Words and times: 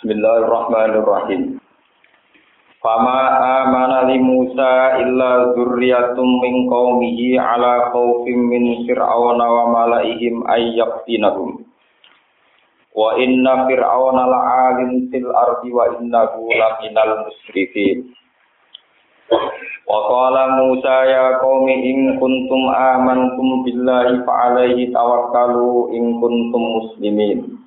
Bismillahirrahmanirrahim. 0.00 1.60
Fama 2.80 3.20
amana 3.60 4.08
li 4.08 4.16
Musa 4.16 4.96
illa 4.96 5.52
dzurriyyatum 5.52 6.40
min 6.40 6.64
qaumihi 6.72 7.36
ala 7.36 7.92
khaufin 7.92 8.48
min 8.48 8.88
fir'auna 8.88 9.44
wa 9.44 9.64
malaihim 9.76 10.40
ay 10.48 10.72
yaqtinahum. 10.72 11.68
Wa 12.96 13.12
inna 13.20 13.68
fir'auna 13.68 14.24
la'alin 14.24 15.12
fil 15.12 15.28
ardi 15.36 15.68
wa 15.68 15.92
innahu 15.92 16.48
laminal 16.48 17.28
musrifin. 17.28 18.16
Wa 19.84 19.98
qala 20.08 20.64
Musa 20.64 20.96
ya 21.12 21.44
qaumi 21.44 21.76
in 21.76 22.16
kuntum 22.16 22.72
amantum 22.72 23.68
billahi 23.68 24.24
fa 24.24 24.48
alaihi 24.48 24.88
tawakkalu 24.96 25.92
in 25.92 26.16
kuntum 26.24 26.88
muslimin. 26.88 27.59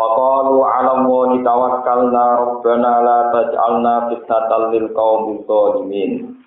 Faqalu 0.00 0.64
'ala 0.64 0.90
Allahi 0.96 1.44
tawakkalna 1.44 2.24
rabbana 2.40 2.92
la 3.04 3.18
taj'alna 3.36 3.94
fitnatan 4.08 4.62
lil 4.72 4.86
qaumil 4.96 5.44
zalimin. 5.44 6.40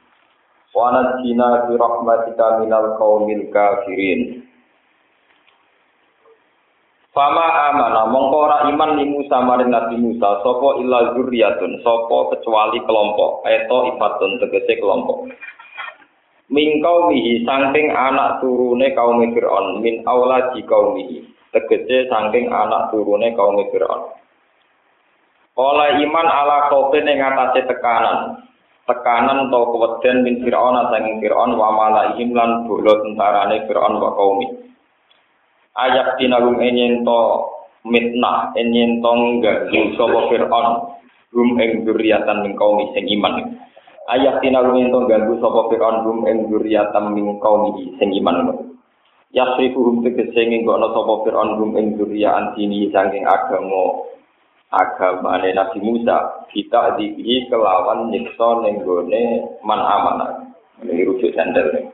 Wa 0.73 0.89
najjina 0.89 1.69
bi 1.69 1.77
rahmatika 1.77 2.65
minal 2.65 2.97
qaumil 2.97 3.45
kafirin. 3.53 4.41
Fama 7.13 7.45
amana 7.69 8.09
mongko 8.09 8.37
ora 8.49 8.57
iman 8.73 8.97
li 8.97 9.05
Musa 9.05 9.37
maring 9.45 9.69
Nabi 9.69 10.01
Musa 10.01 10.41
sapa 10.41 10.81
illa 10.81 11.13
zurriyatun 11.13 11.85
sapa 11.85 12.33
kecuali 12.33 12.81
kelompok 12.89 13.45
eto 13.45 13.85
ifatun 13.93 14.41
tegese 14.41 14.81
kelompok 14.81 15.29
min 16.49 16.81
kaumihi 16.81 17.45
saking 17.45 17.93
anak 17.93 18.41
turune 18.41 18.89
kaum 18.97 19.21
Fir'aun 19.29 19.85
min 19.85 20.01
auladi 20.09 20.65
kaumihi 20.65 21.32
tegese 21.53 22.09
saking 22.09 22.49
anak 22.49 22.89
turune 22.89 23.31
kaum 23.37 23.61
Fir'aun. 23.69 24.01
Oleh 25.53 26.01
iman 26.01 26.27
ala 26.27 26.73
kope 26.73 26.97
ning 27.05 27.21
atase 27.21 27.63
tekanan. 27.69 28.41
Tekanan 28.83 29.47
atau 29.47 29.71
keweden 29.71 30.27
min 30.27 30.41
Fir'aun 30.41 30.75
saking 30.89 31.21
Fir'aun 31.21 31.55
wa 31.55 31.69
malaihim 31.71 32.33
lan 32.33 32.65
bolo 32.65 33.05
tentarane 33.05 33.69
Fir'aun 33.69 34.01
wa 34.01 34.11
kaumi 34.17 34.63
ayak 35.73 36.21
tinagum 36.21 36.61
enyen 36.61 37.01
to 37.01 37.19
mitnah 37.85 38.53
enyen 38.53 39.01
to 39.01 39.11
enggak 39.11 39.69
sapa 39.97 40.19
fir'aun. 40.29 40.67
Rum 41.33 41.57
ing 41.57 41.81
dzurriatan 41.81 42.45
min 42.45 42.53
kaum 42.53 42.77
sing 42.93 43.09
iman. 43.09 43.57
Ayak 44.05 44.45
tinagum 44.45 44.77
yen 44.77 44.93
to 44.93 45.09
ganggu 45.09 45.41
sapa 45.41 45.73
fir'aun 45.73 46.05
rum 46.05 46.19
ing 46.29 46.49
dzurriatan 46.49 47.05
min 47.17 47.41
kaum 47.41 47.73
sing 47.97 48.13
iman 48.21 48.69
yasrifuhum 49.33 50.05
tegese 50.05 50.41
nggono 50.45 50.93
sapa 50.93 51.13
fir'aun 51.25 51.57
rum 51.57 51.73
ing 51.75 51.97
dzurriatan 51.97 52.53
dini 52.53 52.93
saking 52.93 53.25
agama 53.25 54.05
agamane 54.69 55.49
Nabi 55.57 55.79
Musa 55.81 56.47
kita 56.53 57.01
dihi 57.01 57.49
kelawan 57.49 58.13
nyiksa 58.13 58.61
ning 58.61 58.85
gone 58.85 59.23
man 59.65 59.81
amanah 59.81 60.53
ini 60.85 61.05
rujuk 61.05 61.33
sandal 61.33 61.65
nih 61.73 61.89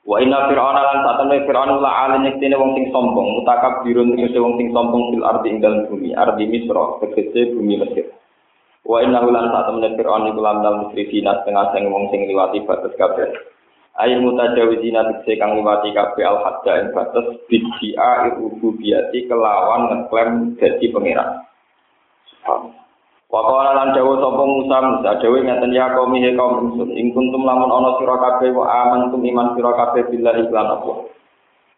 Wa 0.00 0.16
inna 0.18 0.48
fir'auna 0.48 0.80
lan 0.80 0.98
satane 1.04 1.44
fir'aun 1.44 1.78
la 1.84 2.08
alin 2.08 2.26
yektene 2.26 2.56
wong 2.56 2.72
sing 2.72 2.88
sombong, 2.88 3.36
mutakab 3.36 3.84
birun 3.84 4.16
tegese 4.16 4.40
wong 4.40 4.56
sing 4.56 4.72
sombong 4.72 5.12
fil 5.12 5.22
ardi 5.28 5.52
ing 5.52 5.60
dalem 5.60 5.86
bumi, 5.92 6.16
ardi 6.16 6.48
Misra, 6.48 6.98
tegese 7.04 7.52
bumi 7.52 7.78
Mesir. 7.78 8.08
Wa 8.82 9.04
inna 9.04 9.20
lan 9.20 9.52
satane 9.52 9.92
fir'aun 10.00 10.32
iku 10.32 10.40
lan 10.40 10.64
dalem 10.64 10.88
musrifin 10.88 11.28
setengah 11.28 11.76
sing 11.76 11.92
wong 11.92 12.08
sing 12.08 12.24
liwati 12.26 12.64
batas 12.64 12.96
kabeh. 12.96 13.28
Ayo 13.98 14.22
mutajawizina 14.22 15.02
tegese 15.02 15.34
kang 15.42 15.58
liwati 15.58 15.90
kabeh 15.90 16.22
al 16.22 16.38
hadda 16.46 16.72
ing 16.78 16.88
batas 16.94 17.26
bid'a 17.50 18.38
rububiyati 18.38 19.26
kelawan 19.26 19.90
ngeklaim 19.90 20.54
dadi 20.56 20.86
pangeran. 20.94 21.42
Subhanallah. 22.30 22.80
Wakala 23.30 23.70
lan 23.78 23.94
dawuh 23.94 24.18
sapa 24.18 24.42
Musa 24.42 24.76
Musa 24.82 25.10
dawuh 25.22 25.38
ngaten 25.38 25.70
ya 25.70 25.94
kaum 25.94 26.10
he 26.18 26.34
kaum 26.34 26.66
ingsun 26.66 26.90
ing 26.98 27.14
kuntum 27.14 27.46
lamun 27.46 27.70
ana 27.70 27.94
sira 28.02 28.18
kabeh 28.18 28.50
wa 28.50 28.66
amantum 28.66 29.22
iman 29.22 29.54
sira 29.54 29.70
kabeh 29.70 30.02
billahi 30.10 30.50
lan 30.50 30.66
apa 30.66 30.94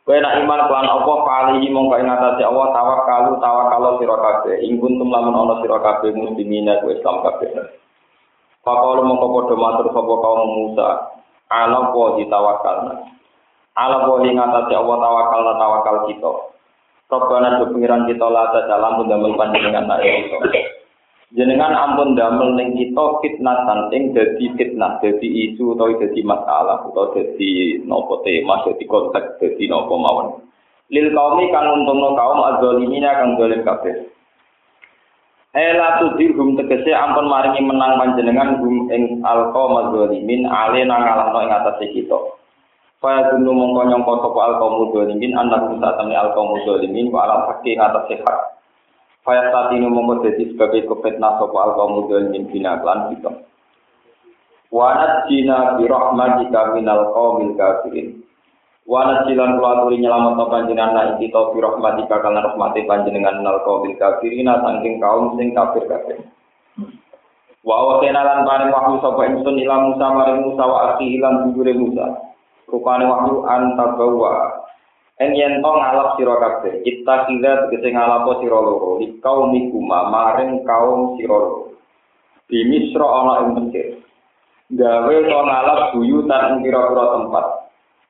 Kowe 0.02 0.18
nak 0.18 0.34
iman 0.40 0.60
kelan 0.66 0.88
apa 0.88 1.12
kali 1.28 1.68
mongko 1.68 1.94
ing 2.00 2.08
atase 2.08 2.42
Allah 2.42 2.72
tawakkalu 2.72 3.32
tawakkal 3.36 3.84
sira 4.00 4.16
kabeh 4.16 4.64
ing 4.64 4.80
kuntum 4.80 5.12
lamun 5.12 5.36
ana 5.36 5.54
sira 5.60 5.76
kabeh 5.76 6.16
muslimin 6.16 6.72
ku 6.80 6.88
Islam 6.88 7.20
kabeh 7.20 7.52
Pakal 8.64 9.04
mongko 9.04 9.26
padha 9.36 9.54
matur 9.60 9.86
sapa 9.92 10.14
kaum 10.24 10.40
Musa 10.56 10.88
ala 11.52 11.92
wa 11.92 12.16
ditawakkalna 12.16 12.94
ala 13.76 13.96
wa 14.08 14.20
ing 14.24 14.36
atase 14.40 14.72
Allah 14.72 14.96
tawakkalna 15.00 15.52
tawakal 15.60 15.98
kita. 16.08 16.32
Robbana 17.12 17.60
do 17.60 17.68
pengiran 17.76 18.08
kita 18.08 18.24
la 18.24 18.48
ta 18.56 18.64
dalam 18.64 19.04
ndamel 19.04 19.36
panjenengan 19.36 19.84
nak 19.84 20.00
kita. 20.00 20.64
Jenengan 21.36 21.76
ampun 21.76 22.16
damel 22.16 22.56
ning 22.56 22.72
kita 22.72 23.04
fitnah 23.20 23.68
ing 23.92 24.16
dadi 24.16 24.48
fitnah 24.56 24.96
dadi 25.00 25.28
isu 25.28 25.76
utawa 25.76 25.92
dadi 26.00 26.20
masalah 26.24 26.88
utawa 26.88 27.12
dadi 27.12 27.84
nopo 27.84 28.24
tema 28.24 28.64
dadi 28.64 28.84
konteks 28.88 29.44
dadi 29.44 29.64
nopo 29.69 29.96
mawon. 30.00 30.40
Lil 30.88 31.12
kaumi 31.12 31.52
kang 31.52 31.69
untungno 31.72 32.16
kaum 32.16 32.40
adzalimina 32.48 33.12
kang 33.12 33.36
dolim 33.36 33.60
kabeh 33.60 34.11
Ela 35.52 36.00
tudirhum 36.00 36.56
tegese 36.56 36.96
ampun 36.96 37.28
maringi 37.28 37.60
menang 37.60 38.00
panjenengan 38.00 38.56
hum 38.64 38.88
ing 38.88 39.20
alqaum 39.20 39.76
adzalimin 39.84 40.48
ale 40.48 40.80
nang 40.88 41.04
ngalahno 41.04 41.38
ing 41.44 41.52
atase 41.52 41.92
kita. 41.92 42.16
Kaya 43.02 43.34
gunu 43.34 43.52
mongko 43.52 43.92
nyangka 43.92 44.12
sapa 44.24 44.40
alqaum 44.48 44.88
adzalimin 44.88 45.36
anak 45.36 45.68
musa 45.68 45.92
tamne 46.00 46.16
alqaum 46.16 46.56
adzalimin 46.56 47.12
wa 47.12 47.28
ala 47.28 47.52
hakki 47.52 47.76
atase 47.76 48.16
hak. 48.24 48.62
Faya 49.22 49.54
saat 49.54 49.70
ini 49.78 49.86
mongko 49.86 50.26
jadi 50.26 50.50
sebagai 50.50 50.82
kefitnah 50.90 51.38
sopa 51.38 51.58
al 51.62 51.72
kaum 51.78 52.10
min 52.10 52.50
bina 52.50 52.82
klan 52.82 53.14
kita. 53.14 53.30
Wanat 54.74 55.30
jina 55.30 55.78
bi 55.78 55.86
minal 56.74 57.14
qaumil 57.14 57.54
kafirin. 57.54 58.21
Wanat 58.82 59.31
jilan 59.31 59.62
kulaturi 59.62 60.03
nyelamat 60.03 60.34
no 60.34 60.50
panjenengan 60.50 60.91
na 60.94 61.03
kita 61.15 61.54
bi 61.54 61.62
rahmatika 61.62 62.19
karena 62.19 62.43
rahmati 62.43 62.82
panjenengan 62.82 63.38
minal 63.38 63.62
qaumil 63.62 63.94
kafirin 63.94 64.50
saking 64.50 64.98
kaum 64.98 65.38
sing 65.38 65.54
kafir 65.54 65.87
kafir. 65.87 66.19
Wa 67.62 67.78
wa 67.78 67.94
kenalan 68.03 68.43
paring 68.43 68.75
wahyu 68.75 68.98
sapa 68.98 69.22
ingsun 69.31 69.62
ila 69.62 69.87
Musa 69.87 70.06
maring 70.10 70.38
Musa 70.50 70.65
wa 70.66 70.78
akhi 70.93 71.15
ilan 71.15 71.54
bujure 71.54 71.78
Musa. 71.78 72.06
Rupane 72.66 73.06
wahyu 73.06 73.47
antabawa 73.47 74.62
En 75.22 75.38
yen 75.38 75.62
to 75.62 75.70
ngalap 75.70 76.19
sira 76.19 76.34
kabeh, 76.43 76.82
kira 76.82 77.22
tegese 77.31 77.88
ngalapo 77.94 78.43
sira 78.43 78.59
loro, 78.59 78.99
di 78.99 79.22
kaum 79.22 79.54
mikuma 79.54 80.10
maring 80.10 80.66
kaum 80.66 81.14
sira 81.14 81.38
loro. 81.38 81.78
Di 82.50 82.66
Misra 82.66 83.06
ana 83.06 83.32
ing 83.47 83.49
Mesir. 83.54 84.03
Gawe 84.75 85.14
to 85.14 85.38
ngalap 85.47 85.94
buyutan 85.94 86.43
ing 86.50 86.56
pira-pira 86.66 87.04
tempat. 87.14 87.47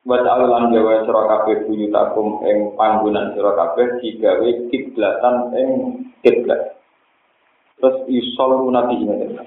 Wa 0.03 0.19
ta'alan 0.19 0.75
gawe 0.75 1.07
sira 1.07 1.21
kabeh 1.31 1.63
buyutakum 1.63 2.43
ing 2.43 2.75
panggonan 2.75 3.31
sira 3.31 3.55
kabeh 3.55 4.03
digawe 4.03 4.49
kiblatan 4.67 5.35
ing 5.55 5.69
kiblat. 6.19 6.75
Terus 7.79 8.03
isol 8.11 8.67
nabi 8.67 8.99
ini. 8.99 9.39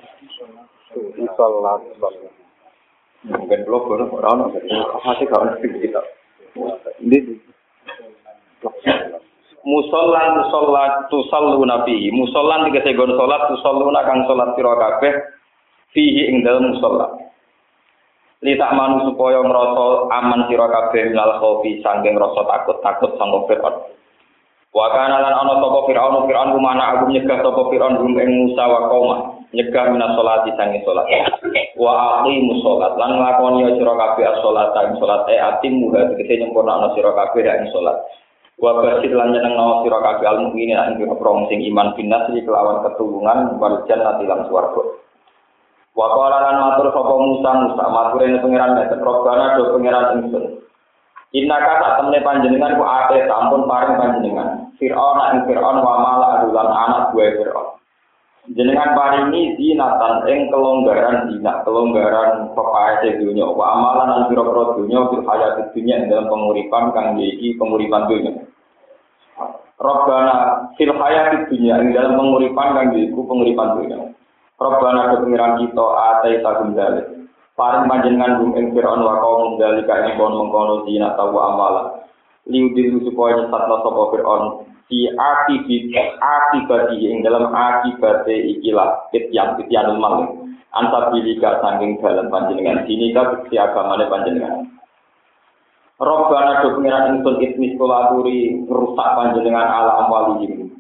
Isol 1.21 1.53
Mungkin 3.27 3.67
belum 3.67 3.91
orang-orang, 3.91 4.55
masih 5.03 5.27
kawan 5.27 5.59
kita. 5.59 5.99
Ini 7.03 7.43
musolan 9.67 10.47
musolat 10.47 11.11
tusallu 11.11 11.59
nabi 11.67 12.07
musolan 12.15 12.71
tiga 12.71 12.87
segon 12.87 13.19
solat 13.19 13.51
tusallu 13.51 13.91
kang 13.91 14.23
solat 14.31 14.55
sira 14.55 14.73
kabeh 14.79 15.15
fihi 15.91 16.31
ing 16.31 16.47
dalem 16.47 16.71
musola 16.71 17.26
li 18.45 18.53
tak 18.61 18.73
manu 18.77 19.09
supaya 19.09 19.41
ngrasa 19.41 19.87
aman 20.13 20.45
sira 20.49 20.69
kabeh 20.69 21.09
milal 21.09 21.41
khofi 21.41 21.81
saking 21.81 22.21
rasa 22.21 22.43
takut 22.45 22.77
takut 22.85 23.17
sangka 23.17 23.49
fir'aun. 23.49 23.75
Wa 24.77 24.93
kana 24.93 25.25
lan 25.25 25.33
ana 25.33 25.57
sapa 25.57 25.89
fir'aun 25.89 26.29
fir'aun 26.29 26.53
kumana 26.53 27.01
aku 27.01 27.09
nyegah 27.09 27.41
sapa 27.41 27.63
fir'aun 27.73 27.97
rum 27.97 28.13
ing 28.21 28.29
Musa 28.45 28.65
wa 28.69 28.93
qauma. 28.93 29.17
Nyegah 29.57 29.89
minas 29.89 30.13
salati 30.21 30.53
sange 30.53 30.85
salat. 30.85 31.09
Wa 31.81 32.21
aqimu 32.21 32.61
salat. 32.61 32.93
Lan 33.01 33.17
nglakoni 33.17 33.73
sira 33.81 33.95
kabeh 33.97 34.29
salat 34.45 34.69
ing 34.85 34.95
salat. 35.01 35.23
E 35.33 35.37
atim 35.41 35.73
muga 35.81 36.13
tegese 36.13 36.45
nyempurna 36.45 36.93
sira 36.93 37.17
kabeh 37.17 37.41
ing 37.41 37.73
salat. 37.73 37.97
Wa 38.61 38.85
basid 38.85 39.17
lan 39.17 39.33
nyeneng 39.33 39.57
nawa 39.57 39.81
sira 39.81 39.97
kabeh 39.97 40.29
al 40.29 40.45
mukminin 40.45 41.01
ing 41.01 41.09
sing 41.49 41.61
iman 41.73 41.97
binas 41.97 42.29
kelawan 42.29 42.85
ketulungan 42.85 43.57
wal 43.57 43.81
jannati 43.89 44.29
lan 44.29 44.45
swarga 44.45 45.06
wa 45.97 46.07
qala 46.13 46.39
lan 46.45 46.57
matur 46.61 46.93
sapa 46.93 47.15
Musa 47.17 47.51
Musa. 47.65 47.85
Matur 47.89 48.21
ing 48.23 48.39
pangeran 48.45 48.77
meten 48.77 49.01
robbana 49.01 49.57
do 49.57 49.73
pangeran 49.75 50.07
ingsun. 50.21 50.45
Inna 51.35 51.57
kata 51.59 51.89
temne 51.99 52.19
panjenengan 52.23 52.77
ku 52.79 52.85
ate 52.85 53.27
sampun 53.27 53.65
paring 53.67 53.97
panjenengan. 53.99 54.71
Fir'aun 54.77 55.19
ing 55.33 55.41
Fir'aun 55.49 55.81
wa 55.81 55.95
mala 55.99 56.27
adulan 56.41 56.69
anak 56.69 57.03
gue 57.17 57.27
Fir'aun. 57.41 57.77
Jenengan 58.47 58.95
paringi 58.95 59.59
zinatan 59.59 60.23
ing 60.31 60.47
kelonggaran 60.55 61.27
zina 61.35 61.67
kelonggaran 61.67 62.55
pepae 62.55 63.19
dunya 63.19 63.43
wa 63.43 63.75
amalan 63.75 64.07
lan 64.07 64.23
pira-pira 64.31 64.79
dunya 64.79 65.03
fil 65.11 65.27
hayat 65.27 65.75
dunya 65.75 66.07
dalam 66.07 66.31
penguripan 66.31 66.95
kang 66.95 67.19
iki 67.19 67.59
penguripan 67.59 68.07
dunya 68.07 68.47
Robbana 69.83 70.71
fil 70.79 70.95
hayati 70.95 71.51
dunia 71.51 71.75
ing 71.83 71.91
dalam 71.91 72.15
penguripan 72.15 72.69
kang 72.79 72.87
iku 72.95 73.27
penguripan 73.27 73.83
dunia. 73.83 73.99
Robbana 74.57 75.13
ke 75.13 75.17
pengiran 75.21 75.61
kita 75.61 75.85
atai 75.85 76.41
tagum 76.41 76.73
dalik. 76.73 77.29
Paring 77.57 77.89
panjenengan 77.89 78.41
gum 78.41 78.53
ing 78.57 78.73
Fir'aun 78.73 79.01
wa 79.01 79.17
kaum 79.21 79.57
dalika 79.57 80.05
ing 80.05 80.21
kon 80.21 80.33
mengkono 80.33 80.85
dina 80.85 81.13
tawa 81.17 81.53
amala. 81.53 81.83
Liu 82.49 82.73
dilu 82.77 83.05
supaya 83.05 83.41
nyesatna 83.41 83.77
sapa 83.81 84.03
Fir'aun 84.13 84.45
di 84.93 85.09
akibat 85.13 86.21
akibat 86.21 86.93
ing 86.97 87.25
dalam 87.25 87.49
akibat 87.53 88.29
ikilah 88.29 89.09
kityan 89.13 89.57
kityan 89.61 89.97
mal. 90.01 90.25
Antabilika 90.77 91.65
saking 91.65 91.97
dalam 92.05 92.29
panjenengan 92.29 92.85
dini 92.85 93.17
ka 93.17 93.41
agamane 93.49 94.05
panjenengan. 94.13 94.69
Robbana 95.97 96.61
do 96.61 96.77
pengiran 96.77 97.17
ingsun 97.17 97.41
itmis 97.41 97.73
kolaturi 97.81 98.69
rusak 98.69 99.09
panjenengan 99.17 99.65
ala 99.65 100.05
amwalihim. 100.05 100.77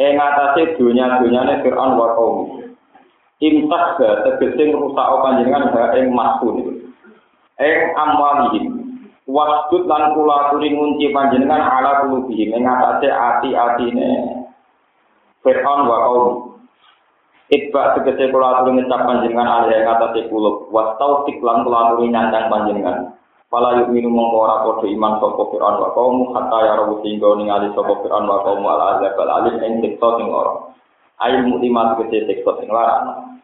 Ing 0.00 0.16
atase 0.16 0.80
dunya-dunyane 0.80 1.60
Fir'aun 1.60 2.00
wa 2.00 2.16
kaum. 2.16 2.63
Imtak 3.42 3.98
ga 3.98 4.22
tegese 4.22 4.70
rusak 4.70 5.08
panjenengan 5.26 5.74
ha 5.74 5.90
ing 5.98 6.14
maksun. 6.14 6.86
Ing 7.58 7.78
amwalihim. 7.98 8.64
Wasdud 9.26 9.88
lan 9.90 10.14
kulaturi 10.14 10.70
ngunci 10.70 11.10
panjenengan 11.10 11.64
ala 11.64 12.04
kulubihim 12.04 12.54
ing 12.54 12.62
atase 12.68 13.08
ati-atine 13.10 14.10
Fir'aun 15.42 15.80
wa 15.90 15.96
kaum. 16.06 16.26
Itba 17.50 17.98
tegese 17.98 18.30
kulaturi 18.30 18.78
ngecap 18.78 19.02
panjenengan 19.02 19.50
ala 19.50 19.66
ing 19.74 19.82
atase 19.82 20.30
kulub. 20.30 20.70
Wastau 20.70 21.26
tiklan 21.26 21.66
kulaturi 21.66 22.14
nyandang 22.14 22.46
panjenengan. 22.46 23.18
Pala 23.50 23.82
yuk 23.82 23.90
minum 23.90 24.14
mongko 24.14 24.36
ora 24.46 24.56
iman 24.82 25.12
sapa 25.18 25.42
Fir'aun 25.50 25.76
wa 25.82 25.88
kaum 25.90 26.14
hatta 26.38 26.58
ya 26.62 26.74
rawu 26.78 27.02
singgo 27.02 27.34
ningali 27.34 27.70
sapa 27.74 27.98
Fir'aun 27.98 28.30
wa 28.30 28.46
kaum 28.46 28.62
ala 28.62 28.98
azab 28.98 29.18
al 29.18 29.30
alim 29.42 29.58
ing 29.58 29.72
siksa 29.82 30.08
sing. 30.22 30.30
Ail 31.22 31.46
muklimat 31.46 32.00
gede 32.02 32.26
siksa 32.26 32.58
sing 32.58 32.66
larang. 32.72 33.38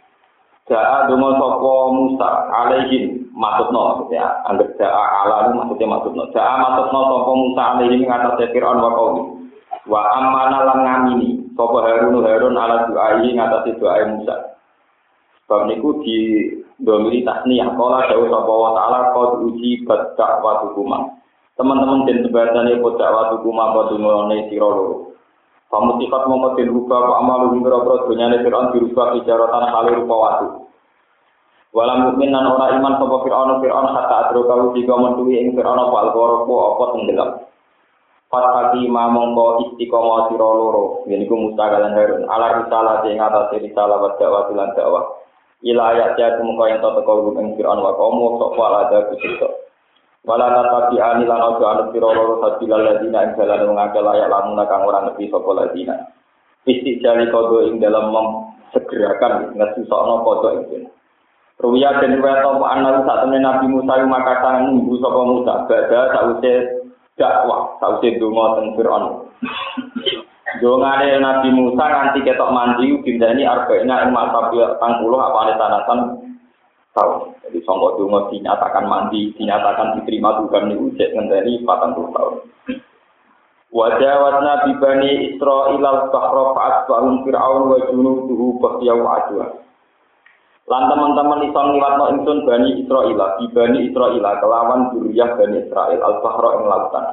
Ja'a 0.67 1.11
dungo 1.11 1.35
sapa 1.35 1.73
Musa 1.95 2.29
alaihim 2.51 3.31
maksudno 3.35 3.79
maksudnya 3.91 4.43
anggap 4.47 4.71
ja'a 4.79 5.05
ala 5.27 5.51
maksudnya 5.55 5.87
maksudno. 5.87 6.23
Ja'a 6.35 6.55
maksudno 6.59 7.01
sapa 7.11 7.33
Musa 7.35 7.63
alaihim 7.75 8.07
ngatas 8.07 8.51
Fir'aun 8.51 8.79
wa 8.79 8.91
kaum. 8.95 9.17
Wa 9.87 10.01
amana 10.19 10.59
lan 10.67 10.79
ngamini 10.87 11.55
sapa 11.59 11.79
Harun 11.83 12.23
Harun 12.23 12.55
ala 12.59 12.87
du'ai 12.91 13.27
ngatas 13.35 13.67
doa 13.79 14.03
Musa. 14.15 14.37
Sebab 15.47 15.67
niku 15.67 15.99
di 16.07 16.19
domiri 16.79 17.27
tasniyah 17.27 17.75
kala 17.75 18.07
jauh 18.09 18.31
sapa 18.31 18.53
wa 18.55 18.71
taala 18.75 18.99
qad 19.11 19.31
uji 19.47 19.83
badak 19.85 20.33
wa 20.41 20.71
teman-teman 21.59 22.09
den 22.09 22.25
sebadane 22.25 22.81
badak 22.81 23.11
wa 23.11 23.23
tukuma 23.35 23.75
padungone 23.77 24.49
sira 24.49 24.65
loro 24.65 25.10
Kamu 25.71 26.03
mau 26.03 26.59
den 26.59 26.75
rupa 26.75 26.99
apa 26.99 27.13
amal 27.23 27.55
ing 27.55 27.63
boro 27.63 28.11
dunyane 28.11 28.43
Fir'aun 28.43 28.75
dirubah 28.75 29.15
ijaratan 29.23 29.65
kali 29.71 29.91
rupa 30.03 30.15
watu. 30.19 30.47
Walam 31.71 32.11
mukmin 32.11 32.35
nan 32.35 32.51
ora 32.51 32.75
iman 32.75 32.99
sapa 32.99 33.17
Fir'aun 33.23 33.63
Fir'aun 33.63 33.87
hatta 33.95 34.15
adro 34.27 34.51
kau 34.51 34.75
tiga 34.75 34.99
mentuwi 34.99 35.39
ing 35.39 35.55
Fir'aun 35.55 35.79
apa 35.79 35.97
alqoro 36.11 36.43
apa 36.75 36.85
tenggelam. 36.91 37.31
Fatati 38.27 38.83
ma 38.91 39.11
mongko 39.15 39.71
istiqomah 39.71 40.31
sira 40.31 40.51
loro, 40.55 41.07
yen 41.07 41.23
iku 41.23 41.35
Musa 41.39 41.67
lan 41.67 41.95
Harun. 41.95 42.27
Ala 42.27 42.63
risalah 42.63 43.03
sing 43.07 43.19
atase 43.19 43.63
risalah 43.63 43.99
wa 44.03 44.15
dakwah 44.19 44.51
lan 44.51 44.75
dakwah. 44.75 45.21
ila 45.61 45.93
ayat 45.93 46.17
ya 46.17 46.41
muka 46.41 46.73
yang 46.73 46.81
tata 46.81 47.05
kau 47.05 47.37
ing 47.37 47.53
Fir'aun 47.55 47.85
wa 47.85 47.93
kaum 47.93 48.41
sok 48.41 48.57
wala 48.57 48.89
ada 48.89 49.13
kusito 49.13 49.70
wala 50.25 50.47
tapi 50.53 51.01
ani 51.01 51.25
lan 51.25 51.41
aja 51.41 51.65
anu 51.65 51.83
piro 51.97 52.13
ladina 52.13 53.25
ing 53.25 53.33
dalan 53.41 53.73
ngake 53.73 54.01
layak 54.05 54.29
lamun 54.29 54.61
kang 54.69 54.85
orang 54.85 55.09
nepi 55.09 55.33
sapa 55.33 55.51
ladina. 55.57 55.97
Isti 56.69 57.01
jali 57.01 57.33
kodo 57.33 57.65
ing 57.65 57.81
dalam 57.81 58.13
segerakan 58.77 59.57
ngerti 59.57 59.89
sokno 59.89 60.21
kodo 60.23 60.61
itu 60.61 60.85
Ruya 61.61 62.01
dan 62.01 62.17
Ruya 62.17 62.41
Tompa 62.41 62.73
Anal 62.73 63.05
saat 63.05 63.29
ini 63.29 63.37
Nabi 63.37 63.69
Musa 63.69 64.01
yang 64.01 64.09
makasih 64.09 64.65
nunggu 64.65 64.97
sopa 64.97 65.23
Musa. 65.29 65.55
Bada 65.69 66.09
sausnya 66.17 66.73
dakwah, 67.21 67.77
sausnya 67.85 68.17
dungo 68.17 68.57
teng 68.57 68.67
Fir'aun. 68.81 69.29
Jangan 70.65 71.21
Nabi 71.21 71.49
Musa 71.53 71.85
nanti 71.85 72.25
ketok 72.25 72.49
mandi, 72.49 72.97
bintani 73.05 73.45
arba'inya 73.45 74.09
yang 74.09 74.17
masak 74.17 74.57
pangkuluh 74.81 75.21
apa 75.21 75.39
ada 75.53 75.55
tanasan 75.61 76.01
tahun. 76.95 77.35
Jadi 77.47 77.59
sangka 77.63 77.89
donga 77.99 78.21
dinyatakan 78.31 78.85
mandi, 78.87 79.31
dinyatakan 79.39 80.01
diterima 80.01 80.43
Tuhan 80.43 80.63
niku 80.71 80.87
cek 80.99 81.11
ngenteni 81.15 81.53
40 81.63 82.17
tahun. 82.17 82.35
Wajah 83.71 84.15
wasna 84.19 84.55
bibani 84.67 85.31
Israel 85.31 85.79
al-Bahra 85.79 86.45
fa'asbahum 86.59 87.23
Fir'aun 87.23 87.71
wa 87.71 87.79
junuduhu 87.87 88.59
bahyau 88.59 89.07
adwa. 89.07 89.47
Lan 90.67 90.83
teman-teman 90.91 91.47
iso 91.47 91.61
ngliwatno 91.63 92.05
ingsun 92.19 92.39
Bani 92.47 92.83
Israel, 92.83 93.19
bibani 93.39 93.79
Israel 93.87 94.27
kelawan 94.43 94.91
duriyah 94.91 95.39
Bani 95.39 95.63
Israel 95.63 96.01
al-Bahra 96.03 96.51
ing 96.59 96.65
lautan. 96.67 97.07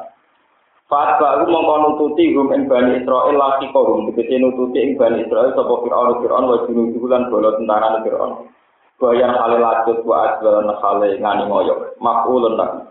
Fat 0.87 1.19
baru 1.19 1.51
mongko 1.51 1.75
nututi 1.83 2.31
hum 2.31 2.49
ing 2.55 2.65
Bani 2.71 3.03
Israil 3.03 3.35
laki 3.35 3.67
korum 3.75 4.07
tegese 4.09 4.39
nututi 4.39 4.81
ing 4.81 4.95
Bani 4.95 5.27
Israil 5.27 5.51
sapa 5.51 5.73
Fir'aun 5.83 6.23
Fir'aun 6.23 6.47
wa 6.47 6.57
junudu 6.63 7.05
lan 7.05 7.27
bala 7.27 7.53
tentara 7.59 8.01
Fir'aun. 8.01 8.47
Bayan 8.97 9.29
hale 9.29 9.61
lajut 9.61 10.01
wa 10.09 10.25
asbalan 10.25 10.73
hale 10.81 11.21
ngani 11.21 11.43
ngoyo. 11.45 11.93
Maf'ulun 12.01 12.57
lagi. 12.57 12.81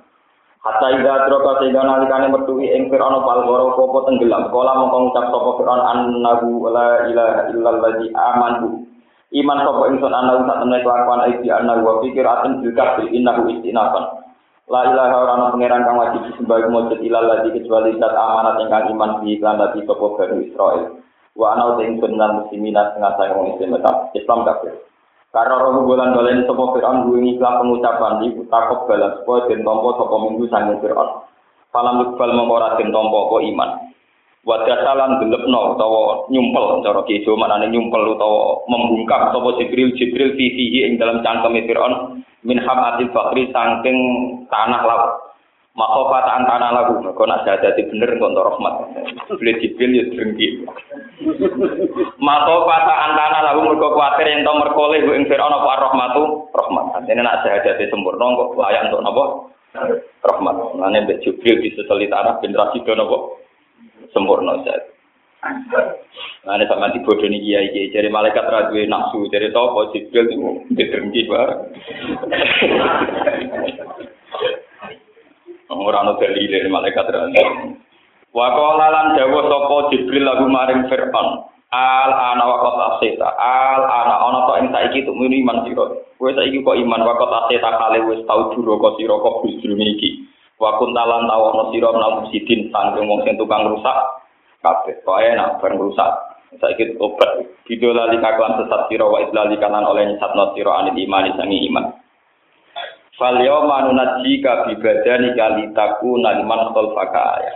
Hatta 0.66 0.98
ida 0.98 1.30
droka 1.30 1.62
sehingga 1.62 1.82
nalikane 1.82 2.26
metuhi 2.30 2.74
ing 2.74 2.90
Fir'aun 2.90 3.22
pal 3.22 3.42
goro 3.46 3.74
popo 3.78 4.02
tenggelam. 4.06 4.50
Kala 4.50 4.82
mongko 4.82 4.98
ngucap 5.02 5.24
sapa 5.30 5.50
Fir'aun 5.62 5.82
annahu 5.82 6.66
la 6.70 7.06
ilaha 7.10 7.50
illalladzi 7.54 8.10
amantu. 8.14 8.86
Iman 9.34 9.62
sapa 9.62 9.82
ingsun 9.94 10.14
ana 10.14 10.42
sak 10.42 10.58
temne 10.62 10.78
kelakuan 10.86 11.22
aidi 11.26 11.50
annahu 11.50 11.82
wa 11.82 11.94
fikir 12.02 12.26
aten 12.26 12.62
juga 12.62 13.02
innahu 13.02 13.50
istinafan. 13.50 14.26
La 14.70 14.86
ilaha 14.90 15.14
ora 15.22 15.32
ana 15.38 15.46
pangeran 15.54 15.86
kang 15.86 15.98
wajib 15.98 16.22
disembah 16.30 16.66
mujud 16.66 16.98
ilal 16.98 17.26
ladzi 17.30 17.50
kecuali 17.54 17.98
zat 17.98 18.14
amanat 18.14 18.62
ingkang 18.62 18.90
iman 18.94 19.22
di 19.22 19.38
iklan 19.38 19.58
dadi 19.58 19.86
sapa 19.86 20.06
Bani 20.18 20.50
Israil. 20.50 20.82
Wa 21.34 21.54
ana 21.54 21.74
uta 21.74 21.82
ingsun 21.86 22.14
lan 22.14 22.42
muslimina 22.42 22.94
saya 22.94 23.34
wong 23.38 23.58
Islam 23.58 23.78
Islam 24.14 24.38
kafir. 24.42 24.74
Karena 25.34 25.58
roh 25.58 25.84
bulan 25.84 26.14
dolen 26.14 26.46
sapa 26.46 26.64
Fir'aun 26.72 27.10
duwe 27.10 27.20
iklan 27.34 27.58
pengucapan 27.60 28.24
di 28.24 28.40
takok 28.46 28.86
balas 28.88 29.20
supaya 29.20 29.50
den 29.50 29.66
tampa 29.66 29.88
sapa 29.98 30.16
minggu 30.22 30.44
sange 30.48 30.74
Fir'aun. 30.80 31.26
Falam 31.74 32.00
iqbal 32.06 32.30
mongko 32.32 32.54
ora 32.56 32.78
den 32.78 32.94
tampa 32.94 33.18
apa 33.26 33.36
iman. 33.42 33.70
Wadasalan 34.46 35.18
gelepno 35.18 35.74
utawa 35.74 36.30
nyumpel 36.30 36.78
cara 36.86 37.02
kijo 37.04 37.34
manane 37.34 37.66
nyumpel 37.66 38.14
utawa 38.14 38.62
membungkam 38.70 39.34
sapa 39.34 39.48
Jibril 39.58 39.90
Jibril 39.98 40.38
fihi 40.38 40.86
ing 40.86 41.02
dalam 41.02 41.20
cangkeme 41.20 41.66
Fir'aun 41.66 42.22
min 42.46 42.62
hamatil 42.62 43.10
bakri 43.10 43.50
saking 43.50 43.98
tanah 44.46 44.82
laut. 44.86 45.25
Makofat 45.76 46.24
tanah 46.24 46.72
lagu, 46.72 47.04
kau 47.12 47.28
nak 47.28 47.44
jadi 47.44 47.76
bener 47.92 48.16
untuk 48.16 48.48
rahmat. 48.48 48.96
Boleh 49.28 49.60
jibil 49.60 49.92
ya 49.92 50.04
drengki. 50.08 50.64
Makofat 52.16 52.82
tanah 52.88 53.40
lagu 53.44 53.60
mereka 53.60 53.92
khawatir 53.92 54.24
yang 54.24 54.40
tau 54.48 54.56
merkoleh 54.56 55.04
bu 55.04 55.12
ingfir 55.12 55.36
ono 55.36 55.60
rahmatu 55.60 56.48
rahmat. 56.56 57.04
Ini 57.04 57.20
nak 57.20 57.44
jadi 57.44 57.92
sempurna 57.92 58.24
kok 58.24 58.56
layak 58.56 58.88
untuk 58.88 59.04
nopo 59.04 59.24
rahmat. 60.24 60.56
Nanti 60.80 60.98
mbak 61.04 61.20
jibil 61.20 61.60
di 61.60 61.68
setelit 61.76 62.08
tanah 62.08 62.40
generasi 62.40 62.80
do 62.80 62.96
nopo 62.96 63.16
sempurna 64.16 64.56
saja. 64.64 64.80
Nah, 66.48 66.56
ini 66.56 66.64
sama 66.66 66.90
di 66.90 67.04
bodoh 67.04 67.28
ini 67.28 67.38
kiai 67.44 67.68
kiai 67.70 67.92
jadi 67.92 68.08
malaikat 68.08 68.48
radwe 68.48 68.88
nafsu 68.88 69.28
jadi 69.28 69.52
toko 69.52 69.92
jibril 69.92 70.26
itu 70.26 70.48
diterenggi 70.72 71.28
bareng. 71.28 71.60
Orang 75.66 76.14
ada 76.14 76.22
dalil 76.22 76.70
malaikat 76.70 77.10
radwe. 77.10 77.42
Wakola 78.30 78.86
lan 78.92 79.06
dawa 79.16 79.40
sopo 79.48 79.76
jibril 79.90 80.22
lagu 80.22 80.46
maring 80.46 80.86
fir'aun. 80.92 81.48
Al 81.72 82.10
ana 82.14 82.44
wakot 82.46 82.76
aseta. 82.94 83.26
Al 83.34 83.82
ana 83.82 84.14
ana 84.22 84.38
to 84.46 84.52
ing 84.62 84.68
saiki 84.70 85.08
muni 85.10 85.42
iman 85.42 85.66
sira. 85.66 85.90
Kowe 86.20 86.30
saiki 86.36 86.62
kok 86.62 86.78
iman 86.78 87.02
wakot 87.02 87.32
aseta 87.32 87.80
kale 87.80 87.98
wis 88.06 88.22
tau 88.28 88.52
kok 88.54 88.94
sira 89.00 89.14
kok 89.18 89.42
bujur 89.42 89.72
iki. 89.74 90.22
Wa 90.62 90.78
kuntalan 90.78 91.26
tawono 91.26 91.74
sira 91.74 91.90
menawa 91.90 92.30
sidin 92.30 92.70
sangking 92.70 93.10
wong 93.10 93.26
sing 93.26 93.34
tukang 93.34 93.66
rusak 93.66 93.96
kabeh. 94.62 95.02
Kok 95.02 95.18
enak 95.18 95.58
bareng 95.58 95.82
rusak. 95.82 96.10
Saiki 96.62 96.94
obat. 97.02 97.42
Video 97.66 97.90
lali 97.90 98.22
kaklan 98.22 98.62
sesat 98.62 98.86
sira 98.86 99.08
wa 99.10 99.18
idlali 99.18 99.58
kanan 99.58 99.82
oleh 99.82 100.06
nyesatno 100.14 100.54
sira 100.54 100.78
anil 100.78 100.94
iman 100.94 101.34
sangi 101.34 101.66
iman. 101.66 101.90
Fal 103.16 103.40
yawma 103.40 103.88
nunajjika 103.88 104.68
bi 104.68 104.76
badani 104.76 105.32
kalitaku 105.32 106.20
naliman 106.20 106.68
khalfaka 106.76 107.40
ya. 107.40 107.52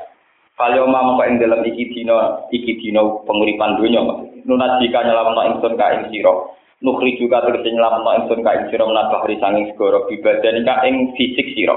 Fal 0.57 0.73
yawma 0.73 1.05
mongko 1.05 1.25
ing 1.29 1.37
dalam 1.37 1.61
iki 1.69 1.93
dina 1.93 2.49
iki 2.49 2.81
dina 2.81 3.05
penguripan 3.29 3.77
donya. 3.77 4.01
Nunajjika 4.49 5.05
nyelametno 5.05 5.43
ingsun 5.53 5.77
ka 5.77 5.87
ing 6.01 6.03
sira. 6.09 6.33
Nukri 6.81 7.21
juga 7.21 7.45
tegese 7.45 7.77
nyelametno 7.77 8.25
ingsun 8.25 8.41
ka 8.41 8.57
ing 8.57 8.65
sira 8.73 8.89
menabah 8.89 9.21
sanging 9.29 9.69
segara 9.77 10.01
bi 10.09 10.17
badani 10.25 10.65
ka 10.65 10.81
ing 10.89 11.13
fisik 11.21 11.53
sira. 11.53 11.77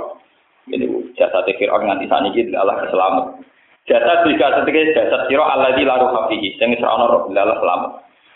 Jadi 0.72 0.88
jasa 1.20 1.44
tekir 1.44 1.68
orang 1.68 2.00
nganti 2.00 2.08
saat 2.08 2.24
ini 2.24 2.56
Allah 2.56 2.88
keselamat. 2.88 3.25
Jasa 3.84 4.24
juga 4.24 4.63
sebagai 4.63 4.96
jasa 4.96 5.28
siro 5.28 5.44
Allah 5.44 5.75
di 5.75 5.84
laru 5.84 6.08
hafihi. 6.08 6.56
Yang 6.56 6.88
ono 6.88 7.06
roh 7.12 7.22
bilalah 7.28 7.60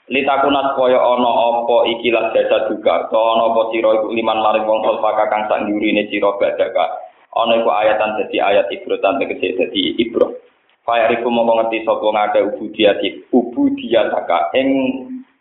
Litakunat 0.08 0.80
koyo 0.80 0.96
ono 0.96 1.32
opo 1.52 1.84
ikilah 1.84 2.32
jasa 2.32 2.72
juga. 2.72 3.12
To 3.12 3.20
ono 3.20 3.52
opo 3.52 3.76
siro 3.76 3.92
iku 3.92 4.08
liman 4.16 4.40
maring 4.40 4.64
wong 4.64 4.80
solfaka 4.88 5.28
kang 5.28 5.52
sak 5.52 5.68
ini 5.68 6.08
siro 6.08 6.40
badaka. 6.40 7.04
Ono 7.36 7.52
iku 7.60 7.68
ayatan 7.68 8.16
jadi 8.24 8.38
ayat 8.40 8.72
ibrotan 8.72 9.20
tegese 9.20 9.60
jadi 9.60 9.82
ibro. 10.00 10.40
Faya 10.88 11.12
riku 11.12 11.28
mau 11.28 11.44
ngerti 11.44 11.84
sopo 11.84 12.16
ngake 12.16 12.40
ubudiyati 12.40 13.28
ubudiyataka 13.36 14.56
ing 14.56 14.68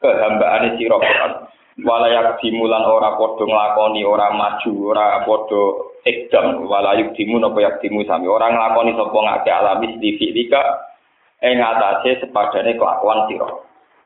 kehambaane 0.03 0.75
siro 0.75 0.99
Quran. 0.99 1.47
Walayak 1.87 2.43
dimulan 2.43 2.83
ora 2.91 3.15
podo 3.15 3.47
nglakoni 3.47 4.03
ora 4.03 4.35
maju 4.35 4.73
ora 4.91 5.23
podo 5.23 5.95
ekdam 6.03 6.67
walayuk 6.67 7.15
dimu 7.15 7.39
nopo 7.39 7.63
yak 7.63 7.83
dimu 7.83 8.07
sami 8.07 8.31
orang 8.31 8.55
nglakoni 8.55 8.95
sapa 8.99 9.19
ngake 9.19 9.51
alami 9.51 9.87
di 9.99 10.15
fi'lika 10.17 10.63
ing 11.43 11.59
atase 11.59 12.23
sepadane 12.23 12.79
kelakuan 12.79 13.27
sira 13.29 13.51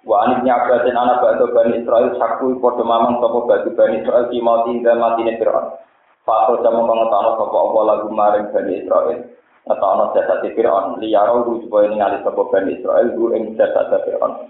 wa 0.09 0.17
anis 0.25 0.41
nyabatin 0.45 0.97
anak 0.97 1.21
batu 1.21 1.53
bani 1.53 1.85
Israel 1.85 2.17
saku 2.17 2.57
podo 2.57 2.81
mamang 2.81 3.21
sapa 3.21 3.39
batu 3.45 3.71
bani 3.77 4.01
Israel 4.01 4.33
di 4.33 4.41
mati 4.41 4.81
dan 4.81 4.97
mati 4.97 5.23
ne 5.29 5.37
Fir'aun 5.37 5.77
Fakul 6.21 6.61
jamu 6.65 6.85
pengetahuan 6.85 7.37
sapa 7.37 7.57
Allah 7.57 7.83
lagu 7.85 8.09
maring 8.09 8.47
bani 8.49 8.73
Israel 8.81 9.19
Ngetahana 9.69 10.05
jasa 10.17 10.35
Fir'aun 10.41 11.01
liyaro 11.05 11.45
lu 11.45 11.61
supaya 11.65 11.93
ningali 11.93 12.17
sapa 12.25 12.43
bani 12.49 12.81
Israel 12.81 13.13
lu 13.13 13.37
ing 13.37 13.61
jasa 13.61 13.93
Fir'aun 13.93 14.49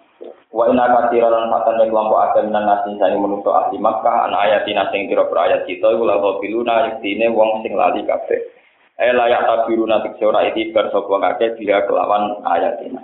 Wa 0.51 0.67
inna 0.67 0.91
katsira 0.91 1.31
lan 1.31 1.47
fatan 1.47 1.79
ing 1.79 1.95
kelompok 1.95 2.19
akeh 2.27 2.43
minan 2.43 2.67
nasi 2.67 2.99
sing 2.99 3.23
menungso 3.23 3.55
ahli 3.55 3.79
Makkah 3.79 4.27
an 4.27 4.35
ayatina 4.35 4.91
sing 4.91 5.07
kira 5.07 5.23
ayat 5.31 5.63
kita 5.63 5.95
iku 5.95 6.03
la 6.03 6.19
biluna 6.19 6.91
yektine 6.91 7.31
wong 7.31 7.63
sing 7.63 7.79
lali 7.79 8.03
kabeh. 8.03 8.51
Eh 8.99 9.15
layak 9.15 9.47
tabiruna 9.47 10.03
tik 10.03 10.19
ora 10.27 10.51
iki 10.51 10.75
bar 10.75 10.91
sapa 10.91 11.07
ngake 11.07 11.55
dia 11.63 11.87
kelawan 11.87 12.43
ayatina. 12.43 12.99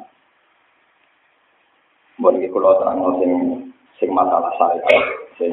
Mun 2.17 2.41
iki 2.41 2.49
kula 2.49 2.81
terang 2.81 3.01
sing 3.21 3.33
sing 4.01 4.11
masalah 4.13 4.53
saya 4.57 4.97
sing 5.37 5.53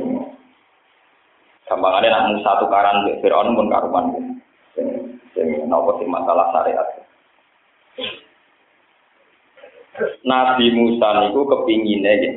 gampangane 1.67 2.07
nak 2.07 2.31
Musa 2.31 2.59
tukaran 2.59 3.03
mbek 3.03 3.19
Firaun 3.19 3.55
pun 3.55 3.67
karuan 3.67 4.05
sing 4.75 4.87
sing 5.35 5.47
napa 5.67 5.99
sing 5.99 6.07
masalah 6.07 6.51
syariat. 6.55 6.87
Nabi 10.23 10.65
Musa 10.73 11.07
niku 11.21 11.45
kepingine 11.45 12.13
ya. 12.23 12.31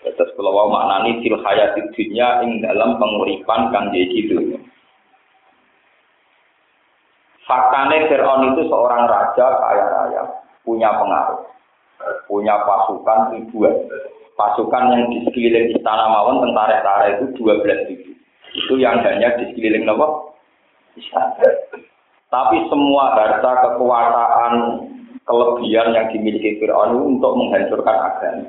Terus 0.00 0.32
kalau 0.32 0.56
mau 0.56 0.80
maknani 0.80 1.20
fil 1.20 1.36
hayati 1.36 1.92
dunya 1.92 2.40
ing 2.44 2.64
dalam 2.64 2.96
penguripan 2.96 3.68
kang 3.68 3.92
jadi 3.92 4.18
dunya. 4.32 4.60
Faktanya 7.44 8.06
Fir'aun 8.06 8.54
itu 8.54 8.62
seorang 8.70 9.10
raja 9.10 9.46
kaya 9.58 9.84
raya, 9.90 10.22
punya 10.62 10.86
pengaruh, 10.94 11.42
punya 12.26 12.54
pasukan 12.64 13.36
ribuan. 13.36 13.74
Pasukan 14.38 14.84
yang 14.96 15.02
di 15.12 15.20
sekeliling 15.28 15.76
istana 15.76 16.08
mawon 16.08 16.40
tentara-tentara 16.40 17.12
itu 17.12 17.24
dua 17.36 17.60
belas 17.60 17.84
ribu. 17.84 18.16
Itu 18.56 18.80
yang 18.80 19.04
hanya 19.04 19.36
di 19.36 19.52
sekeliling 19.52 19.84
nopo. 19.84 20.32
Tapi 22.30 22.56
semua 22.72 23.12
harta 23.12 23.52
kekuasaan 23.68 24.54
kelebihan 25.28 25.92
yang 25.92 26.06
dimiliki 26.08 26.56
Fir'aun 26.56 27.18
untuk 27.18 27.36
menghancurkan 27.36 27.96
agama. 28.00 28.48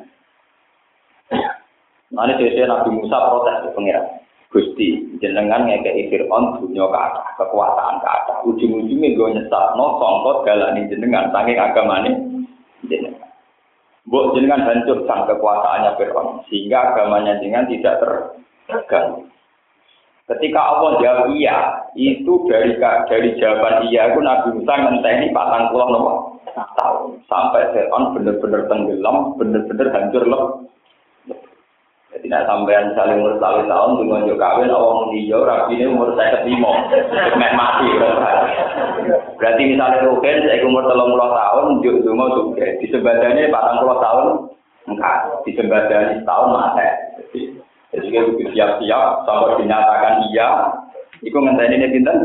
Nah 2.11 2.23
ini 2.27 2.39
sesuai 2.39 2.67
Nabi 2.67 2.89
Musa 2.91 3.17
protes 3.27 3.57
ke 3.63 3.69
pengiran. 3.75 4.05
Gusti, 4.51 4.99
jenengan 5.23 5.63
ngekei 5.63 6.11
Fir'aun 6.11 6.59
dunia 6.59 6.87
ke 6.87 6.97
atas, 6.99 7.27
kekuasaan 7.39 8.03
ke 8.03 8.07
atas. 8.07 8.37
Ujung-ujungnya 8.47 9.15
gue 9.15 9.27
nyesat, 9.31 9.65
no 9.79 9.95
songkot 9.99 10.43
galani 10.43 10.91
jenengan, 10.91 11.31
saking 11.31 11.55
agamanya 11.55 12.11
jenengan. 12.15 12.30
Buk 14.09 14.33
jenengan 14.33 14.65
hancurkan 14.65 15.29
kekuasaannya 15.29 15.93
Fir'aun, 15.93 16.41
sehingga 16.49 16.89
agamanya 16.89 17.37
jenengan 17.37 17.69
tidak 17.69 18.01
terganggu. 18.01 19.29
Ketika 20.25 20.57
Allah 20.57 20.91
jawab 20.97 21.25
iya, 21.37 21.85
itu 21.93 22.49
dari 22.49 22.79
dari 22.81 23.29
jawaban 23.37 23.85
iya 23.91 24.09
itu 24.09 24.19
Nabi 24.23 24.57
Musa 24.57 24.73
ngenteni 24.73 25.29
patang 25.35 25.69
pulau 25.69 25.91
nomor 25.91 26.15
tahun 26.55 27.21
sampai 27.29 27.69
Fir'aun 27.77 28.17
benar-benar 28.17 28.65
tenggelam, 28.65 29.37
benar-benar 29.37 29.87
hancur 29.93 30.23
loh. 30.25 30.43
Jadi 32.11 32.27
nak 32.27 32.43
sampean 32.43 32.91
saling 32.91 33.23
umur 33.23 33.39
tahun 33.39 33.71
tahun 33.71 33.95
tunggu 33.95 34.19
aja 34.19 34.35
kawin 34.35 34.67
awang 34.67 35.15
hijau 35.15 35.47
rapi 35.47 35.79
ini 35.79 35.95
umur 35.95 36.11
saya 36.19 36.43
ketimo, 36.43 36.75
mek 37.39 37.55
mati. 37.55 37.87
Berarti 39.39 39.61
misalnya 39.63 40.03
Rukin 40.03 40.43
saya 40.43 40.59
umur 40.67 40.83
telung 40.91 41.15
puluh 41.15 41.31
tahun, 41.31 41.79
juk 41.79 42.03
juga 42.03 42.67
di 42.83 42.85
sebadanya 42.91 43.47
patang 43.47 43.79
puluh 43.79 43.97
tahun 44.03 44.25
enggak, 44.91 45.17
di 45.47 45.51
sebadanya 45.55 46.19
setahun 46.19 46.49
mati. 46.51 46.87
Jadi 47.95 48.07
kita 48.11 48.27
butuh 48.27 48.47
siap-siap 48.59 49.03
sampai 49.23 49.59
dinyatakan 49.63 50.15
iya, 50.35 50.47
itu 51.23 51.35
ngenteni 51.39 51.79
ini 51.79 51.95
pinter 51.95 52.15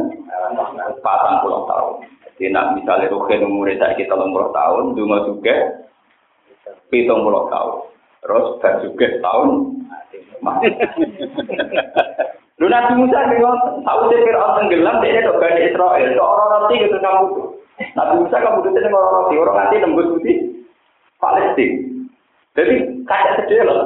patang 0.98 1.46
puluh 1.46 1.62
tahun. 1.70 2.10
Jadi 2.34 2.50
nak 2.50 2.74
misalnya 2.74 3.06
Rukin 3.14 3.46
umurnya 3.46 3.78
saya 3.78 3.94
kita 3.94 4.18
umur 4.18 4.50
tahun, 4.50 4.98
dungo 4.98 5.30
juga 5.30 5.86
pitung 6.90 7.22
puluh 7.22 7.46
tahun. 7.54 7.94
Terus 8.26 8.58
juga 8.82 9.06
tahun 9.22 9.48
mati. 10.42 10.66
Lu 12.58 12.66
Nabi 12.72 12.98
Musa 12.98 13.30
bilang, 13.30 13.84
tahu 13.84 14.00
sih 14.08 14.18
Fir'aun 14.24 14.56
tenggelam, 14.56 15.04
dia 15.04 15.20
itu 15.20 15.32
Bani 15.38 15.60
Israel. 15.60 16.08
Itu 16.08 16.22
orang 16.24 16.48
nanti 16.56 16.74
gitu 16.82 16.96
kamu. 16.98 17.26
Nabi 17.94 18.14
Musa 18.24 18.36
kamu 18.40 18.64
tuh 18.64 18.72
jadi 18.72 18.88
orang 18.90 19.14
nanti, 19.14 19.34
orang 19.36 19.56
nanti 19.60 19.74
nembus 19.78 20.10
putih 20.16 20.36
Palestina. 21.20 21.84
Jadi 22.56 22.74
kayak 23.04 23.44
sedih 23.44 23.68
loh, 23.68 23.84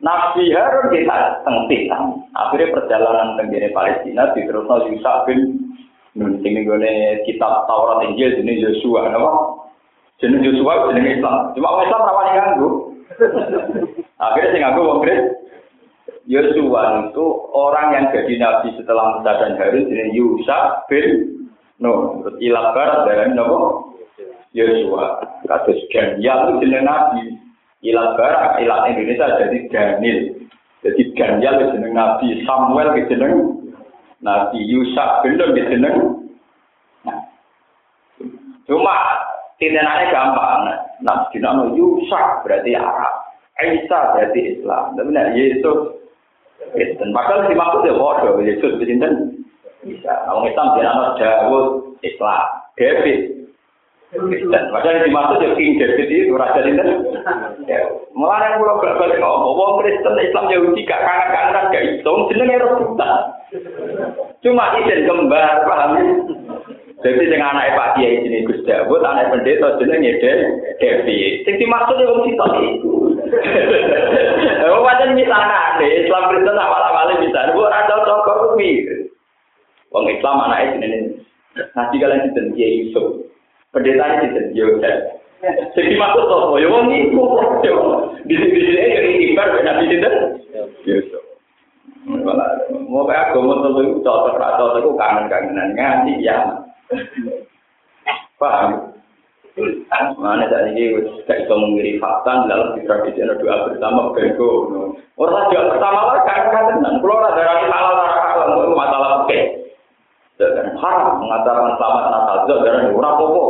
Nabi 0.00 0.48
Harun 0.56 0.88
kita 0.88 1.44
tengtikan. 1.44 2.24
Akhirnya 2.32 2.72
perjalanan 2.72 3.36
tenggine 3.36 3.68
Palestina 3.76 4.32
diterusno 4.32 4.88
Yusuf 4.88 5.28
bin 5.28 5.60
Nun 6.16 6.42
sing 6.42 6.56
kitab 7.28 7.70
Taurat 7.70 8.02
Injil 8.08 8.40
jenenge 8.40 8.66
Yosua 8.66 9.12
napa? 9.12 9.30
Jenenge 10.20 10.52
Yosua 10.52 10.92
jenenge 10.92 11.16
Islam. 11.16 11.56
Cuma 11.56 11.72
wong 11.72 11.84
Islam 11.88 12.04
rawani 12.04 12.32
ganggu. 12.36 12.68
Akhirnya 14.20 14.52
sing 14.52 14.62
ganggu 14.62 14.80
wong. 14.84 15.00
Yosua 16.28 17.10
itu 17.10 17.24
orang 17.56 17.96
yang 17.96 18.04
jadi 18.12 18.34
nabi 18.36 18.68
setelah 18.76 19.18
Musa 19.18 19.32
dan 19.40 19.56
Harun 19.56 19.88
jenenge 19.88 20.14
Yusa 20.14 20.84
bin 20.86 21.06
Nun. 21.80 22.20
Terus 22.22 22.36
ilat 22.44 22.76
barat 22.76 23.08
dari 23.08 23.32
napa? 23.32 23.88
Yosua. 24.52 25.24
Kados 25.48 25.80
Ganyal 25.88 26.38
itu 26.52 26.68
jenenge 26.68 26.84
nabi. 26.84 27.24
Ilat 27.80 28.12
barat, 28.20 28.60
ilat 28.60 28.92
Indonesia 28.92 29.40
jadi 29.40 29.58
Daniel. 29.72 30.36
Jadi 30.84 31.02
Ganyal 31.16 31.72
jenenge 31.72 31.96
nabi, 31.96 32.44
Samuel 32.44 32.92
jenenge 33.08 33.60
Nabi 34.20 34.60
Yusak 34.68 35.24
belum 35.24 35.56
diseneng. 35.56 36.28
Nah, 37.08 37.18
cuma 38.68 38.96
tindakannya 39.60 40.10
gampang. 40.10 40.60
Nah, 41.04 41.28
dinamo 41.30 41.76
Yusak 41.76 42.42
berarti 42.42 42.72
Arab. 42.74 43.14
Isa 43.60 43.98
berarti 44.16 44.40
Islam. 44.56 44.96
Tapi 44.96 45.10
nah, 45.12 45.36
Yesus 45.36 46.00
Kristen. 46.72 47.12
Padahal 47.12 47.44
dimaksud 47.46 47.84
ya 47.84 47.92
bodoh. 47.92 48.40
Yesus 48.40 48.80
Kristen 48.80 49.44
bisa. 49.84 50.12
Kalau 50.24 50.48
Islam 50.48 50.74
dinamo 50.80 51.04
Dawud 51.20 51.66
Islam. 52.00 52.44
David 52.80 53.20
Kristen. 54.10 54.64
Padahal 54.72 55.04
dimaksud 55.04 55.38
ya 55.44 55.50
King 55.54 55.76
David 55.76 56.08
itu 56.08 56.32
Raja 56.32 56.60
Kristen. 56.64 56.88
Mulai 58.16 58.52
yang 58.52 58.60
pulau 58.60 58.82
balik 58.82 59.22
ngomong, 59.22 59.54
wong 59.54 59.72
Kristen 59.80 60.18
Islam 60.18 60.50
Yahudi 60.50 60.82
gak 60.82 61.00
kanan-kanan 61.04 61.72
gak 61.72 61.84
hitung, 61.86 62.26
jenenge 62.28 62.58
rebutan. 62.58 63.32
Cuma 64.42 64.76
izin 64.82 65.06
kembar, 65.06 65.62
paham 65.64 65.92
ya? 65.94 66.04
Jadi 67.00 67.32
dengan 67.32 67.56
anak 67.56 67.72
Pak 67.80 67.90
Kiai 67.96 68.20
ini 68.20 68.44
Gus 68.44 68.60
Dawud, 68.68 69.00
anak 69.00 69.32
pendeta 69.32 69.80
jenenge 69.80 70.20
Devi. 70.76 71.40
Sing 71.48 71.56
dimaksud 71.56 71.96
wong 71.96 72.28
sitok 72.28 72.50
iku. 72.60 72.92
Oh 74.70 74.84
pancen 74.84 75.16
misalnya, 75.16 75.80
Islam 75.80 76.28
Kristen 76.28 76.60
awal-awalnya 76.60 77.24
bisa, 77.24 77.56
bu 77.56 77.64
ora 77.64 77.88
cocok 77.88 78.18
kok 78.22 78.40
kuwi. 78.52 78.84
Wong 79.90 80.04
Islam 80.12 80.44
anake 80.44 80.76
jenenge 80.76 80.98
Nanti 81.74 81.98
kalian 81.98 82.30
dinten 82.30 82.54
Kiai 82.54 82.86
Yusuf. 82.86 83.26
Pendeta 83.74 84.22
dinten 84.22 84.54
Yosef. 84.54 84.96
Jadi 85.74 85.96
maksud 85.96 86.28
apa? 86.28 86.54
Ya 86.60 86.68
wong 86.68 86.92
iku. 86.92 87.24
Di 88.28 88.34
sini 88.36 88.76
ya 88.76 89.00
ibar 89.32 89.48
Nabi 89.56 89.90
dinten 89.90 90.14
Yusuf. 90.84 91.24
Mau 92.06 93.04
kayak 93.04 93.32
agama 93.32 93.60
tentu 93.60 94.00
cocok 94.00 94.40
atau 94.40 94.78
itu 94.78 94.90
kangen-kangenan 94.96 95.76
ngaji 95.76 96.12
ya. 96.24 96.38
paham? 98.40 98.70
Mana 100.16 100.46
saat 100.46 100.72
ini 100.72 100.94
kita 101.26 101.44
bisa 101.44 101.54
mengiri 101.58 101.98
fakta 102.00 102.48
dalam 102.48 102.72
kitab 102.78 103.02
bisa 103.04 103.26
ada 103.26 103.34
doa 103.36 103.66
bersama 103.68 104.14
bego 104.14 104.50
orang 105.18 105.50
doa 105.52 105.62
bersama 105.74 106.00
lah 106.06 106.18
kan 106.24 106.42
kan 106.48 106.80
dan 106.80 106.94
keluar 107.02 107.34
dari 107.34 107.66
halal 107.66 107.94
halal 107.98 108.48
itu 108.64 108.76
masalah 108.78 109.10
oke. 109.26 109.40
Dan 110.40 110.72
haram 110.80 111.20
mengatakan 111.20 111.76
selamat 111.76 112.04
natal 112.08 112.36
itu 112.46 112.54
dari 112.64 112.78
orang 112.94 113.16
popo 113.20 113.44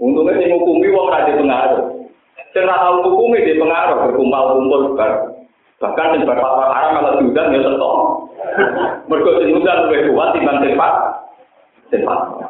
untungnya 0.00 0.40
sih 0.40 0.48
hukumi 0.48 0.88
uang 0.88 1.12
rajin 1.12 1.36
pengaruh. 1.44 1.84
Karena 2.56 2.74
tahu 2.80 2.94
hukumi 3.04 3.44
di 3.44 3.60
pengaruh 3.60 3.96
berkumpul 4.08 4.44
kumpul 4.56 4.82
ber 4.96 5.12
bahkan 5.80 6.12
di 6.16 6.24
beberapa 6.28 6.64
haram 6.70 7.00
kalau 7.00 7.12
diundang 7.18 7.56
ya 7.56 7.60
tentu 7.64 7.92
Mergo 9.08 9.30
diundang 9.40 9.88
lebih 9.88 10.12
kuat 10.12 10.36
dibanding 10.36 10.76
pak 10.76 10.92
Sing 11.90 12.06
fatwa. 12.06 12.46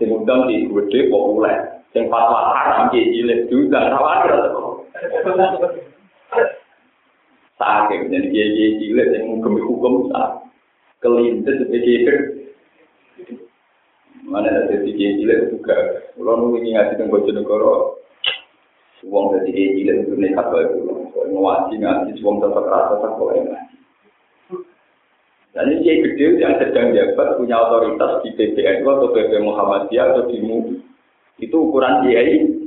Sing 0.00 0.08
undang 0.08 0.48
di 0.48 0.64
gede 0.66 1.12
populer. 1.12 1.84
Sing 1.92 2.08
fatwa 2.08 2.56
haram 2.56 2.88
ki 2.88 3.12
cilik 3.12 3.46
diundang 3.52 3.92
khawatir 3.92 4.32
tetep. 4.40 4.66
Sakit, 7.60 8.08
jadi 8.08 8.28
kiai 8.32 8.70
cilik 8.80 9.06
yang 9.12 9.36
menghukumi 9.36 9.60
hukum 9.60 9.94
sah. 10.08 10.40
Kelintes 11.04 11.60
sebagai 11.60 12.40
Mana 14.24 14.48
ada 14.48 14.68
jadi 14.72 14.90
kiai 14.96 15.16
cilik 15.20 15.52
juga. 15.52 15.76
Kalau 16.16 16.40
nunggu 16.40 16.64
ini 16.64 16.72
ngaji 16.76 16.96
dengan 16.96 17.12
Bojonegoro, 17.12 18.00
Uang 19.00 19.32
dari 19.32 19.48
dia 19.56 19.72
cilik 19.72 19.96
itu 20.04 20.12
nekat 20.12 20.44
baik 20.52 20.76
dulu. 20.76 21.08
Soalnya 21.16 21.40
ngaji 21.40 21.74
ngaji, 21.80 22.10
uang 22.20 22.36
tetap 22.44 22.64
rasa 22.68 22.94
tak 23.00 23.12
boleh 23.16 23.48
ngaji. 23.48 23.76
Dan 25.50 25.66
ini 25.66 25.82
kiai 25.82 26.02
gede 26.06 26.38
yang 26.38 26.54
sedang 26.62 26.94
jabat 26.94 27.34
punya 27.34 27.58
otoritas 27.58 28.22
di 28.22 28.30
PPNU 28.38 28.86
atau 28.86 29.10
PP 29.10 29.42
Muhammadiyah 29.42 30.14
atau 30.14 30.30
di 30.30 30.38
MUI. 30.38 30.78
Itu 31.42 31.70
ukuran 31.70 32.06
kiai 32.06 32.60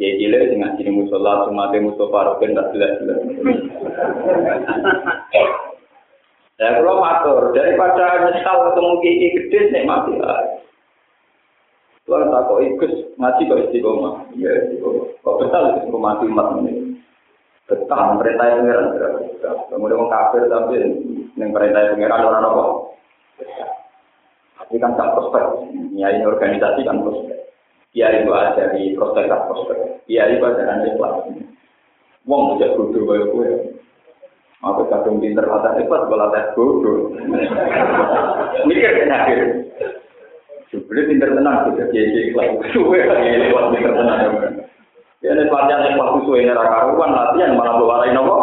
Kiai 0.00 0.16
cilik 0.16 0.48
sing 0.48 0.64
ngaji 0.64 0.82
musola, 0.96 1.44
sumate 1.44 1.76
musola, 1.76 2.32
roken 2.32 2.56
tak 2.56 2.72
jelas-jelas. 2.72 3.20
Ya 6.56 6.76
kalau 6.80 7.04
matur 7.04 7.52
daripada 7.52 8.32
nyesal 8.32 8.56
ketemu 8.72 8.92
kiai 9.04 9.28
gede 9.36 9.58
nek 9.68 9.84
mati 9.84 10.12
lah. 10.16 10.40
Tuhan 12.08 12.32
tak 12.32 12.48
kok 12.48 12.64
ikut 12.64 12.92
ngaji 13.20 13.42
kok 13.44 13.60
istiqomah. 13.68 14.14
Ya 14.40 14.50
istiqomah. 14.64 15.04
Kok 15.20 15.36
betul 15.36 15.64
itu 15.84 15.98
mati 16.00 16.24
umat 16.32 16.48
ini. 16.64 16.72
Betah 17.68 18.16
perintah 18.16 18.56
pangeran. 18.56 18.84
Kemudian 19.68 20.08
kafir 20.08 20.48
tapi 20.48 20.80
yang 21.38 21.50
perintah 21.54 21.94
pangeran 21.94 22.26
orang 22.26 22.46
apa? 22.46 22.64
Tapi 24.58 24.74
kan 24.78 24.94
tak 24.94 25.12
prospek. 25.14 25.44
Nyai 25.94 26.22
organisasi 26.22 26.80
kan 26.86 27.02
prospek. 27.02 27.36
Kiai 27.90 28.22
itu 28.22 28.30
ada 28.30 28.70
di 28.70 28.94
prospek 28.94 29.26
tak 29.26 29.50
prospek. 29.50 29.78
Kiai 30.06 30.38
itu 30.38 30.44
ada 30.46 30.78
di 30.78 30.94
kelas. 30.94 31.14
Wong 32.28 32.54
bisa 32.54 32.78
bodoh 32.78 33.02
kayak 33.02 33.26
gue. 33.34 33.50
Aku 34.60 34.84
kadung 34.92 35.24
pinter 35.24 35.42
latih 35.48 35.82
hebat, 35.82 36.06
latih 36.06 36.44
bodoh. 36.54 37.10
Mikir 38.68 38.92
kan 38.94 39.10
akhir. 39.10 39.38
Sebenarnya 40.70 41.08
pinter 41.10 41.28
tenang, 41.34 41.56
bisa 41.74 41.84
kiai 41.90 42.30
ikhlas. 42.30 42.50
Suwe 42.70 43.02
lagi 43.02 43.42
lewat 43.42 43.64
pinter 43.74 43.90
tenang. 43.90 44.20
Ya 45.20 45.34
ini 45.34 45.50
pelatihan 45.50 45.84
yang 45.84 45.98
waktu 45.98 46.18
suwe 46.24 46.46
ini 46.46 46.54
karuan 46.54 47.10
latihan 47.10 47.58
malah 47.58 47.74
bawa 47.74 48.06
lain 48.06 48.22
apa? 48.22 48.36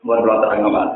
Buat 0.00 0.24
pelatihan 0.24 0.64
nggak 0.64 0.88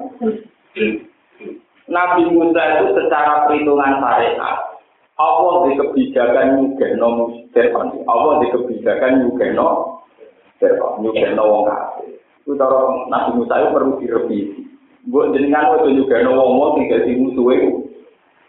Nabi 1.84 2.22
Musa 2.32 2.62
itu 2.80 2.96
secara 2.96 3.44
perhitungan 3.44 4.00
syariat, 4.00 4.80
Allah 5.20 5.68
di 5.68 5.76
kebijakan 5.76 6.46
nyugeno 6.64 7.28
Fir'aun. 7.52 8.02
Allah 8.08 8.40
di 8.40 8.48
kebijakan 8.48 9.20
nyugeno 9.20 10.00
Fir'aun, 10.56 11.04
nyugeno 11.04 11.42
wong 11.44 11.62
kafir. 11.68 12.16
Itu 12.42 12.56
cara 12.56 12.88
Nabi 13.12 13.30
Musa 13.36 13.54
itu 13.60 13.68
perlu 13.76 13.92
direvisi. 14.00 14.60
Buat 15.12 15.36
jenengan 15.36 15.84
itu 15.84 16.08
no 16.24 16.32
wong 16.40 16.80
sing 16.80 16.84
dadi 16.88 17.12
musuhe. 17.20 17.56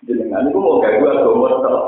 Jenengan 0.07 0.47
itu 0.47 0.55
mau 0.55 0.79
gawe 0.79 1.07
agama 1.11 1.49
tok. 1.59 1.85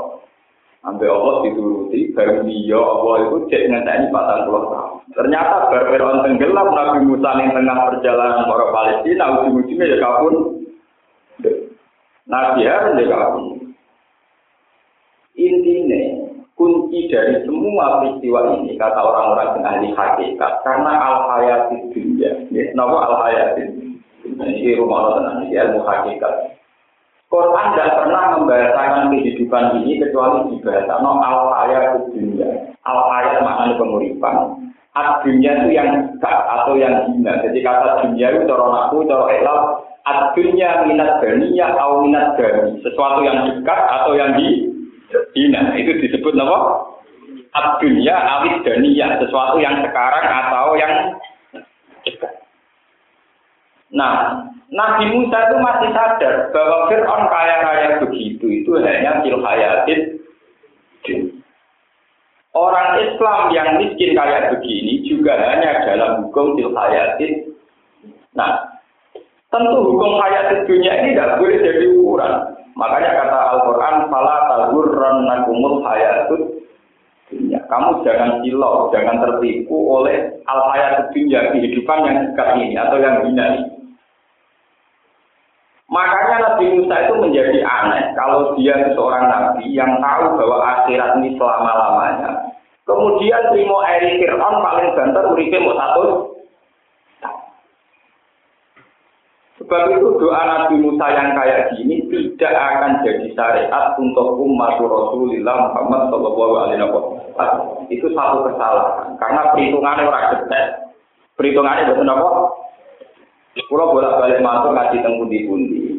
Ambil 0.86 1.10
Allah 1.10 1.34
dituruti, 1.42 2.14
baru 2.14 2.46
dia 2.46 2.78
Allah 2.78 3.14
itu 3.26 3.36
cek 3.50 3.66
ngenteni 3.66 4.14
patang 4.14 4.46
puluh 4.46 4.70
tahun. 4.70 4.94
Ternyata 5.10 5.74
berperon 5.74 6.22
tenggelam 6.22 6.68
Nabi 6.70 6.98
Musa 7.02 7.34
yang 7.34 7.50
tengah 7.50 7.76
perjalanan 7.90 8.46
para 8.46 8.66
Palestina, 8.70 9.24
ujung-ujungnya 9.42 9.90
ya 9.90 9.98
kabun. 9.98 10.34
Nabi 12.30 12.62
Harun 12.62 13.00
ya 13.02 13.06
kabun. 13.10 13.44
Intinya, 15.38 16.02
kunci 16.58 17.10
dari 17.10 17.42
semua 17.46 18.02
peristiwa 18.02 18.58
ini, 18.58 18.74
kata 18.74 18.98
orang-orang 18.98 19.58
yang 19.58 19.66
ahli 19.66 19.88
hakikat, 19.94 20.52
karena 20.62 20.92
al-hayati 20.98 21.94
dunia. 21.94 22.30
Ya, 22.50 22.74
kenapa 22.74 23.06
al-hayati 23.06 23.62
ini 24.26 24.74
rumah 24.74 25.14
tenang, 25.14 25.46
ini 25.46 25.54
ilmu 25.58 25.82
hakikat. 25.86 26.57
Quran 27.28 27.76
tidak 27.76 27.92
pernah 28.00 28.40
membahasakan 28.40 29.12
kehidupan 29.12 29.84
ini 29.84 30.00
kecuali 30.00 30.48
dibahasakan 30.48 31.04
no, 31.04 31.20
al 31.20 31.52
hayat 31.52 32.08
dunia. 32.08 32.72
Al 32.88 32.98
hayat 33.12 33.44
maknanya 33.44 33.76
penguripan. 33.76 34.36
Ad 34.96 35.28
dunia 35.28 35.50
itu 35.60 35.76
yang 35.76 35.88
dekat 35.92 36.38
atau 36.48 36.72
yang 36.80 37.04
hina. 37.12 37.44
Jadi 37.44 37.60
kata 37.60 38.00
dunia 38.00 38.26
itu 38.32 38.48
cara 38.48 38.66
aku, 38.88 39.04
cara 39.04 39.28
elal. 39.36 39.58
Ad 40.08 40.32
dunia 40.32 40.88
minat 40.88 41.20
dania 41.20 41.76
atau 41.76 42.00
minat 42.00 42.40
dani. 42.40 42.80
Sesuatu 42.80 43.20
yang 43.20 43.44
dekat 43.44 43.76
atau 43.76 44.16
yang 44.16 44.32
di 44.32 44.64
hina. 45.36 45.76
Itu 45.76 46.00
disebut 46.00 46.32
apa? 46.32 46.58
Ad 47.52 47.84
dunia 47.84 48.16
awit 48.16 48.64
dania. 48.64 49.20
Sesuatu 49.20 49.60
yang 49.60 49.84
sekarang 49.84 50.24
atau 50.24 50.80
yang. 50.80 51.12
Nah, 53.88 54.44
Nabi 54.68 55.08
Musa 55.16 55.48
itu 55.48 55.56
masih 55.64 55.90
sadar 55.96 56.52
bahwa 56.52 56.92
Fir'aun 56.92 57.24
kaya 57.32 57.56
raya 57.64 57.88
begitu 58.04 58.44
itu 58.44 58.76
hanya 58.76 59.24
fil 59.24 59.40
hayatin. 59.40 60.00
Orang 62.52 63.00
Islam 63.00 63.40
yang 63.54 63.80
miskin 63.80 64.12
kayak 64.12 64.52
begini 64.52 65.04
juga 65.08 65.40
hanya 65.40 65.88
dalam 65.88 66.28
hukum 66.28 66.60
fil 66.60 66.76
hayatin. 66.76 67.56
Nah, 68.36 68.76
tentu 69.48 69.78
hukum 69.88 70.20
hayatin 70.20 70.68
dunia 70.68 70.92
ini 71.00 71.16
tidak 71.16 71.40
boleh 71.40 71.58
jadi 71.64 71.84
ukuran. 71.96 72.34
Makanya 72.78 73.10
kata 73.10 73.38
Al-Quran, 73.56 73.94
Fala 74.06 74.36
nakumul 75.26 75.82
hayatut 75.82 76.62
dunia. 77.26 77.58
Kamu 77.66 78.06
jangan 78.06 78.38
silau, 78.44 78.92
jangan 78.94 79.18
tertipu 79.18 79.98
oleh 79.98 80.38
al-hayat 80.46 81.10
dunia, 81.10 81.50
kehidupan 81.50 82.06
yang 82.06 82.16
dekat 82.30 82.48
ini 82.60 82.78
atau 82.78 82.96
yang 83.02 83.26
hina 83.26 83.46
ini. 83.58 83.77
Makanya 85.88 86.36
Nabi 86.44 86.76
Musa 86.76 86.96
itu 87.00 87.14
menjadi 87.16 87.64
aneh 87.64 88.12
kalau 88.12 88.52
dia 88.60 88.76
seorang 88.92 89.24
nabi 89.24 89.72
yang 89.72 89.96
tahu 90.04 90.36
bahwa 90.36 90.60
akhirat 90.60 91.16
ini 91.16 91.32
selama-lamanya. 91.40 92.52
Kemudian 92.84 93.52
terima 93.52 93.84
eri 93.96 94.20
Fir'aun 94.20 94.64
paling 94.64 94.92
banter 94.92 95.24
uripe 95.32 95.56
mau 95.60 95.76
satu. 95.76 96.04
Sebab 99.58 99.90
itu 99.90 100.08
doa 100.16 100.42
Nabi 100.48 100.80
Musa 100.80 101.12
yang 101.12 101.36
kayak 101.36 101.76
gini 101.76 102.06
tidak 102.08 102.54
akan 102.56 103.04
jadi 103.04 103.26
syariat 103.36 103.92
untuk 104.00 104.40
umat 104.40 104.80
Rasulullah 104.80 105.68
Muhammad 105.68 106.08
Wasallam. 106.14 107.84
Itu 107.92 108.08
satu 108.16 108.48
kesalahan 108.48 109.16
karena 109.20 109.40
perhitungannya 109.52 110.08
orang 110.08 110.26
detail. 110.36 110.68
Perhitungannya 111.36 111.90
betul 111.90 112.08
apa? 112.08 112.28
Kalau 113.56 113.90
bolak-balik 113.96 114.44
masuk 114.44 114.72
ngaji 114.76 114.96
teng 115.00 115.16
pundi-pundi. 115.18 115.98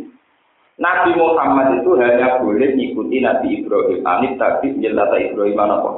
Nabi 0.80 1.12
Muhammad 1.20 1.84
itu 1.84 1.92
hanya 2.00 2.40
boleh 2.40 2.72
mengikuti 2.72 3.20
Nabi 3.20 3.60
Ibrahim. 3.60 4.00
Anit 4.08 4.40
tapi 4.40 4.80
jelas 4.80 5.12
Ibrahim 5.12 5.60
apa? 5.60 5.92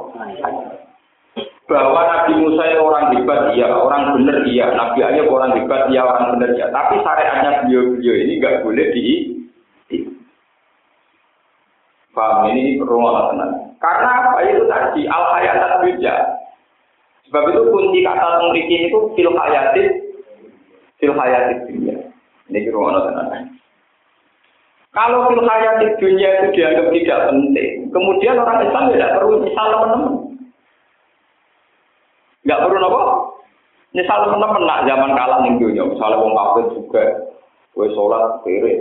Bahwa 1.70 2.00
Nabi 2.02 2.32
Musa 2.42 2.66
itu 2.66 2.82
orang 2.82 3.14
hebat, 3.14 3.54
iya. 3.54 3.70
Orang 3.70 4.18
benar, 4.18 4.42
iya. 4.42 4.74
Nabi 4.74 4.98
Ayub 5.06 5.30
orang 5.30 5.54
hebat, 5.54 5.86
iya. 5.86 6.02
Orang 6.02 6.34
benar, 6.34 6.50
iya. 6.58 6.66
Tapi 6.74 6.98
syariatnya 6.98 7.50
beliau-beliau 7.62 8.14
ini 8.26 8.32
nggak 8.42 8.58
boleh 8.66 8.86
di, 8.90 9.04
di. 9.86 9.96
Paham 12.12 12.50
ini 12.50 12.76
rumah 12.82 13.30
tenang. 13.32 13.72
Karena 13.78 14.10
apa 14.28 14.38
itu 14.50 14.66
tadi 14.66 15.06
al 15.06 15.24
hayat 15.32 15.80
dunia. 15.80 16.14
Sebab 17.30 17.48
itu 17.48 17.62
kunci 17.72 17.98
kata 18.04 18.44
memiliki 18.44 18.92
itu 18.92 18.98
fil 19.16 19.32
hayatin 19.32 20.01
fil 21.02 21.18
hayatin 21.18 21.66
dunia. 21.66 21.96
Ini 22.46 22.70
rumah 22.70 23.02
tenang. 23.02 23.58
Kalau 24.94 25.26
fil 25.26 25.42
di 25.42 25.88
dunia 25.98 26.28
itu 26.38 26.46
dianggap 26.54 26.86
tidak 26.94 27.20
penting, 27.34 27.90
kemudian 27.90 28.38
orang 28.38 28.62
Islam 28.62 28.94
tidak 28.94 29.18
perlu 29.18 29.42
misal 29.42 29.66
teman-teman. 29.74 30.14
Nggak 32.46 32.60
perlu 32.62 32.86
apa? 32.86 33.02
Misal 33.98 34.18
teman-teman 34.30 34.62
nak 34.62 34.84
zaman 34.86 35.10
kalah 35.18 35.38
nih 35.42 35.58
dunia, 35.58 35.82
misalnya 35.90 36.22
wong 36.22 36.32
kafir 36.38 36.64
juga, 36.78 37.04
gue 37.74 37.86
sholat 37.98 38.24
kiri. 38.46 38.74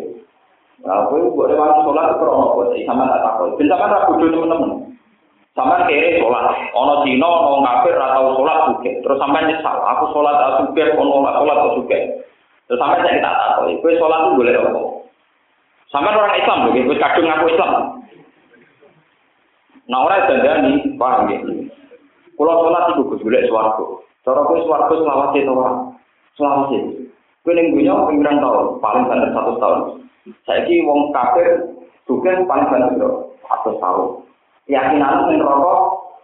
Nah, 0.85 1.09
gue 1.09 1.31
buat 1.33 1.53
orang 1.57 1.83
sholat 1.89 2.05
itu? 2.13 2.85
Sama 2.85 3.09
tak 3.09 3.21
takut. 3.25 3.57
Bisa 3.57 3.75
kan 3.79 3.97
dulu 4.13 4.29
teman-teman. 4.29 4.80
Sama 5.51 5.83
kiri 5.83 6.23
sholat, 6.23 6.71
ono 6.71 7.03
Cina, 7.03 7.27
ono 7.27 7.59
kafir 7.59 7.99
atau 7.99 8.39
sholat 8.39 8.71
juga. 8.71 8.91
Terus 9.03 9.19
sampai 9.19 9.51
nyesal, 9.51 9.83
aku 9.83 10.07
sholat 10.15 10.31
atau 10.39 10.71
juga, 10.71 10.95
ono 10.95 11.27
sholat 11.27 11.57
atau 11.59 11.75
juga. 11.75 11.99
Terus 12.71 12.79
sampai 12.79 13.03
saya 13.03 13.19
tak 13.19 13.35
takut. 13.35 13.75
Gue 13.83 13.99
sholat 13.99 14.19
itu 14.23 14.39
boleh 14.39 14.53
apa? 14.55 14.81
Sampai 15.91 16.15
orang 16.15 16.39
Islam 16.39 16.59
loh, 16.63 16.71
wis 16.87 17.01
kadung 17.03 17.27
ngaku 17.27 17.45
Islam. 17.51 17.71
Nah 19.91 19.99
orang 20.07 20.23
dandani, 20.31 20.71
paham 20.95 21.27
ya? 21.27 21.39
Kalau 22.39 22.63
sholat 22.63 22.83
itu 22.95 23.01
gus 23.11 23.23
golek 23.27 23.43
swarga. 23.51 23.85
Cara 24.23 24.47
kowe 24.47 24.59
swarga 24.63 24.93
selawat 24.95 25.35
itu 25.35 25.51
ora? 25.51 25.71
Selawat 26.39 26.71
itu. 26.71 27.11
Kowe 27.43 27.51
ning 27.51 27.75
dunya 27.75 27.91
ping 28.07 28.23
tahun, 28.23 28.79
paling 28.79 29.03
banter 29.03 29.29
satu 29.35 29.59
tahun. 29.59 29.79
Saiki 30.47 30.79
wong 30.87 31.11
kafir 31.11 31.75
juga 32.07 32.39
paling 32.47 32.67
banter 32.71 33.11
satu 33.43 33.71
tahun. 33.83 34.20
Keyakinan 34.71 35.27
ning 35.27 35.43
rokok 35.43 36.15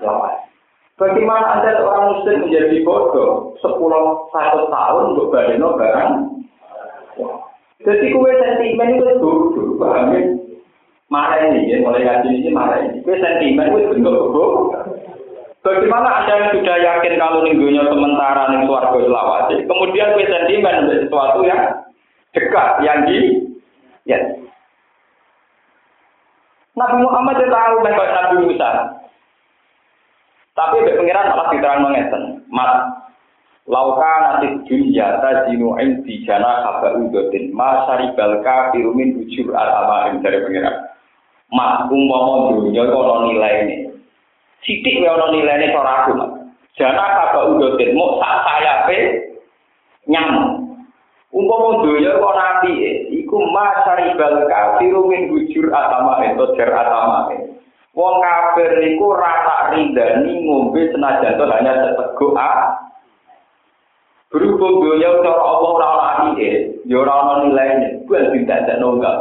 selawat. 0.00 0.48
Bagaimana 0.96 1.60
Anda 1.60 1.84
orang 1.84 2.16
muslim 2.16 2.48
menjadi 2.48 2.80
bodoh 2.88 3.52
sepuluh 3.60 4.32
satu 4.32 4.72
tahun 4.72 5.04
untuk 5.12 5.28
badeno 5.28 5.76
barang? 5.76 6.12
Jadi 7.84 8.16
kue 8.16 8.32
sentimen 8.32 8.96
itu 8.96 9.20
bodoh, 9.20 9.76
paham 9.76 10.16
ya? 10.16 10.20
Marah 11.12 11.52
ini, 11.52 11.68
ya, 11.68 11.84
mulai 11.84 12.00
ngaji 12.00 12.28
ini 12.32 12.48
marah 12.48 12.80
ini. 12.80 13.04
Kue 13.04 13.20
sentimen 13.20 13.76
itu 13.76 13.92
bentuk 13.92 14.08
bodoh. 14.08 14.72
Bagaimana 15.60 16.24
Anda 16.24 16.32
yang 16.40 16.50
sudah 16.56 16.76
yakin 16.80 17.20
kalau 17.20 17.44
minggunya 17.44 17.84
sementara 17.84 18.56
nih 18.56 18.64
suarga 18.64 18.96
selawat, 19.04 19.52
kemudian 19.68 20.16
kue 20.16 20.24
sentimen 20.24 20.88
untuk 20.88 21.00
sesuatu 21.04 21.44
yang 21.44 21.60
dekat, 22.32 22.70
yang 22.88 23.04
di, 23.04 23.18
ya. 24.08 24.16
Nabi 26.80 26.96
Muhammad 27.04 27.36
itu 27.36 27.52
tahu 27.52 27.74
Nabi 27.84 28.36
Musa. 28.48 28.70
Tapi 30.56 30.76
be 30.82 30.92
pengiran 30.96 31.30
malah 31.32 31.48
diterang 31.52 31.80
mengeten. 31.84 32.22
Mat 32.48 32.72
lauka 33.68 34.12
nanti 34.24 34.60
dunia 34.66 35.20
tajinu 35.20 35.76
di 36.04 36.24
jana 36.24 36.64
kaba 36.64 36.96
udotin 37.00 37.52
ma 37.52 37.86
syaribal 37.86 38.40
kafiru 38.40 38.96
min 38.96 39.20
ujur 39.20 39.52
al 39.52 40.16
dari 40.24 40.40
pengiran. 40.42 40.76
Mat 41.52 41.86
umpama 41.92 42.56
dunia 42.56 42.88
ono 42.88 43.30
nilai 43.30 43.54
ini. 43.68 43.76
Sidik 44.64 45.04
ono 45.04 45.32
nilai 45.36 45.60
ini 45.60 45.72
cara 45.72 45.92
aku 46.04 46.12
mat. 46.16 46.30
Jana 46.76 47.04
kaba 47.04 47.40
udotin 47.56 47.92
mau 47.92 48.16
sak 48.18 48.34
saya 48.44 48.74
pe 48.88 48.98
nyamuk. 50.08 50.60
Umpama 51.30 51.86
dunia 51.86 52.18
kok 52.18 52.34
nanti, 52.34 52.72
iku 53.30 53.38
ma 53.54 53.86
syaribal 53.86 54.42
kafiru 54.50 55.06
min 55.06 55.30
ujur 55.30 55.70
al-amain 55.70 56.34
atau 56.34 56.50
jar 56.58 56.74
al 56.74 57.30
Wong 57.94 58.14
kafir 58.22 58.70
niku 58.82 59.14
rata 59.14 59.70
ridani 59.74 60.46
ngombe 60.46 60.90
senajan 60.90 61.38
to 61.38 61.44
hanya 61.46 61.74
seteguk 61.78 62.34
a. 62.38 62.74
Berhubung 64.30 64.82
dunia 64.82 65.10
cara 65.26 65.42
Allah 65.42 65.70
ora 65.74 65.88
ana 65.90 66.06
atike, 66.14 66.50
ya 66.86 67.02
ora 67.02 67.10
ana 67.18 67.34
nilaine, 67.42 68.06
kuwi 68.06 68.30
tidak 68.30 68.62
ada 68.62 68.78
nonggal. 68.78 69.16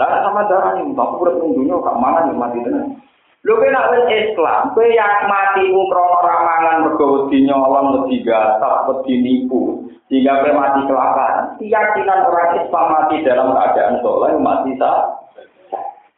Lah 0.00 0.24
sama 0.24 0.48
darah 0.48 0.80
ini, 0.80 0.96
urip 0.96 1.36
ning 1.36 1.52
dunia 1.52 1.84
kak 1.84 2.00
mana 2.00 2.32
nih 2.32 2.36
mati 2.36 2.58
tenan. 2.64 2.96
Lho 3.42 3.58
kena 3.58 3.90
wis 3.90 4.06
Islam, 4.06 4.70
kowe 4.70 4.86
yang 4.86 5.26
mati 5.26 5.66
mu 5.74 5.90
krana 5.90 6.22
ramangan 6.22 6.76
mergo 6.86 7.26
wedi 7.26 7.42
nyolong 7.42 8.06
wedi 8.06 8.22
gatap 8.22 8.86
wedi 8.86 9.18
nipu, 9.18 9.82
sehingga 10.06 10.46
kowe 10.46 10.54
mati 10.54 10.86
kelaparan. 10.86 11.58
Keyakinan 11.58 12.30
orang 12.30 12.54
Islam 12.62 12.86
mati 12.94 13.26
dalam 13.26 13.50
keadaan 13.50 13.98
soleh 13.98 14.30
mati 14.38 14.78
sah. 14.78 15.26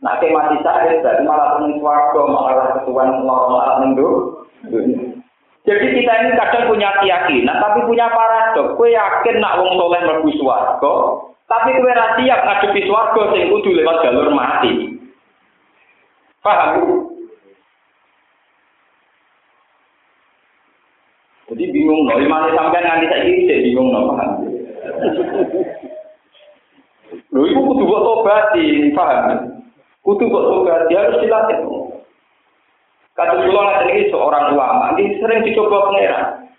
Nah, 0.05 0.21
ke 0.21 0.29
mati 0.37 0.61
saya 0.61 1.01
berarti 1.01 1.25
malah 1.25 1.57
penuh 1.57 1.81
swarga, 1.81 2.21
malah 2.29 2.67
ketuan 2.77 3.25
lorong 3.25 3.57
malah 3.57 3.77
minggu. 3.81 4.09
Jadi 5.65 5.87
kita 5.97 6.13
ini 6.29 6.37
kadang 6.37 6.69
punya 6.69 6.93
keyakinan, 7.01 7.57
tapi 7.57 7.89
punya 7.89 8.13
paradok. 8.13 8.77
Kue 8.77 8.93
yakin 8.93 9.41
nak 9.41 9.65
wong 9.65 9.81
soleh 9.81 10.01
mlebu 10.05 10.29
swarga, 10.37 10.95
tapi 11.49 11.73
kue 11.81 11.89
ra 11.89 12.21
siap 12.21 12.41
ngadepi 12.45 12.85
swarga 12.85 13.33
sing 13.33 13.49
kudu 13.49 13.81
lewat 13.81 14.05
jalur 14.05 14.29
mati. 14.29 14.93
Paham? 16.45 17.14
Jadi 21.55 21.71
bingung, 21.71 22.11
loh. 22.11 22.19
Imane 22.19 22.51
sampean 22.59 22.83
nganti 22.83 23.07
saiki 23.07 23.47
jadi 23.47 23.63
bingung, 23.63 23.95
loh. 23.95 24.11
paham? 24.11 24.31
Lho 27.31 27.41
iku 27.47 27.61
kudu 27.63 27.83
kok 27.87 28.03
tobat, 28.03 28.45
paham? 28.99 29.25
Kudu 30.03 30.27
tobat, 30.27 30.91
dia 30.91 30.99
harus 31.07 31.23
dilatih. 31.23 31.59
Kata 33.15 33.47
pulau 33.47 33.71
ini 33.87 34.11
seorang 34.11 34.59
ulama, 34.59 34.99
ini 34.99 35.23
sering 35.23 35.47
dicoba 35.47 35.87
pangeran. 35.87 36.51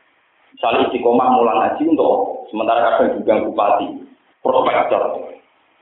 Misalnya 0.55 0.87
istiqomah 0.87 1.27
mulang 1.35 1.59
haji 1.59 1.83
untuk 1.83 2.47
sementara 2.47 2.95
kadang 2.95 3.19
juga 3.19 3.43
bupati, 3.43 3.87
prospektor. 4.39 5.35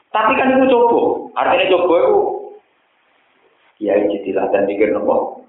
Tapi 0.09 0.33
kan 0.33 0.57
itu 0.57 0.65
coba, 0.73 1.29
artinya 1.37 1.77
coba 1.77 1.95
itu 2.01 2.17
ya 3.85 3.93
jadi 4.01 4.29
dan 4.49 4.65
pikir 4.65 4.89
nopo 4.97 5.45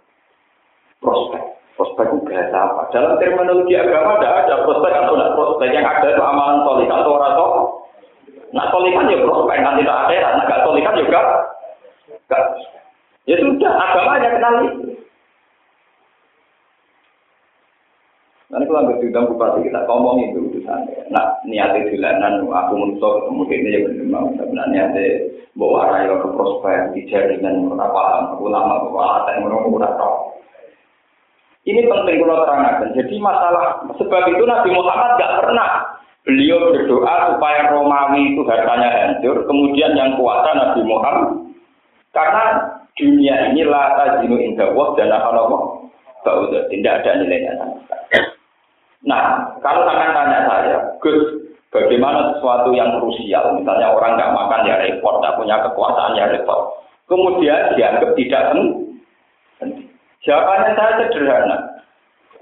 prospek. 1.01 1.54
Prospek 1.75 2.07
bahasa 2.23 2.55
apa? 2.55 2.83
Dalam 2.95 3.19
terminologi 3.19 3.75
agama 3.75 4.23
ada 4.23 4.47
ada 4.47 4.63
prospek 4.63 4.95
atau 4.95 5.19
tidak 5.19 5.35
prospek 5.35 5.69
yang 5.75 5.83
ada 5.83 6.07
itu 6.07 6.23
amalan 6.23 6.63
solik 6.63 6.87
atau 6.87 7.13
orang 7.19 7.35
Nah 8.55 8.71
solikan 8.71 9.11
ya 9.11 9.19
prospek 9.19 9.59
nanti 9.59 9.83
tak 9.83 9.99
ada, 10.07 10.39
nah 10.39 10.45
gak 10.47 10.63
solikan 10.63 10.95
juga 10.95 11.21
Ya 13.25 13.41
sudah, 13.41 13.73
agama 13.73 14.21
aja 14.21 14.29
kenal. 14.37 14.55
Nanti 18.53 18.65
kalau 18.71 18.81
ambil 18.87 19.01
diundang 19.03 19.27
bupati 19.33 19.67
kita 19.67 19.81
ngomong 19.89 20.17
itu 20.31 20.39
urusannya. 20.45 21.11
Nah 21.11 21.43
niatnya 21.43 21.91
jalanan 21.91 22.47
aku 22.47 22.73
menusuk 22.79 23.13
ketemu 23.27 23.43
ini 23.51 23.69
ya 23.75 23.81
benar 23.83 24.07
mau 24.13 24.27
sebenarnya 24.37 24.71
niatnya 24.71 25.05
bawa 25.59 25.77
arah 25.91 26.21
ke 26.23 26.29
prospek 26.37 26.79
di 26.95 27.01
jaringan 27.11 27.67
berapa 27.67 28.37
ulama 28.39 28.87
bawa 28.87 29.25
ada 29.25 29.41
yang 29.41 29.51
menunggu 29.51 29.81
Ini 31.65 31.81
penting 31.89 32.17
kalau 32.21 32.45
terangkan. 32.45 32.93
Jadi 32.93 33.17
masalah 33.17 33.89
sebab 33.97 34.23
itu 34.29 34.45
Nabi 34.45 34.69
Muhammad 34.69 35.17
gak 35.17 35.37
pernah 35.41 35.69
beliau 36.25 36.73
berdoa 36.73 37.15
supaya 37.33 37.73
Romawi 37.73 38.37
itu 38.37 38.45
hartanya 38.45 38.91
hancur. 38.93 39.49
Kemudian 39.49 39.97
yang 39.97 40.17
kuasa 40.21 40.53
Nabi 40.53 40.81
Muhammad 40.85 41.49
karena 42.13 42.45
dunia 42.95 43.35
ini 43.51 43.65
lata 43.65 44.21
jinu 44.23 44.37
indah 44.39 44.71
dan 44.95 45.11
apa 45.11 45.33
Baudah, 46.25 46.65
tidak 46.73 47.05
ada 47.05 47.21
nilainya. 47.21 47.53
Nah, 49.05 49.45
kalau 49.61 49.85
akan 49.85 50.17
tanya 50.17 50.49
saya, 50.49 50.77
Gus, 51.05 51.53
bagaimana 51.69 52.33
sesuatu 52.33 52.73
yang 52.73 52.97
krusial, 52.97 53.53
misalnya 53.61 53.93
orang 53.93 54.17
nggak 54.17 54.33
makan 54.33 54.65
ya 54.65 54.81
repot, 54.81 55.21
nggak 55.21 55.37
punya 55.37 55.61
kekuasaan 55.69 56.17
ya 56.17 56.33
repot. 56.33 56.81
Kemudian 57.05 57.77
dianggap 57.77 58.17
tidak 58.17 58.43
penting. 59.61 59.93
Jawabannya 60.25 60.71
saya 60.77 60.93
sederhana. 61.05 61.57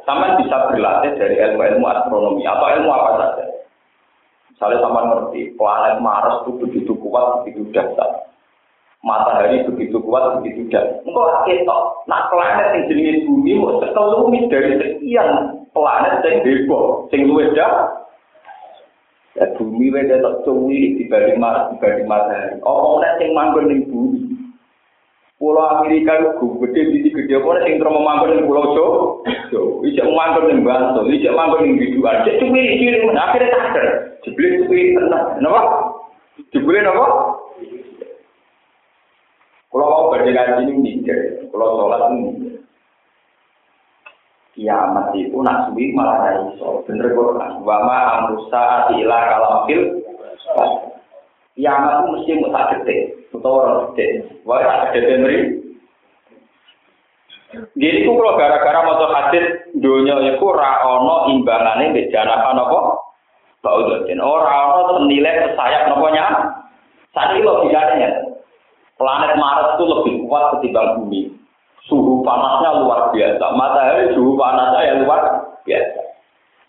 Sama 0.03 0.39
bisa 0.39 0.71
berlatih 0.71 1.15
dari 1.19 1.39
ilmu-ilmu 1.39 1.87
astronomi. 1.87 2.43
Atau 2.47 2.67
ilmu 2.79 2.91
apa 2.91 3.11
saja. 3.19 3.45
Misalnya 4.51 4.79
sama 4.83 5.01
ngerti, 5.11 5.55
planet 5.59 5.99
Mars 5.99 6.43
itu 6.43 6.51
begitu 6.59 6.93
kuat, 6.99 7.43
begitu 7.43 7.67
dahsyat 7.75 8.33
matahari 9.03 9.67
begitu 9.67 9.99
kuat 9.99 10.39
begitu 10.39 10.71
dan 10.71 11.03
engkau 11.03 11.27
ketok 11.43 12.07
nak 12.07 12.31
planet 12.31 12.71
yang 12.71 12.87
jenis 12.87 13.27
bumi 13.27 13.59
mau 13.59 13.83
sekelumit 13.83 14.47
dari 14.47 14.79
sekian 14.79 15.31
planet 15.75 16.23
yang 16.23 16.39
bebo 16.47 17.11
luwes 17.11 17.51
dah 17.51 18.03
ya 19.33 19.49
bumi 19.57 19.89
weda 19.89 20.21
tak 20.21 20.45
cuwi 20.45 21.01
dibanding 21.01 21.41
Mars 21.41 21.73
dibanding 21.73 22.05
matahari. 22.05 22.61
Oh 22.69 23.01
nek 23.01 23.17
sing 23.17 23.33
manggon 23.33 23.65
ning 23.73 23.89
bumi 23.89 24.12
Pulau 25.43 25.83
Amerika 25.83 26.23
itu 26.23 26.55
gede, 26.63 27.03
di 27.03 27.11
gede, 27.11 27.35
apa 27.43 27.67
sing 27.67 27.83
terus 27.83 27.99
manggon 27.99 28.31
ning 28.31 28.47
Pulau 28.47 28.79
Jo, 28.79 28.87
ijek 29.83 30.07
manggon 30.07 30.47
ning 30.47 30.63
Bantul, 30.63 31.11
ijek 31.11 31.35
manggon 31.35 31.67
ning 31.67 31.83
Biduan, 31.83 32.23
cek 32.23 32.39
cuwi 32.39 32.79
ciri, 32.79 33.11
akhirnya 33.11 33.51
sadar, 33.51 33.87
jebule 34.23 34.49
cuwi 34.63 34.95
tenang, 34.95 35.35
kenapa? 35.43 35.61
Jebule 36.55 36.79
napa? 36.79 37.07
Kalau 39.75 39.87
mau 39.91 40.15
berdiri 40.15 40.63
ini 40.63 40.73
mikir, 40.79 41.51
kalau 41.51 41.75
sholat 41.75 42.15
ini 42.15 42.53
kiamat 44.55 45.11
itu 45.19 45.43
nak 45.43 45.75
suwi 45.75 45.91
malah 45.91 46.39
iso. 46.55 46.87
Bener 46.87 47.11
Quran. 47.19 47.65
Wa 47.67 47.83
ma 47.83 47.99
amrusa 48.21 48.95
ila 48.95 49.19
kalam 49.33 49.57
fil 49.67 49.83
kiamat 51.57 51.93
itu 51.93 52.05
mesti 52.13 52.33
mau 52.41 52.53
tak 52.55 52.67
detik, 52.73 53.01
atau 53.37 53.53
orang 53.61 53.79
detik. 53.93 54.11
Wah 54.49 54.61
tak 54.61 54.97
detik 54.97 55.21
meri. 55.21 55.39
Jadi 57.53 58.09
ku 58.09 58.17
kalau 58.17 58.41
gara-gara 58.41 58.81
mau 58.81 58.97
hadis 59.13 59.45
dunia 59.77 60.17
itu 60.25 60.47
raono 60.49 61.29
imbangannya 61.37 61.93
bejana 61.93 62.41
apa? 62.49 62.81
Baudotin. 63.63 64.19
Orang 64.19 64.75
ono 64.75 64.93
senilai 65.05 65.53
sesayap 65.53 65.93
noponya. 65.93 66.25
Saat 67.15 67.37
ini 67.37 67.47
logikanya 67.47 68.11
Planet 68.99 69.39
Mars 69.39 69.79
itu 69.79 69.85
lebih 69.87 70.15
kuat 70.27 70.59
ketimbang 70.59 70.99
bumi. 70.99 71.31
Suhu 71.87 72.27
panasnya 72.27 72.83
luar 72.83 73.15
biasa. 73.15 73.45
Matahari 73.55 74.15
suhu 74.19 74.35
panasnya 74.35 74.81
yang 74.83 74.99
luar 75.07 75.23
biasa. 75.63 76.02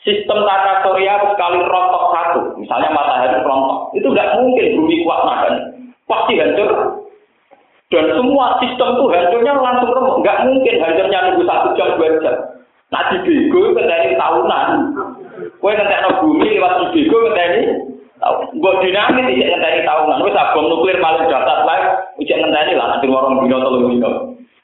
Sistem 0.04 0.44
tata 0.44 0.84
surya 0.84 1.16
sekali 1.32 1.60
rontok 1.64 2.06
satu, 2.12 2.42
misalnya 2.60 2.92
matahari 2.92 3.40
rontok, 3.40 3.96
itu 3.96 4.08
nggak 4.08 4.32
mungkin 4.36 4.66
bumi 4.78 4.96
kuat 5.08 5.20
nahan, 5.24 5.54
pasti 6.06 6.40
hancur. 6.40 6.70
Dan 7.88 8.10
semua 8.18 8.58
sistem 8.60 9.00
itu 9.00 9.04
hancurnya 9.08 9.54
langsung 9.58 9.92
remuk, 9.96 10.20
nggak 10.20 10.42
mungkin 10.44 10.76
hancurnya 10.84 11.20
nunggu 11.32 11.44
satu 11.48 11.68
jam 11.80 11.90
dua 11.96 12.10
jam. 12.20 12.36
Nah 12.92 13.02
di 13.10 13.18
bego 13.26 13.74
dari 13.74 14.14
tahunan, 14.20 14.68
kue 15.58 15.72
nanti 15.74 16.10
bumi 16.22 16.48
lewat 16.60 16.94
di 16.94 17.08
bego 17.08 17.34
ini 17.34 17.64
Buat 18.56 18.80
dinamis 18.80 19.36
tidak 19.36 19.60
ngenteni 19.60 19.84
tahunan, 19.84 20.24
wis 20.24 20.40
bom 20.56 20.72
nuklir 20.72 20.96
paling 21.04 21.28
dahsyat 21.28 21.68
lah, 21.68 22.08
ujian 22.16 22.40
ngenteni 22.40 22.80
lah. 22.80 22.96
Nanti 22.96 23.12
warung 23.12 23.44
dino 23.44 23.60
telung 23.60 23.92
dino. 23.92 24.12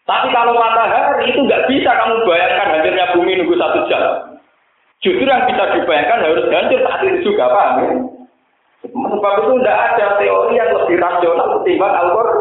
Tapi 0.08 0.32
kalau 0.32 0.56
matahari 0.56 1.28
itu 1.28 1.44
nggak 1.44 1.68
bisa 1.68 1.92
kamu 1.92 2.24
bayangkan 2.24 2.80
hancurnya 2.80 3.12
bumi 3.12 3.36
nunggu 3.36 3.60
satu 3.60 3.80
jam. 3.92 4.04
Justru 5.10 5.26
yang 5.26 5.50
bisa 5.50 5.74
dibayangkan 5.74 6.22
harus 6.22 6.46
hancur 6.54 6.80
saat 6.86 7.02
itu 7.02 7.34
juga, 7.34 7.50
ya? 7.50 7.98
Sebab 8.86 9.34
itu 9.42 9.52
tidak 9.58 9.80
ada 9.90 10.06
teori 10.22 10.54
yang 10.54 10.70
lebih 10.70 11.02
rasional 11.02 11.48
ketimbang 11.58 11.94
Al-Quran. 11.98 12.38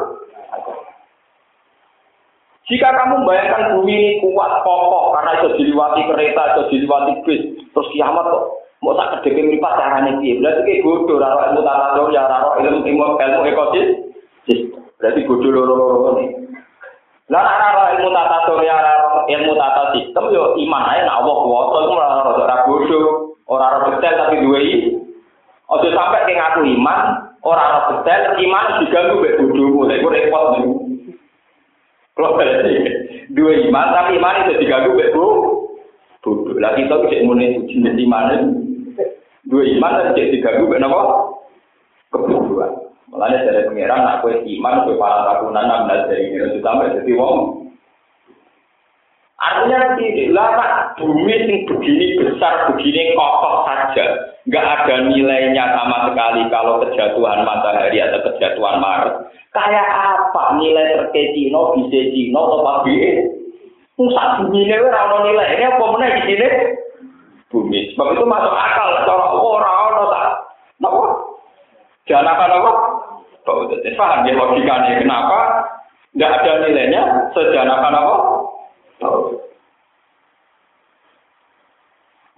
Jika 2.69 2.89
kamu 2.93 3.25
bayangkan 3.25 3.81
bumi 3.81 3.97
ini 3.97 4.21
kuat, 4.21 4.61
kokoh, 4.61 5.17
karena 5.17 5.41
itu 5.41 5.49
diliwati 5.57 6.05
kereta, 6.05 6.43
itu 6.53 6.63
diliwati 6.77 7.13
bis, 7.25 7.41
terus 7.73 7.89
kiamat 7.97 8.29
kok 8.29 8.45
Mau 8.79 8.95
tak 8.95 9.19
kedepi 9.19 9.43
mripat 9.43 9.75
carane 9.75 10.23
piye? 10.23 10.39
Berarti 10.39 10.63
kayak 10.63 10.83
bodoh 10.87 11.19
ora 11.19 11.51
ilmu 11.51 11.67
tata 11.67 11.99
ya 12.15 12.23
ora 12.31 12.63
ilmu 12.63 12.87
ilmu 12.87 13.19
ilmu 13.19 13.43
ekosis. 13.51 13.89
Berarti 15.03 15.27
bodoh 15.27 15.51
loro-loro 15.51 16.23
ini. 16.23 16.48
Lah 17.29 17.45
ora 17.45 17.93
ilmu 17.93 18.09
tata 18.09 18.57
ya 18.65 18.77
ilmu 19.29 19.53
tata 19.53 19.93
sistem 19.93 20.33
yo 20.33 20.57
iman 20.57 20.83
ae 20.89 21.05
nek 21.05 21.13
Allah 21.13 21.37
kuwasa 21.45 21.77
iku 21.85 21.93
ora 21.93 22.09
ora 22.25 22.57
bodoh, 22.65 23.37
ora 23.45 23.67
ora 23.77 23.87
detail 23.93 24.17
tapi 24.17 24.41
duwe 24.41 24.59
iki. 24.65 24.81
Ojo 25.69 25.93
sampai 25.93 26.25
ke 26.25 26.33
ngaku 26.33 26.65
iman, 26.81 27.01
ora 27.45 27.65
ora 27.69 27.81
detail 28.01 28.33
iman 28.33 28.67
diganggu 28.81 29.21
mek 29.21 29.37
bodohmu. 29.45 29.81
Lha 29.85 29.95
iku 30.01 30.09
repot 30.09 30.45
niku. 30.57 30.73
Kalau 32.17 32.35
dua 33.37 33.53
iman 33.69 33.87
tapi 33.93 34.17
iman 34.17 34.35
itu 34.49 34.53
diganggu 34.65 34.97
mek 34.97 35.13
bodoh. 35.13 35.69
Lah 36.57 36.73
kita 36.81 36.97
cek 36.97 37.25
muni 37.29 37.69
jenis 37.69 37.97
iman 38.09 38.57
Dua 39.49 39.65
iman 39.65 39.97
dan 39.97 40.13
jadi 40.13 40.33
diganggu 40.33 40.69
kenapa? 40.69 41.29
Kebutuhan. 42.13 42.88
Mulanya 43.09 43.41
dari 43.49 43.65
pengiran, 43.65 44.05
aku 44.21 44.37
iman, 44.45 44.85
aku 44.85 45.01
para 45.01 45.25
takunan, 45.25 45.65
enam 45.65 45.89
belas 45.89 46.13
dari 46.13 46.29
ini, 46.29 46.45
itu 46.45 46.61
sampai 46.61 46.93
jadi 46.93 47.13
wong. 47.17 47.39
Artinya 49.39 49.97
ini, 49.97 50.29
lah 50.35 50.93
bumi 50.99 51.31
yang 51.31 51.65
begini 51.65 52.21
besar, 52.21 52.69
begini 52.69 53.17
kokoh 53.17 53.65
saja, 53.65 54.07
nggak 54.45 54.67
ada 54.67 54.95
nilainya 55.09 55.65
sama 55.73 56.11
sekali 56.11 56.43
kalau 56.53 56.85
kejatuhan 56.85 57.47
matahari 57.49 58.03
atau 58.03 58.21
kejatuhan 58.29 58.77
Maret. 58.83 59.15
Kayak 59.57 59.89
apa 59.89 60.59
nilai 60.61 61.01
terkecino, 61.01 61.81
bisa 61.81 62.13
cino, 62.13 62.41
atau 62.45 62.61
pagi? 62.61 63.25
Pusat 63.97 64.29
bumi 64.45 64.69
ini 64.69 64.75
ora 64.77 65.17
nilai, 65.25 65.55
ini 65.57 65.65
apa 65.65 65.85
mana 65.87 66.07
di 66.13 66.23
sini? 66.29 66.49
bumi. 67.49 67.93
Sebab 67.93 68.17
itu 68.17 68.25
masuk 68.29 68.55
akal 68.55 68.89
cara 69.09 69.27
ora 69.33 69.33
ono 69.33 69.43
tak. 69.43 69.47
Napa? 69.49 69.78
Jangan 72.09 72.25
apa 72.25 72.45
apa? 72.49 72.73
Bau 73.45 73.69
jadi 73.69 73.97
paham 73.97 74.25
ya 74.29 74.33
logikanya 74.37 75.01
kenapa 75.01 75.39
tidak 76.13 76.35
ada 76.41 76.53
nilainya 76.65 77.03
sejanakan 77.37 77.95
apa? 78.01 78.17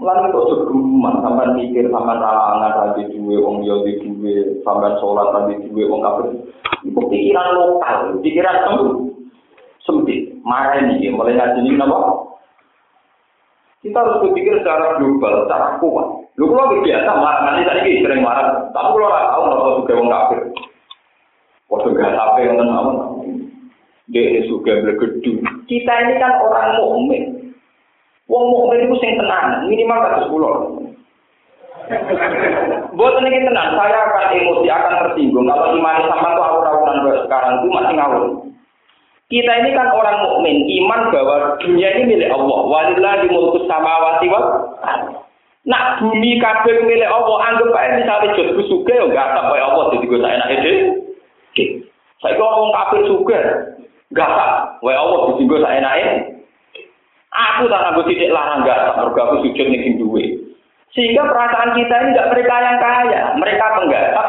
Mulai 0.01 0.33
kok 0.33 0.49
segeman 0.49 1.15
sampai 1.21 1.55
mikir 1.61 1.85
sampai 1.93 2.17
ralangan 2.19 2.73
tadi 2.73 3.15
dua 3.15 3.37
wong 3.45 3.63
yo 3.69 3.85
di 3.85 4.01
dua 4.01 4.59
sampai 4.65 4.97
sholat 4.97 5.29
tadi 5.35 5.71
dua 5.71 5.85
wong 5.87 6.01
kafir. 6.01 6.27
Itu 6.89 7.01
pikiran 7.13 7.49
lokal, 7.53 8.17
pikiran 8.25 8.57
sempit. 9.85 10.33
Marah 10.41 10.81
ini 10.81 11.13
mulai 11.13 11.37
ngaji 11.37 11.61
ini 11.63 11.77
apa? 11.77 11.99
Kita 13.81 13.97
harus 13.97 14.21
berpikir 14.25 14.61
secara 14.61 15.01
global, 15.01 15.45
secara 15.45 15.81
kuat. 15.81 16.20
Lu 16.41 16.49
kalau 16.49 16.81
biasa 16.81 17.11
marah, 17.21 17.41
nanti 17.53 17.69
tadi 17.69 18.01
sering 18.01 18.25
marah. 18.25 18.73
Tapi 18.73 18.97
kalau 18.97 19.13
orang 19.13 19.29
tahu, 19.29 19.43
nggak 19.45 19.77
juga 19.77 19.93
orang 19.93 20.09
kafir. 20.09 20.41
Waktu 21.69 21.89
gak 21.95 22.17
sampai 22.17 22.47
yang 22.49 22.57
tenang, 22.57 22.89
dia 24.09 24.41
juga 24.49 24.73
bergedung. 24.81 25.39
Kita 25.69 25.93
ini 26.03 26.17
kan 26.17 26.33
orang 26.41 26.81
mukmin. 26.81 27.23
Wong 28.25 28.45
mukmin 28.57 28.89
itu 28.89 28.97
sing 29.05 29.21
tenang, 29.21 29.69
minimal 29.69 30.01
kasus 30.01 30.31
pulau. 30.33 30.55
Buat 32.97 33.21
ini 33.21 33.45
tenang, 33.45 33.77
saya 33.77 33.99
akan 34.09 34.35
emosi, 34.35 34.67
akan 34.67 34.95
tersinggung. 35.07 35.45
Kalau 35.45 35.77
iman 35.77 36.09
sama 36.09 36.29
tuh 36.41 36.45
awur-awuran 36.49 37.21
sekarang 37.29 37.53
itu 37.61 37.69
masih 37.69 37.95
ngawur. 38.01 38.25
Kita 39.31 39.53
ini 39.63 39.71
kan 39.77 39.93
orang 39.95 40.27
mukmin, 40.27 40.57
iman 40.83 41.01
bahwa 41.15 41.37
dunia 41.63 42.01
ini 42.01 42.17
milik 42.17 42.33
Allah. 42.35 42.61
Walillahi 42.67 43.31
mulku 43.31 43.63
samawati 43.69 44.27
wal 44.27 44.47
Nak 45.69 46.01
bumi 46.01 46.41
kabeh 46.41 46.89
milik 46.89 47.05
Allah, 47.05 47.37
anggap 47.53 47.77
aja 47.77 48.01
misalnya 48.01 48.33
jodku 48.33 48.65
suka 48.65 48.97
ya 48.97 49.05
enggak 49.05 49.29
tak 49.37 49.45
kaya 49.45 49.65
Allah 49.69 49.93
jadi 49.93 50.09
gue 50.09 50.21
saya 50.25 50.35
enak 50.41 50.53
ide. 50.57 50.73
Saya 52.25 52.33
kok 52.33 52.49
ngomong 52.49 52.73
kafir 52.73 53.01
suka, 53.05 53.41
enggak 54.09 54.31
tak 54.33 54.51
kaya 54.81 54.97
Allah 54.97 55.19
jadi 55.37 55.43
gue 55.45 55.59
saya 55.61 55.77
enak 55.85 55.97
Aku 57.31 57.69
tak 57.69 57.81
nanggung 57.85 58.09
titik 58.09 58.33
larang 58.33 58.65
enggak 58.65 58.89
tak 58.89 58.97
mergo 59.05 59.21
aku 59.21 59.37
sujud 59.45 59.67
ning 59.69 60.01
duwe. 60.01 60.25
Sehingga 60.97 61.29
perasaan 61.29 61.77
kita 61.77 61.95
ini 61.95 62.09
enggak 62.17 62.29
mereka 62.33 62.55
yang 62.65 62.79
kaya, 62.81 63.23
mereka 63.37 63.65
penggarap. 63.77 64.29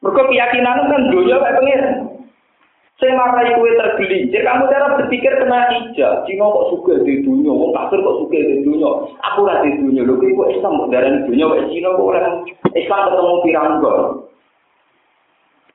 Mergo 0.00 0.22
keyakinan 0.32 0.80
kan 0.88 1.02
dunia 1.12 1.36
kayak 1.44 1.56
pengiran. 1.60 2.15
Sing 2.96 3.12
marai 3.12 3.52
kue 3.52 3.76
tergelincir, 3.76 4.40
kamu 4.40 4.72
cara 4.72 4.96
berpikir 4.96 5.28
kena 5.36 5.68
ijab. 5.68 6.24
Cina 6.24 6.48
kok 6.48 6.72
suka 6.72 7.04
di 7.04 7.20
dunia, 7.20 7.52
wong 7.52 7.76
kafir 7.76 8.00
kok 8.00 8.24
suka 8.24 8.40
di 8.40 8.64
dunia. 8.64 8.88
Aku 9.20 9.44
lah 9.44 9.60
di 9.60 9.76
dunia, 9.76 10.00
lho 10.00 10.16
kok 10.16 10.48
Islam 10.48 10.80
kok 10.80 10.88
di 10.88 11.28
dunia, 11.28 11.44
kok 11.44 11.64
Cina 11.68 11.92
kok 11.92 12.08
orang 12.08 12.36
Islam 12.72 13.00
ketemu 13.12 13.34
piranggon. 13.44 14.00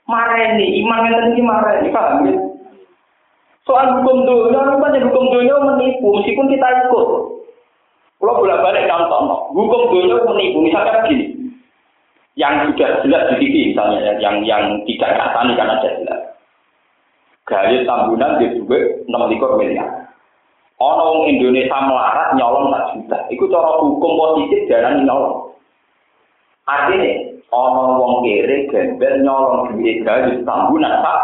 Marah 0.10 0.39
ini, 0.57 0.81
iman 0.81 1.05
yang 1.05 1.13
tadi 1.21 1.41
marah 1.45 1.73
paham 1.93 2.25
ya? 2.25 2.36
Soal 3.69 4.01
hukum 4.01 4.25
dunia, 4.25 4.65
rupanya 4.65 5.05
hukum 5.05 5.25
dunia 5.29 5.55
menipu, 5.62 6.17
meskipun 6.17 6.49
kita 6.49 6.89
ikut. 6.89 7.07
Kalau 8.17 8.38
bolak 8.41 8.65
balik 8.65 8.89
contoh, 8.89 9.45
hukum 9.53 9.93
dunia 9.93 10.25
menipu, 10.25 10.57
misalkan 10.65 11.05
begini, 11.05 11.25
yang 12.34 12.65
sudah 12.65 13.05
jelas 13.05 13.29
di 13.38 13.45
TV 13.45 13.55
misalnya, 13.77 14.17
yang 14.17 14.41
yang 14.41 14.81
tidak 14.89 15.21
katani 15.21 15.53
karena 15.53 15.77
jelas 15.86 16.31
gaya 17.52 17.84
tambunan 17.84 18.40
di 18.40 18.48
duwe 18.56 19.04
enam 19.12 19.28
likur 19.28 19.60
miliar. 19.60 20.08
Ono 20.80 21.28
Indonesia 21.28 21.78
melarat 21.84 22.34
nyolong 22.40 22.72
sak 22.72 22.84
juta. 22.96 23.18
Iku 23.30 23.46
cara 23.52 23.78
hukum 23.84 24.12
positif 24.18 24.66
jalan 24.72 25.04
nyolong. 25.06 25.54
Artinya, 26.66 27.12
ono 27.52 28.00
wong 28.00 28.14
kere 28.26 28.72
gembel 28.72 29.14
nyolong 29.22 29.76
duit 29.76 30.02
gaya 30.08 30.32
tambunan 30.48 31.04
sak 31.04 31.20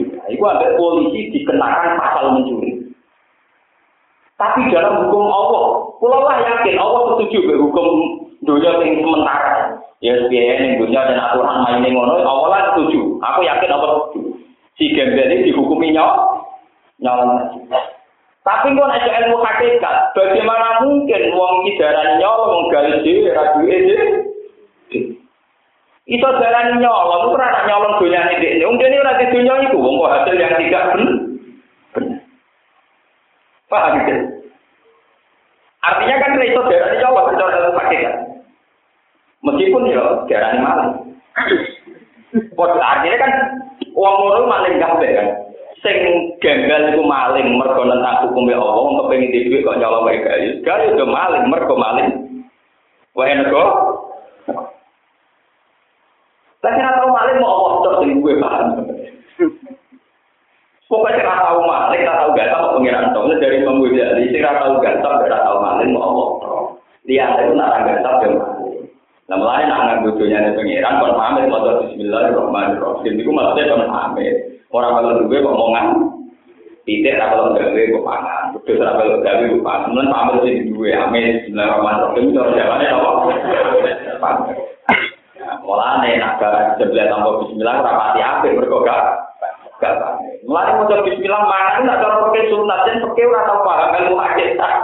juta. 0.00 0.24
Iku 0.32 0.42
ada 0.48 0.74
polisi 0.80 1.30
dikenakan 1.36 2.00
pasal 2.00 2.24
mencuri. 2.34 2.72
Tapi 4.36 4.68
dalam 4.68 5.06
hukum 5.06 5.32
Allah, 5.32 5.96
pulau 5.96 6.20
lah 6.28 6.36
yakin 6.44 6.76
Allah 6.76 7.16
setuju 7.16 7.48
dengan 7.48 7.62
hukum 7.68 7.88
dunia 8.44 8.84
yang 8.84 9.00
sementara. 9.00 9.80
Ya, 10.04 10.12
biaya 10.28 10.60
yang 10.60 10.76
dunia 10.76 11.08
dan 11.08 11.24
aturan 11.24 11.64
main 11.64 11.88
ngono, 11.88 12.20
Allah 12.20 12.48
lah 12.52 12.60
setuju. 12.76 13.16
Aku 13.16 13.40
yakin 13.48 13.72
Allah 13.72 14.12
setuju 14.12 14.45
si 14.76 14.92
gembel 14.92 15.32
ini 15.32 15.48
dihukumi 15.52 15.92
nyolong 15.92 17.40
tapi 18.46 18.78
kok 18.78 18.92
ada 18.94 19.26
ilmu 19.26 19.42
hakikat 19.42 20.14
bagaimana 20.14 20.78
mungkin 20.78 21.22
wong 21.34 21.66
kidaran 21.66 22.22
nyolong 22.22 22.70
gali 22.70 23.02
dhewe 23.02 23.34
ra 23.34 23.58
duwe 23.58 23.76
Iso 26.06 26.28
jalan 26.38 26.78
nyolong, 26.78 27.26
itu 27.26 27.34
rana 27.34 27.66
nyolong 27.66 27.98
dunia 27.98 28.30
ini. 28.38 28.62
Wong 28.62 28.78
ini 28.78 29.02
di 29.02 29.26
dunia 29.26 29.54
itu, 29.66 29.74
wong 29.74 29.98
hasil 30.06 30.38
yang 30.38 30.54
tidak 30.54 30.94
benar. 30.94 31.18
Paham 33.66 34.06
gitu? 34.06 34.14
Artinya 35.82 36.16
kan 36.22 36.38
iso 36.46 36.62
darah 36.62 36.94
nyolong, 36.94 37.26
itu 37.34 37.42
adalah 37.42 37.72
hakikat. 37.82 38.14
Meskipun 39.42 39.90
ya 39.90 40.04
darah 40.30 40.50
malah. 40.62 40.88
Artinya 42.56 43.18
kan 43.20 43.32
Wong 43.96 44.14
ngono 44.20 44.44
maling 44.44 44.76
kabeh 44.76 45.10
kan. 45.16 45.28
Sing 45.80 45.96
gembel 46.44 46.92
iku 46.92 47.00
maling 47.00 47.56
mergo 47.56 47.88
nentang 47.88 48.28
hukume 48.28 48.52
Allah, 48.52 48.76
wong 48.76 48.96
kepengin 49.00 49.32
dhuwit 49.48 49.64
kok 49.64 49.78
nyolong 49.80 50.04
wae 50.04 50.20
gawe. 50.20 50.48
Gawe 50.60 50.84
yo 51.00 51.06
maling 51.08 51.44
mergo 51.48 51.74
maling. 51.80 52.10
Wae 53.16 53.32
nego. 53.32 53.64
Tapi 56.60 56.76
ora 56.76 56.98
tau 57.00 57.08
maling 57.08 57.36
mau 57.40 57.52
Allah 57.56 57.72
tok 57.80 57.96
sing 58.04 58.20
gue 58.20 58.34
paham. 58.36 58.66
Pokoknya 60.92 61.24
ora 61.24 61.44
tau 61.48 61.60
maling, 61.64 62.00
ora 62.04 62.20
tau 62.20 62.36
gak 62.36 62.50
tau 62.52 62.74
pengiran 62.76 63.12
tok 63.16 63.32
dari 63.40 63.64
pembuat 63.64 63.96
jadi 63.96 64.38
ora 64.44 64.52
tau 64.60 64.72
gak 64.84 64.96
tau 65.00 65.14
ora 65.24 65.38
tau 65.40 65.56
maling 65.64 65.90
mau 65.96 66.36
tok. 66.44 66.60
Lihat 67.08 67.48
itu 67.48 67.52
nak 67.56 67.70
rangga 67.72 68.02
tak 68.04 68.14
jam. 68.20 68.55
Nah 69.26 69.42
mulai 69.42 69.66
nak 69.66 70.06
nganggo 70.06 70.22
dunia 70.22 70.54
pengiran 70.54 71.02
kon 71.02 71.18
pamit 71.18 71.50
maca 71.50 71.82
bismillahirrahmanirrahim. 71.82 73.18
Iku 73.18 73.30
maksudnya 73.34 73.74
kon 73.74 73.90
pamit. 73.90 74.34
Orang 74.70 75.02
kalau 75.02 75.18
duwe 75.26 75.42
kok 75.42 75.50
omongan 75.50 75.86
Tidak 76.86 77.18
kalau 77.18 77.50
gawe 77.58 77.82
kok 77.90 78.06
pangan. 78.06 78.42
Kudu 78.54 78.78
ora 78.78 78.94
kalau 78.94 79.18
gawe 79.26 79.44
kok 79.50 79.64
pangan. 79.66 79.90
Mun 79.90 80.14
pamit 80.14 80.36
sing 80.46 80.70
duwe 80.70 80.94
amin 80.94 81.42
bismillahirrahmanirrahim 81.42 82.34
cara 82.38 82.50
jawane 82.54 82.86
apa? 82.86 83.10
Pamit. 84.22 84.56
Mulane 85.66 86.10
nak 86.22 86.38
jeblet 86.78 87.10
tanpa 87.10 87.30
bismillah 87.42 87.74
ora 87.82 87.92
pati 87.98 88.20
apik 88.22 88.54
mergo 88.54 88.78
gak 88.86 89.02
gak 89.82 89.98
pamit. 90.06 90.38
Mulane 90.46 90.70
maca 90.78 91.02
bismillah 91.02 91.42
cara 91.82 92.14
pakai 92.30 92.46
sunat 92.46 92.78
dan 92.86 93.02
pakai 93.02 93.26
ora 93.26 93.40
tau 93.42 93.58
paham 93.66 93.90
ilmu 93.90 94.22
hakikat. 94.22 94.74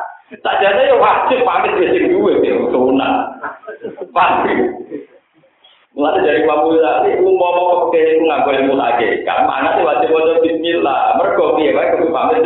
Tak 0.42 0.58
jadi 0.58 0.90
ya 0.90 0.98
wajib 0.98 1.46
pamit 1.46 1.78
wis 1.78 1.94
duwe 2.10 2.42
ya 2.42 2.58
sunat. 2.74 3.31
Pamit. 4.12 4.60
Mulane 5.92 6.24
dari 6.24 6.40
Imam 6.40 6.72
Ghazali 6.72 7.20
umpama 7.20 7.62
pakai 7.84 8.16
iku 8.16 8.24
nganggo 8.24 8.50
ilmu 8.56 8.74
hakikat, 8.80 9.38
mana 9.44 9.76
sih 9.76 9.84
wajib 9.84 10.08
maca 10.08 10.40
bismillah. 10.40 11.20
Mergo 11.20 11.60
piye 11.60 11.76
wae 11.76 11.92
kudu 11.92 12.08
pamit 12.08 12.44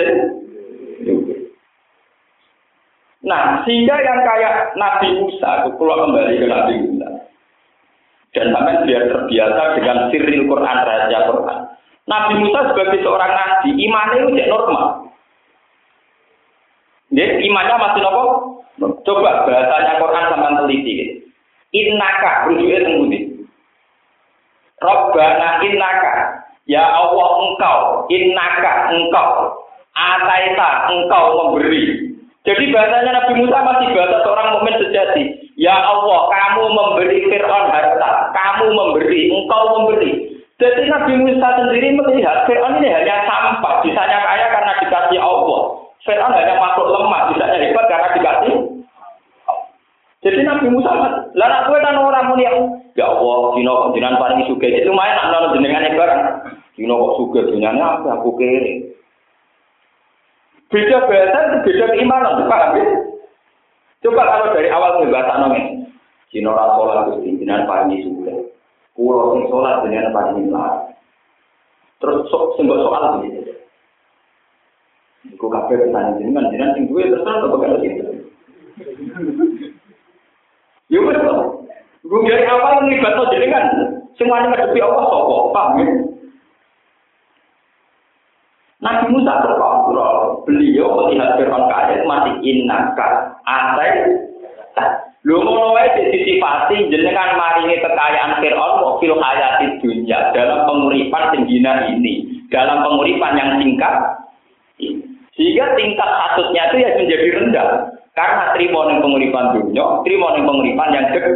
Nah, 3.27 3.67
sehingga 3.67 3.99
yang 4.07 4.23
kayak 4.23 4.79
Nabi 4.79 5.19
Musa, 5.19 5.67
kalau 5.67 5.99
kembali 5.99 6.39
ke 6.39 6.47
Nabi 6.47 6.75
Musa, 6.79 7.11
dan 8.39 8.55
sampai 8.55 8.87
biar 8.87 9.03
terbiasa 9.11 9.63
dengan 9.75 9.99
siril 10.15 10.47
Quran, 10.47 10.79
raja 10.87 11.19
Quran. 11.27 11.59
Nabi 12.07 12.35
Musa 12.39 12.71
sebagai 12.71 13.03
seorang 13.03 13.35
nabi, 13.35 13.75
imannya 13.83 14.31
itu 14.31 14.47
normal. 14.47 15.11
Dia 17.11 17.35
imannya 17.43 17.75
masih 17.83 18.01
nopo. 18.07 18.23
Coba 19.03 19.43
bahasanya 19.43 19.99
Quran 19.99 20.25
sama 20.31 20.49
teliti. 20.63 20.93
Gitu. 20.95 21.26
Innaka, 21.77 22.49
rujuknya 22.49 22.81
tembudi. 22.89 23.21
Robbana 24.81 25.61
innaka. 25.61 26.15
Ya 26.67 26.83
Allah 26.83 27.29
engkau, 27.47 27.79
innaka 28.09 28.73
engkau. 28.97 29.31
Ataita 29.97 30.93
engkau 30.93 31.25
memberi. 31.37 32.13
Jadi 32.47 32.71
bahasanya 32.71 33.11
Nabi 33.23 33.33
Musa 33.43 33.59
masih 33.59 33.89
bahasa 33.97 34.17
seorang 34.23 34.49
mukmin 34.57 34.77
sejati. 34.79 35.25
Ya 35.57 35.73
Allah, 35.73 36.29
kamu 36.29 36.65
memberi 36.69 37.27
Fir'aun 37.33 37.73
harta, 37.73 38.11
kamu 38.37 38.77
memberi, 38.77 39.33
engkau 39.33 39.63
memberi. 39.73 40.13
Jadi 40.61 40.83
Nabi 40.89 41.13
Musa 41.17 41.49
sendiri 41.59 41.97
melihat 41.97 42.45
Fir'aun 42.45 42.77
ini 42.79 42.93
hanya 42.93 43.25
sampah, 43.25 43.81
bisanya 43.81 44.21
kaya 44.21 44.47
karena 44.53 44.73
dikasih 44.85 45.21
Allah. 45.21 45.61
Fir'aun 46.05 46.37
hanya 46.37 46.55
makhluk 46.61 46.93
lemah, 46.93 47.33
bisanya 47.33 47.57
hebat 47.57 47.85
karena 47.89 48.09
dikasih 48.15 48.76
jadi 50.25 50.49
Nabi 50.49 50.73
Musa, 50.73 50.91
lah 51.37 51.49
nak 51.49 51.65
kowe 51.69 51.77
kan 51.77 52.01
orang 52.01 52.33
muni 52.33 52.49
ya 52.97 53.05
Allah, 53.05 53.53
dino 53.53 53.93
jenengan 53.93 54.17
paling 54.17 54.49
suka. 54.49 54.65
Itu 54.65 54.89
lumayan 54.89 55.29
nak 55.29 55.53
jenengan 55.53 55.93
barang. 55.93 56.23
Dino 56.73 56.95
kok 56.97 57.15
suka 57.21 57.41
jenengan 57.53 58.01
apa 58.01 58.17
aku 58.17 58.33
kere. 58.41 58.97
Beda 60.73 61.05
bahasa 61.07 61.63
beda 61.63 61.85
keimanan, 61.95 62.49
paham 62.51 62.75
ya? 62.75 62.85
Coba 64.03 64.23
kalau 64.27 64.51
dari 64.51 64.69
awal 64.73 65.05
bahasa 65.07 65.39
nongeng, 65.39 65.89
Cina 66.33 66.51
ora 66.53 66.75
sholat 66.75 66.99
gusti 67.13 67.39
jenengan 67.39 67.69
paling 67.71 68.03
suka. 68.03 68.35
Kulo 68.97 69.37
sing 69.37 69.43
sholat 69.53 69.85
jenengan 69.87 70.11
paling 70.11 70.49
lah. 70.51 70.91
Terus 72.03 72.27
sok 72.33 72.59
sing 72.59 72.67
soal 72.67 73.21
begitu. 73.21 73.55
Iku 75.33 75.47
kabeh 75.47 75.87
pertanyaan 75.87 76.19
jenengan 76.19 76.51
jenengan 76.51 76.75
sing 76.75 76.91
duwe 76.91 77.07
terus 77.07 77.29
apa 77.29 77.47
bakal 77.47 77.79
gitu. 77.79 78.05
Ya 80.97 81.01
wis 81.05 81.21
to. 81.21 81.37
Gue 82.09 82.25
dari 82.25 82.49
awal 82.49 82.89
nglibatno 82.89 83.29
jenengan 83.29 83.65
semuanya 84.17 84.49
ngadepi 84.57 84.81
Allah 84.81 85.05
sapa? 85.13 85.37
Paham 85.53 85.71
ya? 85.77 85.87
Nabi 88.81 89.05
Musa 89.13 89.45
terkontrol. 89.45 90.47
Beliau 90.49 90.89
melihat 91.05 91.37
Fir'aun 91.37 91.69
kaya 91.69 92.01
masih 92.07 92.35
innaka 92.47 93.37
atai. 93.45 94.25
Lu 95.27 95.43
ngono 95.43 95.75
wae 95.75 95.91
disifati 95.99 96.87
jenengan 96.87 97.35
maringi 97.35 97.83
kekayaan 97.83 98.39
Fir'aun 98.41 98.73
mau 98.81 98.97
fil 99.03 99.19
hayati 99.19 99.83
dunia 99.83 100.31
dalam 100.33 100.71
penguripan 100.71 101.35
tingginya 101.35 101.91
ini, 101.91 102.47
dalam 102.49 102.87
penguripan 102.87 103.35
yang 103.35 103.51
singkat. 103.59 103.95
Sehingga 105.35 105.75
tingkat 105.77 106.09
hasutnya 106.09 106.73
itu 106.73 106.77
ya 106.81 106.91
menjadi 106.97 107.27
rendah. 107.43 107.69
Karena 108.17 108.57
terima 108.57 108.89
ning 108.89 109.05
penguripan 109.05 109.53
dunia, 109.61 110.01
terima 110.01 110.33
ning 110.33 110.49
penguripan 110.49 110.89
yang 110.97 111.07
gede. 111.13 111.33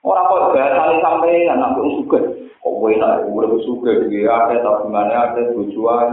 Orang 0.00 0.24
kok 0.32 0.56
bahasa 0.56 0.96
sampai 1.04 1.44
anak 1.44 1.76
suka. 1.76 2.18
Kok 2.64 2.74
gue 2.80 2.96
nak 2.96 3.28
gue 3.28 3.60
suka 3.68 4.08
dia 4.08 4.32
ada 4.32 4.64
tabungannya 4.64 5.12
ada 5.12 5.42
tujuan 5.52 6.08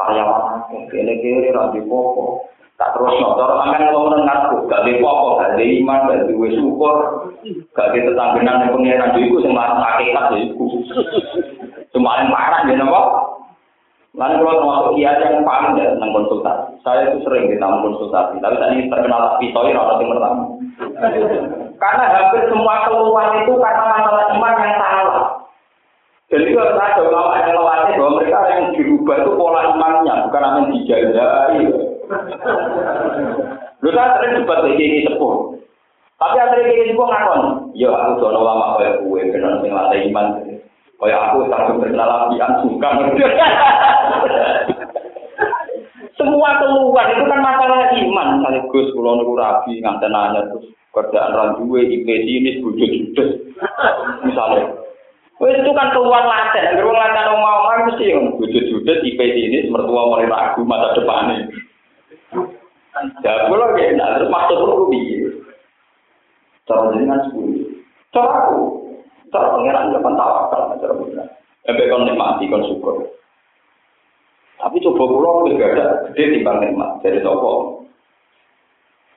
karyawan 0.00 0.64
kene 0.88 1.12
kene 1.20 1.52
ra 1.52 1.68
di 1.76 1.84
popo. 1.84 2.48
Tak 2.76 2.92
terus 2.92 3.20
notor 3.20 3.56
akan 3.56 3.88
ngomong 3.92 4.24
ngaku 4.24 4.68
gak 4.68 4.84
di 4.84 5.00
popo, 5.00 5.40
gak 5.40 5.56
di 5.60 5.80
iman, 5.80 6.08
gak 6.08 6.28
di 6.28 6.36
syukur, 6.56 6.96
gak 7.72 7.88
di 7.92 8.04
tetanggenan 8.04 8.64
yang 8.64 8.72
pengiran 8.76 9.16
itu 9.16 9.40
sing 9.44 9.52
marah 9.52 9.80
hakikat 9.80 10.32
iku. 10.40 10.64
Cuma 11.92 12.20
yang 12.20 12.32
parah 12.32 12.64
ya 12.68 12.76
napa? 12.80 13.25
Lalu 14.16 14.34
kalau 14.40 14.60
termasuk 14.64 14.90
kiai 14.96 15.20
yang 15.20 15.44
paling 15.44 15.76
ya 15.76 15.92
tentang 15.92 16.10
konsultasi. 16.16 16.72
Saya 16.80 17.12
itu 17.12 17.20
sering 17.20 17.52
kita 17.52 17.68
konsultasi, 17.68 18.40
tapi 18.40 18.56
tadi 18.56 18.88
terkenal 18.88 19.36
pisoi 19.36 19.76
orang 19.76 20.00
yang 20.00 20.10
pertama. 20.16 20.42
Karena 21.76 22.04
hampir 22.08 22.42
semua 22.48 22.88
keluhan 22.88 23.44
itu 23.44 23.52
karena 23.60 23.84
masalah 23.84 24.24
iman 24.32 24.54
yang 24.56 24.74
salah. 24.80 25.24
Jadi 26.32 26.48
kalau 26.56 26.80
ada 26.80 27.00
ulama 27.04 27.38
yang 27.38 27.54
melatih 27.54 27.94
bahwa 28.00 28.12
mereka 28.18 28.38
yang 28.50 28.62
dirubah 28.72 29.16
itu 29.20 29.30
pola 29.36 29.60
imannya, 29.76 30.14
bukan 30.26 30.42
yang 30.48 30.66
dijajahi. 30.72 31.60
Lu 33.84 33.88
saya 33.92 34.08
sering 34.16 34.32
debat 34.40 34.64
kayak 34.64 34.80
ini 34.80 35.06
sepuh. 35.06 35.34
Tapi 36.16 36.34
yang 36.40 36.50
kayak 36.56 36.88
sepuh 36.88 37.06
ngakon. 37.06 37.40
Ya 37.76 37.92
aku 37.92 38.24
jono 38.24 38.40
ulama 38.42 38.80
kayak 38.80 39.04
gue, 39.04 39.20
benar 39.28 39.60
sing 39.60 39.70
latih 39.76 40.00
iman. 40.08 40.55
Kayak 40.96 41.20
aku 41.28 41.36
tak 41.52 41.62
terkenal 41.68 42.08
apian 42.08 42.52
suka. 42.64 42.88
Semua 46.16 46.56
keluhan 46.56 47.12
itu 47.12 47.24
kan 47.28 47.40
masalah 47.44 47.92
iman. 47.92 48.28
Sekaligus 48.40 48.88
kalau 48.96 49.20
nunggu 49.20 49.36
rabi 49.36 49.84
nganten 49.84 50.08
nanya 50.08 50.40
terus 50.48 50.72
kerjaan 50.96 51.36
randuwe 51.36 51.84
IP 51.84 52.08
ini 52.08 52.64
bojo 52.64 52.84
judes. 52.88 53.30
Misalnya. 54.24 54.72
Wes 55.36 55.60
itu 55.60 55.68
kan 55.76 55.92
keluhan 55.92 56.24
laten, 56.24 56.80
kalau 56.80 56.96
laten 56.96 57.28
mau 57.28 57.60
mau 57.60 57.84
mesti 57.84 58.08
yang 58.08 58.32
bojo 58.40 58.56
judes 58.56 59.04
IP 59.04 59.20
ini 59.20 59.68
mertua 59.68 60.08
mulai 60.08 60.32
ragu 60.32 60.64
masa 60.64 60.96
depannya. 60.96 61.52
Ya, 63.20 63.44
kalau 63.44 63.76
kayak 63.76 64.00
nah, 64.00 64.16
terus 64.16 64.32
maksud 64.32 64.56
perlu 64.56 64.88
bikin. 64.88 65.44
Cara 66.64 66.96
dengan 66.96 67.20
sepuluh. 67.28 67.68
Cara 68.16 68.30
aku, 68.48 68.85
cara 69.32 69.54
pengiran 69.54 69.92
jangan 69.94 70.14
tawakal, 70.14 70.60
cara 70.78 70.94
pengiran. 70.94 71.28
Sampai 71.66 71.90
kon 71.90 72.06
nikmati, 72.06 72.44
kon 72.46 72.66
syukur. 72.66 72.96
Tapi 74.56 74.80
coba 74.80 75.04
pulau 75.04 75.46
juga 75.46 75.66
ada 75.76 75.86
gede 76.10 76.40
timbang 76.40 76.58
nikmat 76.64 77.04
dari 77.04 77.20
toko. 77.20 77.84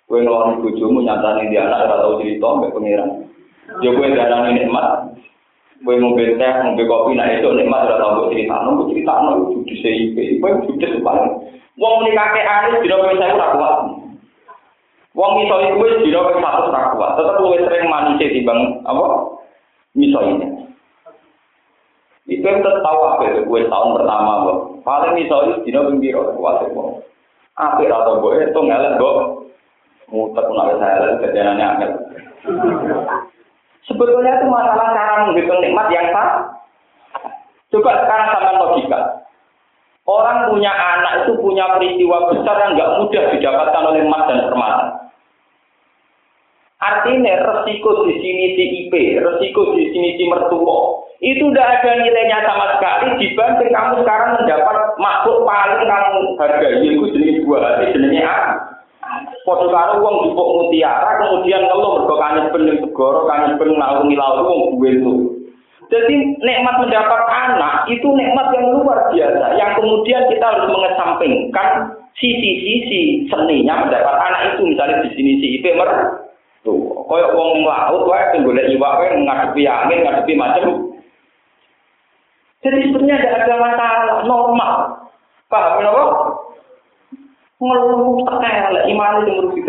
Kue 0.10 0.20
ngeloni 0.26 0.60
bujumu 0.66 1.06
nyatani 1.06 1.54
di 1.54 1.56
anak 1.56 1.86
ora 1.86 2.02
tau 2.02 2.18
cerita 2.20 2.50
mbek 2.60 2.74
pangeran. 2.76 3.10
Yo 3.80 3.96
kue 3.96 4.10
darani 4.12 4.58
nikmat. 4.58 5.16
Kue 5.80 5.96
ngombe 5.96 6.36
teh, 6.36 6.54
ngombe 6.66 6.84
kopi 6.84 7.16
nah 7.16 7.30
itu 7.32 7.50
nikmat 7.56 7.88
ora 7.88 8.02
tau 8.02 8.28
cerita. 8.28 8.56
Nunggu 8.68 8.92
cerita 8.92 9.14
nunggu 9.24 9.64
di 9.64 9.76
CIP. 9.80 10.18
Kue 10.44 10.52
judes 10.68 11.00
paling. 11.06 11.34
Wong 11.80 11.94
muni 12.04 12.12
kakek 12.12 12.44
anis 12.44 12.84
dina 12.84 13.00
kowe 13.00 13.16
saya 13.16 13.38
ora 13.40 13.48
kuat. 13.56 13.76
Wong 15.16 15.32
iso 15.48 15.56
iku 15.64 15.80
wis 15.80 16.04
dina 16.04 16.20
kowe 16.20 16.36
satu 16.36 16.68
ora 16.68 16.92
kuat. 16.92 17.12
Tetep 17.16 17.40
luwih 17.40 17.64
sering 17.64 17.88
manise 17.88 18.28
timbang 18.36 18.84
apa? 18.84 19.39
Miso 19.98 20.20
ini. 20.22 20.48
Itu 22.30 22.46
yang 22.46 22.62
tahu 22.62 23.00
apa 23.10 23.24
itu 23.26 23.42
tahun 23.50 23.90
pertama 23.98 24.46
kok. 24.46 24.58
Paling 24.86 25.18
misalnya 25.18 25.66
dino 25.66 25.90
pembiro 25.90 26.30
kuat 26.38 26.62
kok. 26.70 27.02
Apa 27.58 27.82
atau 27.82 28.22
gue 28.22 28.46
itu 28.46 28.60
ngelak 28.62 29.02
kok. 29.02 29.18
Muter 30.10 30.44
pun 30.46 30.58
ada 30.58 30.74
saya 30.82 31.18
kejadiannya 31.22 31.66
angel. 31.66 31.92
Sebetulnya 33.86 34.42
itu 34.42 34.46
masalah 34.50 34.94
cara 34.94 35.26
menghitung 35.26 35.62
nikmat 35.62 35.90
yang 35.90 36.10
sah. 36.14 36.50
Coba 37.70 38.06
sekarang 38.06 38.28
sama 38.34 38.52
logika. 38.58 39.00
Orang 40.10 40.50
punya 40.50 40.74
anak 40.74 41.26
itu 41.26 41.38
punya 41.38 41.70
peristiwa 41.78 42.34
besar 42.34 42.58
yang 42.58 42.74
nggak 42.74 42.94
mudah 42.98 43.24
didapatkan 43.30 43.84
oleh 43.94 44.02
emas 44.02 44.26
dan 44.26 44.50
permata. 44.50 45.09
Artinya 46.80 47.44
resiko 47.44 48.08
di 48.08 48.16
sini 48.24 48.56
si 48.56 48.64
IP, 48.88 49.20
resiko 49.20 49.76
di 49.76 49.92
sini 49.92 50.16
si 50.16 50.24
mertua, 50.32 51.04
itu 51.20 51.52
tidak 51.52 51.84
ada 51.84 51.92
nilainya 52.00 52.40
sama 52.48 52.80
sekali 52.80 53.20
dibanding 53.20 53.68
kamu 53.76 54.00
sekarang 54.00 54.40
mendapat 54.40 54.78
makhluk 54.96 55.44
paling 55.44 55.84
kamu 55.84 56.20
hargai, 56.40 56.80
yaitu 56.80 57.06
jenis 57.12 57.44
buah 57.44 57.60
hati, 57.60 57.92
jenisnya 57.92 58.24
apa? 58.24 58.80
Padha 59.44 59.68
karo 59.68 59.94
wong 60.06 60.16
jupuk 60.30 60.48
mutiara 60.56 61.20
kemudian 61.20 61.66
ngeluh 61.66 62.00
mergo 62.00 62.16
kangen 62.22 62.48
ben 62.54 62.78
segara, 62.80 63.22
kangen 63.28 63.58
ben 63.58 63.70
ngalungi 63.76 64.16
laut 64.16 64.46
wong 64.46 64.60
duwe 64.78 64.90
itu. 64.96 65.14
Jadi 65.90 66.16
nikmat 66.46 66.76
mendapat 66.78 67.22
anak 67.26 67.90
itu 67.90 68.06
nikmat 68.14 68.54
yang 68.54 68.78
luar 68.78 69.10
biasa 69.10 69.58
yang 69.58 69.74
kemudian 69.74 70.22
kita 70.30 70.46
harus 70.46 70.70
mengesampingkan 70.70 71.98
sisi-sisi 72.14 73.26
seninya 73.26 73.90
mendapat 73.90 74.16
anak 74.22 74.42
itu 74.54 74.70
misalnya 74.70 75.02
di 75.02 75.10
sini 75.18 75.32
si 75.42 75.48
IP 75.58 75.74
tuh 76.62 77.06
koyo 77.08 77.28
wong 77.36 77.64
laut 77.64 78.04
wae 78.08 78.24
sing 78.32 78.44
golek 78.44 78.68
iwak 78.70 78.98
wae 79.00 79.16
ngadepi 79.16 79.64
angin 79.66 80.04
ngadepi 80.04 80.34
macam 80.36 80.92
jadi 82.60 82.78
sebenarnya 82.92 83.18
tidak 83.24 83.40
ada 83.48 83.56
masalah 83.60 84.18
normal 84.28 84.74
paham 85.48 85.74
kenapa 85.80 86.04
ngeluh 87.60 88.24
tekel 88.24 88.76
iman 88.96 89.14
itu 89.24 89.32
merugi 89.36 89.62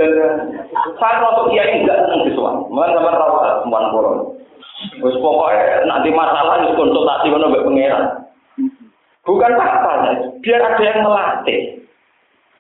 saya 0.99 1.27
untuk 1.27 1.51
dia 1.51 1.67
enggak 1.67 2.07
senang 2.07 2.23
disuan 2.27 2.57
mana 2.71 2.95
sama 2.95 3.11
rawat 3.19 3.67
sembilan 3.67 3.91
puluh 3.91 4.41
Wes 5.01 5.17
pokoknya 5.21 5.85
nanti 5.85 6.09
masalah 6.09 6.65
itu 6.65 6.73
konsultasi 6.73 7.29
mana 7.29 7.53
mbak 7.53 7.65
pangeran. 7.69 8.05
Bukan 9.29 9.53
apa 9.61 9.93
biar 10.41 10.61
ada 10.65 10.81
yang 10.81 11.05
melatih. 11.05 11.85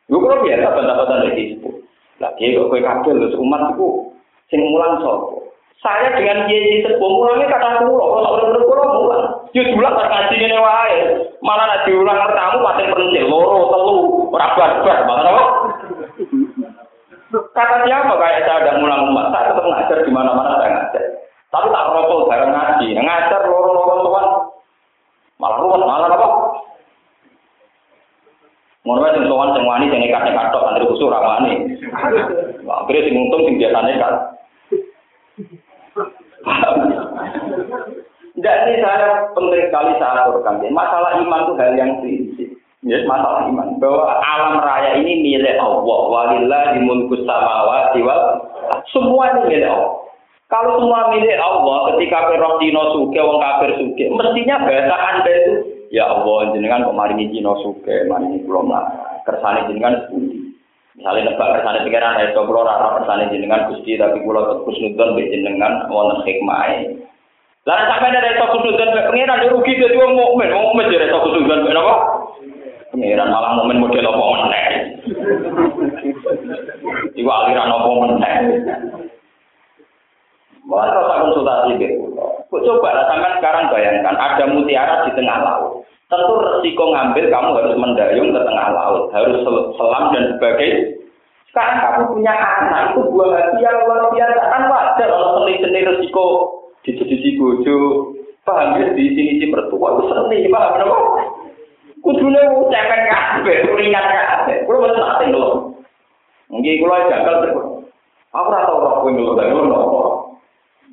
Gue 0.04 0.20
kalau 0.20 0.44
biasa 0.44 0.66
bantah-bantah 0.68 1.18
dari 1.24 1.56
itu. 1.56 1.70
Lagi 2.20 2.52
kok 2.52 2.68
kue 2.68 2.84
kabel 2.84 3.16
terus 3.16 3.40
umat 3.40 3.72
itu 3.72 4.09
sing 4.50 4.60
mulang 4.66 4.98
sopo. 5.00 5.50
Saya 5.80 6.12
dengan 6.12 6.44
kiai 6.44 6.84
sepuh 6.84 7.08
mulangnya 7.08 7.48
kata 7.48 7.88
pulau, 7.88 8.20
kalau 8.20 8.36
udah 8.36 8.60
pulau 8.68 8.86
mulang. 9.00 9.24
Justru 9.56 9.80
bilang 9.80 9.96
pas 9.96 10.12
ngaji 10.12 10.36
ini 10.36 10.58
wae, 10.60 10.96
malah 11.40 11.64
nak 11.64 11.82
diulang 11.88 12.20
tamu 12.36 12.60
pasti 12.68 12.84
penting, 12.92 13.24
loro, 13.32 13.72
telu, 13.72 13.96
rabar, 14.28 14.84
bar, 14.84 14.98
mana 15.08 15.30
apa? 15.32 15.44
Kata 17.30 17.76
siapa 17.88 18.12
kayak 18.12 18.44
saya 18.44 18.58
ada 18.60 18.72
mulang 18.76 19.08
umat, 19.08 19.32
saya 19.32 19.56
tetap 19.56 19.64
ngajar 19.64 19.98
di 20.04 20.10
mana-mana 20.12 20.60
saya 20.60 20.70
ngajar. 20.76 21.04
Tapi 21.48 21.66
tak 21.72 21.86
rokok 21.96 22.28
bareng 22.28 22.52
ngaji. 22.52 22.86
Ngajar 23.00 23.40
loro-loro 23.48 23.94
tuan. 24.04 24.26
Malah 25.40 25.58
ruwet, 25.64 25.80
malah 25.80 26.12
apa? 26.12 26.28
Ngono 28.84 29.00
wae 29.00 29.12
sing 29.16 29.24
sowan 29.28 29.52
sing 29.56 29.64
wani 29.64 29.92
sing 29.92 30.00
nekat-nekat 30.00 30.52
tok 30.52 30.64
santri 30.68 30.88
usul 30.88 31.08
ra 31.08 31.20
wani. 31.20 31.52
Akhirnya 32.68 33.00
sing 33.08 33.14
untung 33.16 33.48
sing 33.48 33.56
biasa 33.56 33.78
nekat. 33.84 34.14
Tidak 38.36 38.56
ini 38.64 38.74
saya 38.80 39.28
penting 39.36 39.68
sekali 39.68 39.92
saya 40.00 40.24
aturkan. 40.24 40.64
Masalah 40.72 41.20
iman 41.20 41.44
itu 41.44 41.52
hal 41.60 41.72
yang 41.76 41.92
prinsip. 42.00 42.48
Ya, 42.80 42.96
masalah 43.04 43.44
iman 43.52 43.76
bahwa 43.76 44.08
alam 44.24 44.56
raya 44.64 44.96
ini 44.96 45.20
milik 45.20 45.60
Allah. 45.60 46.00
Walillahi 46.08 46.80
mulku 46.80 47.20
samawati 47.28 48.00
wal 48.00 48.40
semua 48.88 49.36
ini 49.36 49.38
milik 49.52 49.68
Allah. 49.68 49.92
Kalau 50.50 50.82
semua 50.82 51.14
milik 51.14 51.38
Allah, 51.38 51.94
ketika 51.94 52.26
perok 52.26 52.58
dino 52.58 52.82
suke, 52.90 53.20
wong 53.22 53.38
kafir 53.38 53.70
suke, 53.78 54.04
mestinya 54.10 54.58
bahasa 54.66 54.96
anda 54.98 55.30
itu, 55.30 55.54
ya 55.94 56.10
Allah, 56.10 56.50
jenengan 56.50 56.90
kok 56.90 56.98
maringi 56.98 57.30
dino 57.30 57.54
suke, 57.62 58.10
maringi 58.10 58.42
belum 58.42 58.66
lah, 58.66 58.82
kersane 59.22 59.70
jenengan 59.70 60.02
sepundi. 60.02 60.39
Misalnya 61.00 61.32
nebak 61.32 61.48
kersane 61.56 61.80
pikiran, 61.88 62.20
ya 62.20 62.28
so 62.36 62.44
kalau 62.44 62.60
rara 62.60 63.00
kersane 63.00 63.32
jenengan 63.32 63.72
gusti, 63.72 63.96
tapi 63.96 64.20
kalau 64.20 64.68
terus 64.68 64.76
nudon 64.84 65.16
be 65.16 65.32
jenengan, 65.32 65.88
wonten 65.88 66.20
hikmah 66.28 66.60
Lalu 67.64 67.84
sampai 67.88 68.12
dari 68.12 68.36
sok 68.36 68.60
nudon 68.60 68.92
be 68.92 69.00
pengiran, 69.08 69.48
rugi 69.48 69.80
jadi 69.80 69.96
wong 69.96 70.12
mukmin, 70.12 70.52
wong 70.52 70.76
mukmin 70.76 70.92
jadi 70.92 71.08
sok 71.08 71.24
nudon 71.32 71.64
be? 71.64 71.72
Pengiran 72.92 73.32
malah 73.32 73.56
momen 73.56 73.80
model 73.80 74.12
apa 74.12 74.24
meneh. 74.44 74.66
Iku 77.16 77.30
aliran 77.32 77.72
apa 77.72 77.90
meneh. 77.96 78.36
Mulai 80.68 80.92
rasa 80.92 81.22
konsultasi 81.24 81.80
gitu. 81.80 82.12
Coba 82.52 82.92
lah 82.92 83.04
sampai 83.08 83.40
sekarang 83.40 83.72
bayangkan 83.72 84.20
ada 84.20 84.44
mutiara 84.52 85.08
di 85.08 85.16
tengah 85.16 85.38
laut. 85.40 85.80
Tentu 86.10 86.34
resiko 86.42 86.84
ngambil 86.90 87.24
kamu 87.30 87.50
harus 87.54 87.78
mendayung 87.78 88.34
ke 88.34 88.40
tengah 88.42 88.68
laut, 88.74 89.14
harus 89.14 89.46
selam 89.78 90.04
dan 90.10 90.24
sebagainya. 90.34 90.98
Sekarang 91.50 91.78
kamu 91.82 92.02
punya 92.18 92.34
anak 92.34 92.94
itu 92.94 93.00
buah 93.10 93.30
hati 93.34 93.62
yang 93.62 93.78
luar 93.82 94.10
kan 94.10 94.62
wajar 94.70 95.06
kalau 95.10 95.42
seni-seni 95.42 95.86
resiko 95.86 96.26
di 96.86 96.94
sisi 96.94 97.38
bojo 97.38 98.10
paham 98.46 98.78
ya 98.78 98.90
di 98.94 99.14
sini 99.14 99.42
si 99.42 99.46
mertua 99.50 99.98
itu 99.98 100.02
seni 100.10 100.46
paham 100.46 100.78
kenapa? 100.78 100.98
Kudune 102.00 102.40
ucapan 102.56 103.02
kabeh, 103.12 103.56
ringan 103.76 104.06
kabeh. 104.08 104.56
Kulo 104.64 104.76
mboten 104.80 105.04
ate 105.04 105.24
lho. 105.28 105.74
Nggih 106.48 106.80
kulo 106.80 106.94
jangkal 107.12 107.36
terus. 107.44 107.58
Aku 108.30 108.46
ora 108.46 108.64
tau 108.64 108.78
ora 108.80 108.90
kowe 109.04 109.10
lho, 109.12 109.34
lho. 109.36 109.82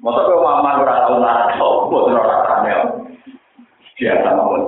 Masa 0.03 0.25
kau 0.25 0.43
mama 0.43 0.83
ora 0.83 1.05
tau 1.07 1.21
nak 1.21 1.55
sopo 1.55 2.11
ora 2.11 2.43
rame. 2.49 2.71
Biasa 3.95 4.29
mawon. 4.35 4.61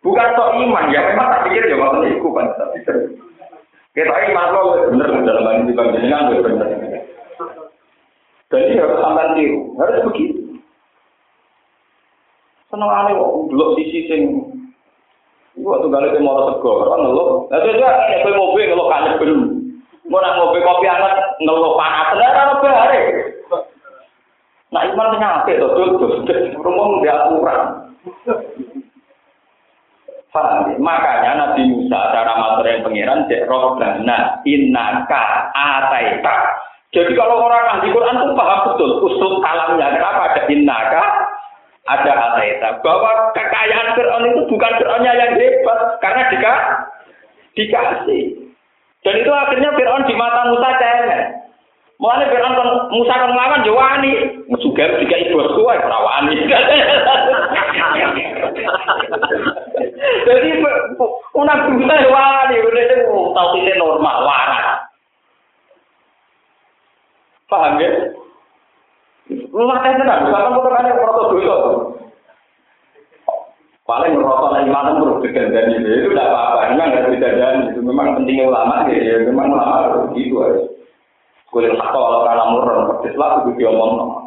Bukan 0.00 0.36
sok 0.36 0.52
iman 0.60 0.92
ya, 0.92 1.00
memang 1.00 1.32
tak 1.32 1.42
pikir 1.48 1.64
ya 1.64 1.80
waktu 1.80 2.12
itu 2.12 2.28
kan 2.28 2.44
tapi 2.60 2.76
kita 3.94 4.10
iman 4.10 4.52
lo 4.52 4.90
bener 4.90 5.08
dalam 5.22 5.46
hal 5.48 5.54
ini 5.64 5.72
kan 5.72 5.94
jenengan 5.94 6.28
bener. 6.44 6.68
Jadi 8.52 8.76
harus 8.76 9.00
sampai 9.00 9.32
tiru, 9.38 9.72
harus 9.80 10.04
begitu. 10.10 10.60
Seneng 12.68 12.90
aneh 12.90 13.14
kok, 13.16 13.32
dulu 13.48 13.66
sisi 13.78 14.00
sing 14.10 14.22
Waktu 15.54 15.86
kali 15.86 16.10
ke 16.10 16.18
mau 16.18 16.50
sego, 16.50 16.82
orang 16.82 17.06
ngeluh. 17.06 17.46
Nah, 17.46 17.62
itu 17.62 17.78
juga 17.78 17.90
ini 18.10 18.30
mobil 18.34 18.66
ngeluh 18.66 18.90
kanyet 18.90 19.14
belum. 19.22 19.40
Mau 20.10 20.18
nak 20.18 20.34
ngopi 20.34 20.58
kopi 20.66 20.90
hangat 20.90 21.14
ngeluh 21.38 21.78
panas, 21.78 22.10
ada 22.18 22.58
apa 22.58 22.68
hari? 22.68 23.00
Nah 24.74 24.82
iman 24.90 25.14
penyakit 25.14 25.62
tuh, 25.62 25.70
tuh, 25.78 26.26
tuh, 26.26 26.38
rumah 26.58 26.98
dia 27.06 27.14
aturan. 27.14 27.60
Paham 30.34 30.74
Makanya 30.82 31.30
Nabi 31.38 31.62
Musa 31.70 32.10
cara 32.10 32.34
materi 32.34 32.82
pangeran 32.82 33.30
cek 33.30 33.46
robbana 33.46 34.42
innaka 34.54 35.50
ataita. 35.50 36.36
Jadi 36.94 37.10
kalau 37.18 37.42
orang 37.42 37.78
ahli 37.78 37.90
Quran 37.90 38.22
itu 38.22 38.34
paham 38.38 38.60
betul 38.70 38.90
usul 39.02 39.42
kalamnya 39.42 39.98
kenapa 39.98 40.30
ada 40.30 40.42
innaka 40.46 41.04
ada 41.90 42.12
ataita 42.14 42.68
bahwa 42.80 43.34
kekayaan 43.34 43.98
Fir'aun 43.98 44.30
itu 44.30 44.40
bukan 44.46 44.72
Fir'aunnya 44.78 45.12
yang 45.18 45.32
hebat 45.36 45.78
karena 45.98 46.22
jika 46.30 46.52
dikasih. 47.58 48.24
Dan 49.04 49.14
itu 49.20 49.30
akhirnya 49.34 49.70
Fir'aun 49.76 50.06
di 50.08 50.14
mata 50.16 50.48
Musa. 50.48 50.68
Mulane 52.04 52.28
Fir'aun 52.28 52.52
kon 52.52 52.70
Musa 52.92 53.16
kon 53.16 53.32
nglawan 53.32 53.64
yo 53.64 53.72
wani. 53.72 54.12
Juga 54.60 54.92
tiga 55.00 55.16
ibu 55.24 55.40
kuwi 55.56 55.72
ora 55.72 55.98
wani. 56.04 56.36
Jadi 60.28 60.48
una 61.32 61.54
Musa 61.64 61.96
wani, 62.12 62.56
udah 62.60 62.84
tau 63.08 63.56
kita 63.56 63.72
normal 63.80 64.20
waras. 64.20 64.84
Paham 67.48 67.80
ya? 67.80 67.88
Rumah 69.48 69.80
teh 69.80 69.96
tenan, 69.96 70.28
sama 70.28 70.52
motorane 70.52 70.92
proto 71.00 71.32
dosa. 71.32 71.56
Paling 73.88 74.12
merosot 74.16 74.52
iman 74.60 74.96
terus 75.00 75.20
digandani 75.24 75.80
itu 75.80 76.12
tidak 76.12 76.28
apa-apa, 76.28 76.72
memang 76.72 76.88
harus 76.92 77.12
digandani 77.16 77.68
itu 77.72 77.80
memang 77.84 78.16
pentingnya 78.16 78.48
ulama 78.48 78.88
ya, 78.88 79.24
memang 79.28 79.52
ulama 79.52 80.08
begitu 80.08 80.40
harus. 80.40 80.64
Kulit 81.54 81.70
satu 81.78 81.94
kalau 82.02 82.26
karena 82.26 82.50
murah, 82.50 82.82
persis 82.90 83.14
lah 83.14 83.46
itu 83.46 83.54
diomong. 83.54 84.26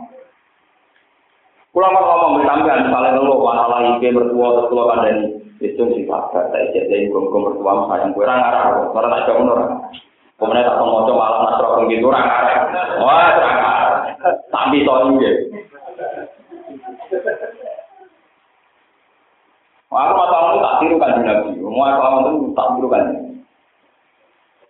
Pulang 1.75 1.91
mau 1.91 2.07
ngomong 2.07 2.39
bersampean, 2.39 2.87
misalnya 2.87 3.19
dulu 3.19 3.43
masalah 3.43 3.83
ide 3.83 4.15
bertua 4.15 4.47
terus 4.55 4.69
pulau 4.71 4.87
kan 4.87 5.03
dan 5.03 5.17
itu 5.59 5.83
sih 5.91 6.07
pak, 6.07 6.31
saya 6.31 6.71
jadi 6.71 7.11
gom-gom 7.11 7.51
bertua 7.51 7.83
sayang 7.91 8.15
gue 8.15 8.23
orang 8.23 8.47
arah, 8.47 8.87
orang 8.95 9.11
tak 9.11 9.27
jauh 9.27 9.43
orang. 9.43 9.75
Kemudian 10.39 10.63
tak 10.63 10.79
mau 10.79 11.03
coba 11.03 11.19
malam 11.19 11.41
nasro 11.51 11.67
begitu 11.83 12.07
orang 12.07 12.31
arah, 12.31 12.57
wah 13.03 13.27
orang 13.35 13.57
arah, 13.59 13.91
tapi 14.47 14.87
tahun 14.87 15.19
ini. 15.19 15.31
Aku 19.91 20.13
masalah 20.15 20.47
itu 20.47 20.59
tak 20.63 20.75
tiru 20.79 20.95
kan 20.95 21.11
nabi, 21.27 21.59
mau 21.59 21.83
aku 21.91 22.55
tak 22.55 22.67
tiru 22.79 22.87
kan. 22.87 23.26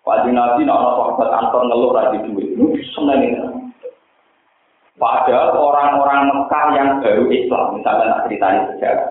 Pak 0.08 0.24
Nabi 0.32 0.64
nak 0.64 0.80
orang 0.80 0.96
sahabat 0.96 1.30
antar 1.36 1.62
ngeluh 1.68 1.92
lagi 1.92 2.18
duit, 2.24 2.56
itu 2.56 2.80
sebenarnya. 2.96 3.52
Padahal 4.96 5.52
orang-orang 5.52 6.32
Mekah 6.32 6.66
yang 6.80 6.90
baru 7.04 7.28
Islam, 7.28 7.76
misalnya 7.76 8.06
nak 8.08 8.24
ceritanya 8.24 8.62
sejarah, 8.72 9.10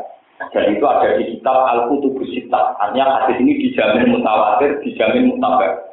dan 0.57 0.65
itu 0.73 0.85
ada 0.89 1.09
di 1.21 1.25
kitab 1.37 1.53
Al-Qutubus 1.53 2.33
Sittah. 2.33 2.81
Artinya 2.81 3.29
hadis 3.29 3.37
ini 3.45 3.61
dijamin 3.61 4.09
mutawatir, 4.09 4.81
dijamin 4.89 5.37
mutabar. 5.37 5.85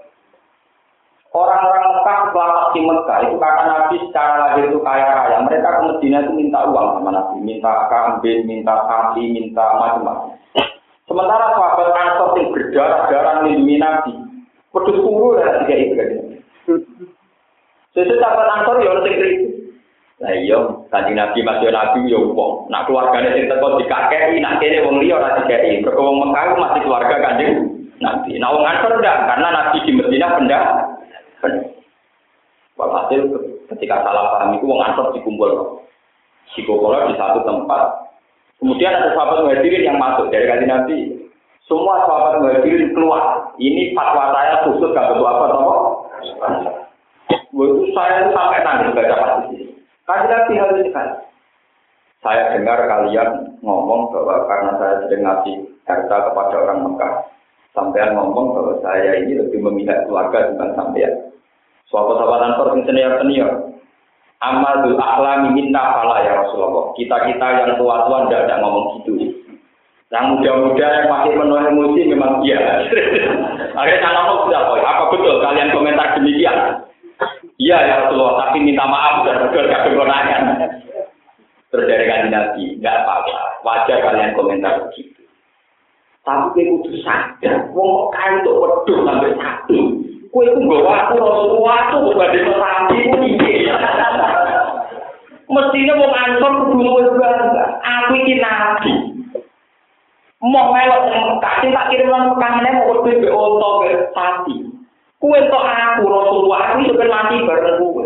Orang-orang 1.36 2.00
Mekah 2.00 2.18
setelah 2.32 2.72
di 2.72 2.82
Mekah 2.88 3.18
itu 3.28 3.36
kata 3.36 3.62
Nabi 3.68 3.96
secara 4.08 4.34
lahir 4.40 4.72
itu 4.72 4.80
kaya 4.80 5.04
raya. 5.04 5.38
Mereka 5.44 5.68
ke 5.68 5.82
Medina 5.84 6.18
itu 6.24 6.32
minta 6.32 6.64
uang 6.64 6.88
sama 6.96 7.10
Nabi, 7.12 7.38
minta 7.44 7.92
kambing, 7.92 8.48
minta 8.48 8.88
sapi, 8.88 9.24
minta 9.36 9.66
macam-macam. 9.76 10.40
Sementara 11.12 11.52
sahabat 11.52 11.92
Ansor 11.92 12.40
yang 12.40 12.56
berdarah-darah 12.56 13.34
melindungi 13.44 13.76
Nabi, 13.84 14.14
Pedus 14.74 14.98
kuru 15.06 15.38
lah 15.38 15.62
tiga 15.64 15.76
itu 15.78 15.94
kan. 15.94 16.10
Sesuatu 17.94 18.18
dapat 18.18 18.46
ansor 18.58 18.82
ya 18.82 18.90
orang 18.90 19.06
tinggi. 19.06 19.30
Nah 20.18 20.34
iya, 20.34 20.58
kanjeng 20.90 21.14
Nabi 21.14 21.46
masih 21.46 21.70
Nabi 21.70 22.10
ya 22.10 22.18
wong. 22.18 22.66
Nak 22.74 22.90
keluarganya 22.90 23.38
sing 23.38 23.46
teko 23.46 23.78
dikakei, 23.78 24.42
nak 24.42 24.58
kene 24.58 24.82
wong 24.82 24.98
liya 24.98 25.22
ora 25.22 25.38
dikakei. 25.46 25.86
Mergo 25.86 26.02
wong 26.02 26.18
Mekah 26.26 26.58
masih 26.58 26.82
keluarga 26.82 27.16
kanjeng 27.22 27.54
Nabi. 28.02 28.42
Nah 28.42 28.50
wong 28.50 28.66
ansor 28.66 28.98
enggak, 28.98 29.30
karena 29.30 29.48
Nabi 29.54 29.78
di 29.86 29.92
Madinah 29.94 30.32
pendak. 30.42 30.66
Walhasil 32.74 33.22
ketika 33.70 34.02
salah 34.02 34.26
paham 34.34 34.58
itu 34.58 34.66
wong 34.66 34.82
ansor 34.82 35.14
dikumpul. 35.14 35.86
Sikokola 36.58 37.14
di 37.14 37.16
satu 37.18 37.46
tempat. 37.46 38.10
Kemudian 38.58 38.96
ada 38.96 39.14
sahabat 39.14 39.46
muhajirin 39.46 39.86
yang 39.86 40.02
masuk 40.02 40.34
dari 40.34 40.50
kanjeng 40.50 40.74
Nabi. 40.74 41.23
Semua 41.64 42.04
sahabat 42.04 42.44
muhajirin 42.44 42.92
keluar. 42.92 43.56
Ini 43.56 43.96
fatwa 43.96 44.36
saya 44.36 44.68
khusus 44.68 44.92
gak 44.92 45.08
betul 45.16 45.24
apa 45.24 45.46
apa. 45.48 45.76
Waktu 47.54 47.84
saya 47.96 48.28
sampai 48.34 48.66
nangis 48.66 48.92
baca 48.98 49.16
hadis 49.16 49.48
ini. 49.56 49.66
Kaji 50.04 50.26
nabi 50.28 50.54
harus 50.60 50.84
sekali. 50.84 51.14
Saya 52.24 52.56
dengar 52.56 52.88
kalian 52.88 53.60
ngomong 53.64 54.12
bahwa 54.12 54.48
karena 54.48 54.72
saya 54.80 54.94
sedang 55.04 55.22
ngasih 55.28 55.56
harta 55.84 56.18
kepada 56.32 56.56
orang 56.56 56.80
Mekah, 56.88 57.14
sampean 57.76 58.16
ngomong 58.16 58.56
bahwa 58.56 58.74
saya 58.80 59.20
ini 59.20 59.40
lebih 59.40 59.60
memihak 59.60 60.08
keluarga 60.08 60.52
dibanding 60.52 60.76
sampean. 60.80 61.14
Suatu 61.92 62.16
sahabat 62.16 62.42
ansor 62.48 62.68
senior 62.88 63.20
senior. 63.22 63.52
Amadul 64.44 65.00
ahlami 65.00 65.56
minna 65.56 65.96
fala 65.96 66.20
ya 66.24 66.44
Rasulullah. 66.44 66.92
Kita-kita 67.00 67.48
yang 67.64 67.80
tua-tua 67.80 68.28
tidak 68.28 68.52
ada 68.52 68.56
ngomong 68.60 69.00
gitu. 69.00 69.33
Yang 70.14 70.26
muda-muda 70.30 70.86
yang 70.94 71.08
masih 71.10 71.32
penuh 71.34 71.58
emosi 71.58 72.02
memang 72.14 72.46
iya. 72.46 72.62
Akhirnya 73.82 74.06
saya 74.06 74.14
ngomong 74.14 74.40
sudah, 74.46 74.62
apa 74.78 75.04
betul 75.10 75.42
kalian 75.42 75.74
komentar 75.74 76.14
demikian? 76.14 76.86
Iya 77.58 77.78
ya 77.82 77.94
Rasulullah, 78.06 78.46
tapi 78.46 78.62
minta 78.62 78.86
maaf 78.86 79.26
dan 79.26 79.42
betul 79.42 79.66
kadang 79.74 79.98
konangan. 79.98 80.44
Terus 81.74 81.90
dari 81.90 82.30
Nabi, 82.30 82.78
nggak 82.78 82.94
apa-apa, 83.02 83.66
wajar 83.66 83.98
kalian 84.06 84.38
komentar 84.38 84.86
begitu. 84.86 85.26
Tapi 86.22 86.46
kue 86.54 86.64
kudu 86.86 87.02
sadar, 87.02 87.74
wong 87.74 88.14
kain 88.14 88.46
itu 88.46 88.54
wedus 88.54 89.00
sampai 89.02 89.34
satu. 89.34 89.80
Kue 90.30 90.46
itu 90.46 90.60
bawa 90.62 91.10
aku 91.10 91.14
Rasulullah 91.18 91.90
bukan 91.90 92.30
di 92.30 92.40
sampai 92.46 92.98
itu. 93.02 93.22
Mestinya 95.50 95.94
mau 95.98 96.14
ansor 96.14 96.52
kudu 96.70 97.18
bangga. 97.18 97.64
Aku 97.82 98.14
ini 98.22 98.38
nabi. 98.38 99.13
mau 100.44 100.76
melok 100.76 101.08
tengah 101.08 101.24
Mekah, 101.32 101.54
sing 101.64 101.72
tak 101.72 101.88
kirim 101.88 102.12
nang 102.12 102.36
Mekah 102.36 102.52
meneh 102.60 102.72
mau 102.76 102.88
kudu 102.92 103.24
be 103.24 103.30
onto 103.32 103.70
be 103.80 103.90
pati. 104.12 104.56
Kuwe 105.24 105.40
tok 105.48 105.64
aku 105.64 106.04
Rasulullah 106.04 106.60
aku 106.68 106.78
iso 106.84 106.94
ben 107.00 107.08
mati 107.08 107.36
bareng 107.48 107.80
kuwe. 107.80 108.06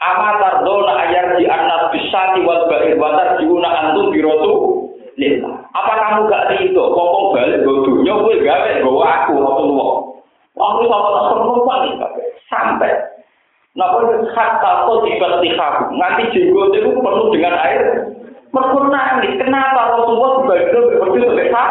Apa 0.00 0.40
tardona 0.40 0.96
ayat 1.04 1.36
di 1.36 1.44
anak 1.44 1.92
bisati 1.92 2.40
wal 2.40 2.72
bahir 2.72 2.96
watar 2.96 3.36
diuna 3.36 3.68
antum 3.68 4.08
birotu 4.08 4.88
lila. 5.20 5.60
Apa 5.76 5.92
kamu 5.92 6.32
gak 6.32 6.48
rido? 6.56 6.84
Kokong 6.88 7.36
balik 7.36 7.60
bodoh. 7.68 8.00
dunya 8.00 8.16
kowe 8.16 8.34
gawe 8.34 8.70
gowo 8.80 9.02
aku 9.04 9.32
Rasulullah. 9.36 9.92
Aku 10.56 10.80
sama 10.88 11.08
tak 11.12 11.26
perempuan 11.36 11.80
sampai. 12.48 12.92
Nah, 13.72 13.88
kalau 13.88 14.20
kata 14.36 14.84
kau 14.84 15.00
tiba-tiba, 15.00 15.68
nganti 15.96 16.28
jenggot 16.36 16.76
itu 16.76 16.92
penuh 16.92 17.28
dengan 17.32 17.56
air. 17.56 18.04
Mereka. 18.52 19.40
Kenapa 19.40 19.80
Rasulullah 19.96 20.30
sebagai 20.44 21.00
berbeda 21.00 21.26
sebesar? 21.32 21.68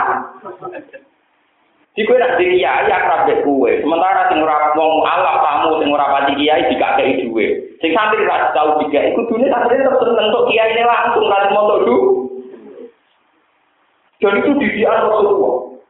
Di 1.91 2.07
kue 2.07 2.15
nak 2.15 2.39
kiai 2.39 2.87
akrab 2.87 3.27
kue. 3.43 3.71
Sementara 3.83 4.31
sing 4.31 4.39
ora 4.41 4.71
wong 4.73 5.03
alam 5.03 5.37
tamu 5.43 5.69
sing 5.83 5.91
ora 5.91 6.07
pati 6.07 6.39
kiai 6.39 6.71
dikakei 6.71 7.21
duwe. 7.27 7.75
Sing 7.83 7.91
santri 7.91 8.23
ra 8.23 8.49
tau 8.55 8.79
tiga 8.79 9.11
iku 9.11 9.27
duwe 9.27 9.51
santri 9.51 9.75
tetep 9.75 9.99
untuk 9.99 10.47
kiai 10.47 10.71
ini 10.71 10.87
langsung 10.87 11.27
lan 11.27 11.51
montok 11.51 11.83
du. 11.83 11.97
Dan 14.21 14.37
itu 14.39 14.53
didikan 14.55 15.09
Rasulullah. 15.09 15.81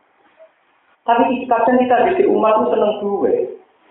Tapi 1.05 1.45
kadang 1.45 1.77
kita 1.81 1.95
di 2.15 2.23
umat 2.31 2.63
itu 2.63 2.65
seneng 2.73 2.93
duwe. 3.03 3.33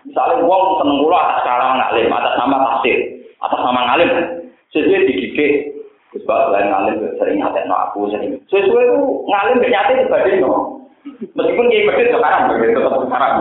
Misalnya 0.01 0.43
wong 0.43 0.81
seneng 0.81 0.97
kula 1.05 1.19
atas 1.21 1.45
cara 1.45 1.65
ngalim, 1.77 2.09
atas 2.09 2.33
nama 2.41 2.57
tafsir, 2.57 2.97
atas 3.37 3.61
nama 3.61 3.81
ngalim. 3.93 4.09
Sesuai 4.73 5.05
dididik, 5.05 5.80
Terus 6.11 6.27
selain 6.27 6.67
ngalim 6.67 6.95
sering 7.15 7.39
nyatet 7.39 7.63
no 7.71 7.75
aku 7.87 8.11
sering. 8.11 8.35
Sesuai 8.51 8.83
itu 8.83 8.99
ngalim 9.31 9.63
gak 9.63 9.73
nyatet 9.73 9.95
dibanding 10.03 10.37
no. 10.43 10.53
Meskipun 11.33 11.71
kiai 11.71 11.87
medit 11.87 12.11
sekarang 12.11 12.51
begitu 12.51 12.77
tetap 12.83 13.01
sekarang. 13.07 13.33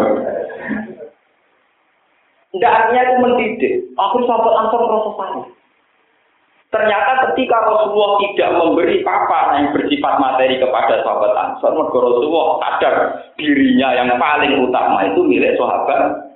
Tidak 2.51 2.71
artinya 2.71 3.03
itu 3.03 3.15
mendidik. 3.23 3.75
Aku 3.95 4.17
sampai 4.27 4.55
ansor 4.59 4.83
proses 4.87 5.15
Ternyata 6.71 7.27
ketika 7.27 7.67
Rasulullah 7.67 8.23
tidak 8.23 8.51
memberi 8.55 9.03
apa 9.03 9.59
yang 9.59 9.75
bersifat 9.75 10.23
materi 10.23 10.55
kepada 10.63 11.03
sahabat 11.03 11.35
Ansor, 11.35 11.75
maka 11.75 11.99
Rasulullah 11.99 12.47
sadar 12.63 12.95
dirinya 13.35 13.91
yang 13.91 14.07
paling 14.15 14.55
utama 14.71 15.03
itu 15.03 15.19
milik 15.27 15.59
sahabat 15.59 16.31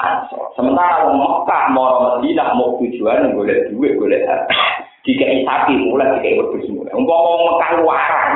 Ansor. 0.00 0.56
Sementara 0.56 1.04
orang 1.04 1.20
Mekah 1.20 1.64
mau 1.76 2.00
Madinah 2.00 2.48
mau 2.56 2.80
tujuan 2.80 3.36
boleh 3.36 3.68
duit 3.76 3.92
boleh. 4.00 4.24
Jika 5.04 5.24
sapi 5.44 5.72
mulai 5.84 6.16
jika 6.20 6.40
wedhus 6.40 6.68
mulai. 6.72 6.96
Umpama 6.96 7.30
Mekah 7.44 7.70
luaran, 7.76 8.32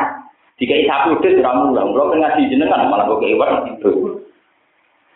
jika 0.61 0.77
sapi 0.85 1.07
wedhus 1.17 1.41
ora 1.41 1.53
mulang, 1.65 1.97
kula 1.97 2.05
ngaji 2.13 2.53
jenengan 2.53 2.93
malah 2.93 3.09
kok 3.09 3.25
kewan 3.25 3.53
itu. 3.73 3.93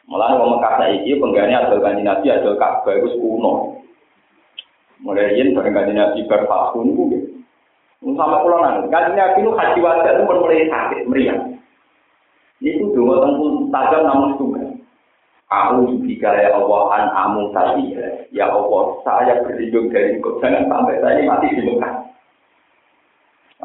Malah 0.09 0.33
wong 0.41 0.57
Mekah 0.57 0.73
saiki 0.81 1.21
penggane 1.21 1.53
adol 1.53 1.85
kanjeng 1.85 2.09
Nabi 2.09 2.27
adol 2.33 2.57
Ka'bah 2.57 2.93
iku 2.97 3.09
kuno. 3.21 3.53
Mulai 5.05 5.37
yen 5.37 5.53
bareng 5.53 5.77
kanjeng 5.77 5.97
Nabi 6.01 6.25
bar 6.25 6.41
nggih. 6.49 7.23
Sampai 8.03 8.43
kula 8.43 8.57
nang 8.65 8.89
kanjeng 8.89 9.17
Nabi 9.17 9.39
itu 9.45 9.51
haji 9.53 9.79
wajah 9.85 10.13
itu 10.17 10.23
mulai 10.25 10.69
sakit 10.73 11.01
meriang. 11.05 11.41
Itu 12.65 12.97
dua 12.97 13.25
tengkul 13.29 13.69
tajam 13.69 14.03
namun. 14.09 14.52
Aku 15.53 16.01
jika 16.09 16.33
ya 16.33 16.57
Allah 16.57 16.83
an 16.97 17.05
amu 17.13 17.53
tadi 17.53 17.93
ya 18.33 18.49
Allah 18.49 18.97
saya 19.05 19.37
berlindung 19.45 19.93
dari 19.93 20.17
engkau 20.17 20.41
jangan 20.41 20.65
sampai 20.65 20.97
saya 21.05 21.21
ini 21.21 21.29
mati 21.29 21.53
di 21.53 21.61
Mekah. 21.69 21.93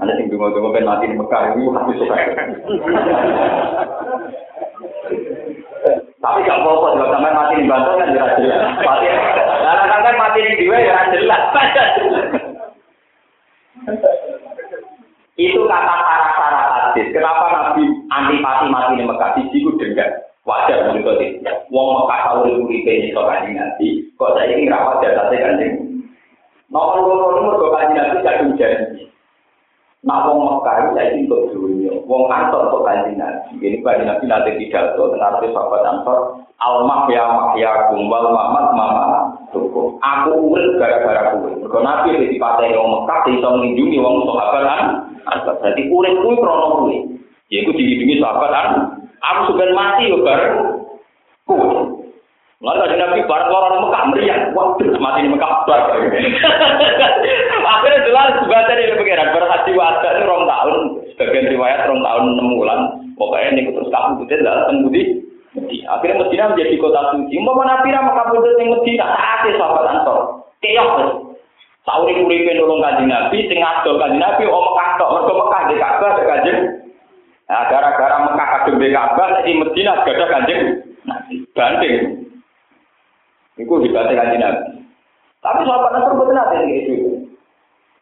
Ada 0.03 0.11
yang 0.19 0.27
tunggu-tunggu 0.27 0.75
ben 0.75 0.83
mati 0.83 1.07
di 1.07 1.15
Mekah 1.15 1.55
itu 1.55 1.71
hati 1.71 1.91
suka. 1.95 2.15
Tapi 6.19 6.43
gak 6.43 6.59
apa-apa 6.59 6.87
juga 6.91 7.07
sampai 7.15 7.31
mati 7.31 7.53
di 7.55 7.71
Banten 7.71 7.95
kan 7.95 8.11
jelas 8.11 8.31
jelas. 8.35 8.61
Mati, 8.83 9.05
karena 9.07 9.83
sampai 9.87 10.19
mati 10.19 10.39
di 10.43 10.53
Diwe 10.59 10.77
ya 10.83 11.07
jelas. 11.15 11.41
Itu 15.39 15.61
kata 15.63 15.95
syarat-syarat 16.03 16.65
hadis. 16.67 17.07
Kenapa 17.15 17.45
Nabi 17.47 17.83
antipati 18.11 18.65
mati 18.67 18.99
di 18.99 19.03
Mekah? 19.07 19.29
Situ 19.39 19.71
dendam. 19.79 20.26
Wajar 20.47 20.87
begitu 20.89 21.11
sih. 21.19 21.29
Wong 21.67 21.87
Mekah 21.99 22.19
tahu 22.23 22.47
di 22.47 22.51
kuripe 22.63 22.91
ini 22.95 23.11
kok 23.11 23.27
kanjeng 23.27 23.59
nanti, 23.59 23.87
kok 24.15 24.31
saya 24.39 24.55
ini 24.55 24.71
rawat 24.71 25.03
saya 25.03 25.19
kanjeng. 25.27 25.73
Nomor 26.71 27.03
loro 27.03 27.27
nomor 27.35 27.53
kok 27.59 27.73
kanjeng 27.75 27.99
nanti 27.99 28.23
kadung 28.23 28.55
janji. 28.55 29.03
Nah 30.07 30.23
wong 30.23 30.39
Mekah 30.47 30.75
itu 30.79 30.89
saya 30.95 31.07
ini 31.11 31.27
untuk 31.27 31.51
dunia, 31.51 31.93
wong 32.07 32.31
kantor 32.31 32.71
kok 32.71 32.85
kanjeng 32.87 33.19
nanti. 33.19 33.51
Ini 33.59 33.83
kanjeng 33.83 34.07
nanti 34.07 34.25
nanti 34.31 34.49
tidak 34.63 34.95
tuh, 34.95 35.11
tenang 35.11 35.35
arti 35.35 35.51
sahabat 35.51 35.81
kantor. 35.83 36.19
Almah 36.57 37.05
ya 37.11 37.23
mak 37.27 37.53
ya 37.59 37.71
kumbal 37.93 38.33
mamat 38.33 38.65
mama 38.73 39.05
tuku. 39.53 39.99
Aku 40.01 40.31
urut 40.55 40.81
gara-gara 40.81 41.37
kue. 41.37 41.53
Mereka 41.53 41.77
nabi 41.83 42.17
di 42.33 42.39
partai 42.39 42.73
wong 42.73 43.03
Mekah, 43.03 43.19
bisa 43.27 43.47
melindungi 43.51 43.99
wong 43.99 44.25
sahabat 44.31 44.63
kan. 44.63 44.81
Jadi 45.59 45.91
urut 45.91 46.15
kue 46.23 46.33
krono. 46.39 46.87
Ya 47.51 47.61
itu 47.61 47.71
dilindungi 47.75 48.23
sahabat 48.23 48.49
kan. 48.55 48.67
Aku 49.21 49.53
sudah 49.53 49.67
mati 49.73 50.13
yo 50.13 50.21
bareng. 50.21 50.55
Lalu 52.57 52.79
ada 52.89 52.95
Nabi 52.97 53.21
bareng 53.25 53.53
orang 53.53 53.81
Mekah 53.85 54.03
meriah. 54.09 54.39
Waduh, 54.53 54.97
mati 54.97 55.25
di 55.25 55.29
Mekah 55.29 55.51
bar. 55.65 55.81
Akhirnya 57.77 58.05
jelas 58.07 58.41
baca 58.49 58.73
dari 58.73 58.93
pengiran 58.97 59.33
berhaji 59.33 59.71
wajah 59.77 60.11
ini 60.17 60.25
rong 60.25 60.45
tahun. 60.49 60.75
Sebagian 61.13 61.51
riwayat 61.53 61.85
rong 61.85 62.01
tahun 62.01 62.23
enam 62.33 62.47
bulan. 62.57 62.79
Pokoknya 63.17 63.49
ini 63.57 63.69
terus 63.73 63.89
kamu 63.89 64.25
putih 64.25 64.41
datang 64.41 64.85
budi. 64.85 65.03
Akhirnya 65.89 66.21
Medina 66.21 66.53
menjadi 66.53 66.77
kota 66.77 67.01
suci. 67.17 67.35
Mau 67.41 67.61
Nabi 67.61 67.89
nama 67.89 68.11
kamu 68.13 68.41
yang 68.61 68.69
Medina 68.77 69.05
saatnya 69.05 69.57
sahabat 69.57 69.85
Ansor. 69.93 70.19
Keok. 70.61 70.93
Sauri 71.87 72.19
kuripe 72.19 72.51
nolong 72.51 72.83
kanjeng 72.83 73.07
Nabi, 73.07 73.47
sing 73.47 73.63
ngadol 73.63 73.95
kanjeng 73.95 74.19
Nabi, 74.19 74.43
om 74.43 74.59
Mekah 74.59 74.89
tok, 74.99 75.11
mergo 75.15 75.33
Mekah 75.39 75.61
di 75.71 75.75
Ka'bah 75.79 76.19
kanjeng 76.19 76.59
Nah, 77.47 77.63
gara-gara 77.71 78.27
Mekah 78.27 78.47
kadung 78.59 78.83
di 78.83 78.91
Ka'bah, 78.91 79.39
di 79.47 79.55
Medina 79.55 80.03
gak 80.03 80.19
ada 80.19 80.25
kanjeng 80.27 80.61
Nabi. 81.07 81.33
Banding. 81.55 81.95
Itu 83.55 83.73
dibanting 83.79 84.19
kanjeng 84.19 84.43
Nabi. 84.43 84.83
Tapi 85.39 85.63
sahabat 85.63 85.91
Nasr 85.95 86.13
betul 86.19 86.35
nanti 86.35 86.57
itu. 86.75 86.95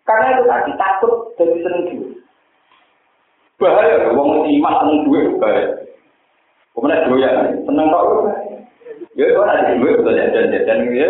Karena 0.01 0.33
itu 0.33 0.43
tadi 0.49 0.71
takut 0.81 1.13
jadi 1.37 1.57
seneng 1.61 1.81
duit. 1.93 2.17
Bahaya, 3.61 4.09
wong 4.17 4.49
iman 4.49 4.73
seneng 4.81 4.99
duit 5.05 5.25
bahaya. 5.37 5.65
Kemudian 6.73 7.07
doyan, 7.07 7.35
seneng 7.63 7.87
itu 7.87 8.17
Ya 9.15 9.31
itu 9.31 9.39
ada 9.39 9.77
duit 9.79 9.95
betul 10.01 10.17
ya 10.17 10.27
dan 10.33 10.51
dan 10.51 10.79
ya 10.91 11.07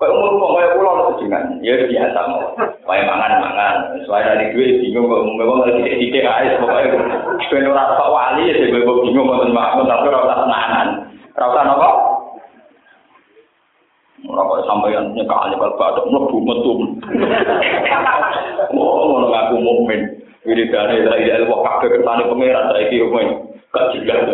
Kau 0.00 0.08
umur 0.08 0.32
mau 0.40 0.56
kayak 0.56 0.80
pulau 0.80 1.12
dengan 1.20 1.60
ya 1.60 1.76
biasa 1.76 2.20
mau, 2.24 2.56
kayak 2.56 3.04
mangan 3.04 3.36
mangan. 3.36 3.74
Soalnya 4.08 4.32
dari 4.32 4.56
duit 4.56 4.80
bingung 4.80 5.12
kok 5.12 5.28
mau 5.28 5.60
lagi 5.60 5.76
tidak 5.84 6.00
tidak 6.00 6.36
aja 6.40 6.56
pokoknya. 6.56 6.96
Benar 7.52 7.76
rasa 7.76 8.04
wali 8.08 8.48
ya 8.48 8.64
sih 8.64 8.72
gue 8.72 8.80
bingung 8.80 9.28
mau 9.28 9.44
makan 9.44 9.84
tapi 9.84 10.08
rasa 10.08 10.40
tenanan, 10.40 10.88
rasa 11.36 11.60
apa? 11.68 11.88
Ora 14.24 14.64
sampai 14.64 14.96
yang 14.96 15.12
nyekal 15.12 15.52
nyekal 15.52 15.76
badak 15.76 16.08
mlebu 16.08 16.38
metu. 16.48 16.72
Oh, 18.72 19.04
ngono 19.04 19.28
ngaku 19.28 19.56
mukmin. 19.60 20.00
Wiridane 20.48 21.04
dari 21.04 21.28
ilmu 21.28 21.60
kabeh 21.60 21.92
kersane 21.92 22.24
pangeran 22.24 22.72
saiki. 22.72 23.04
Gak 23.68 23.92
jelas? 24.00 24.32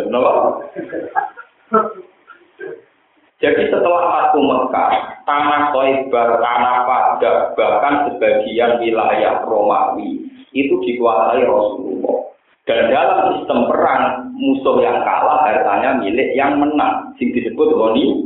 Jadi 3.37 3.69
setelah 3.69 4.01
Fatu 4.09 4.41
Mekah, 4.41 5.21
tanah 5.29 5.69
Toibah, 5.69 6.41
tanah 6.41 6.75
Padang, 6.89 7.53
bahkan 7.53 8.09
sebagian 8.09 8.81
wilayah 8.81 9.45
Romawi 9.45 10.25
itu 10.57 10.73
dikuasai 10.81 11.45
Rasulullah. 11.45 12.33
Dan 12.65 12.89
dalam 12.89 13.37
sistem 13.37 13.69
perang, 13.69 14.33
musuh 14.33 14.81
yang 14.81 15.05
kalah 15.05 15.45
hartanya 15.45 16.01
milik 16.01 16.33
yang 16.33 16.57
menang, 16.57 17.13
sing 17.21 17.29
disebut 17.31 17.77
Roni 17.77 18.25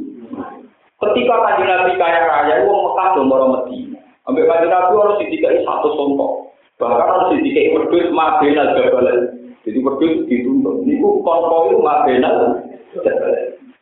Ketika 1.02 1.34
kajian 1.34 1.68
Nabi 1.68 1.98
kaya 2.00 2.22
raya, 2.30 2.54
itu 2.64 2.72
Mekah 2.72 3.08
dan 3.12 3.26
Moro 3.28 3.46
Medina. 3.52 4.00
Sampai 4.24 4.48
kajian 4.48 4.72
Nabi 4.72 4.94
harus 4.96 5.20
didikai 5.28 5.60
satu 5.68 5.92
contoh. 5.92 6.56
Bahkan 6.80 7.10
harus 7.10 7.30
didikai 7.36 7.76
berdua 7.76 8.16
mabena 8.16 8.80
jabalan. 8.80 9.28
Jadi 9.68 9.78
berdua 9.82 10.24
dituntut. 10.30 10.88
Ini 10.88 11.04
kontrol 11.04 11.84
mabena. 11.84 12.64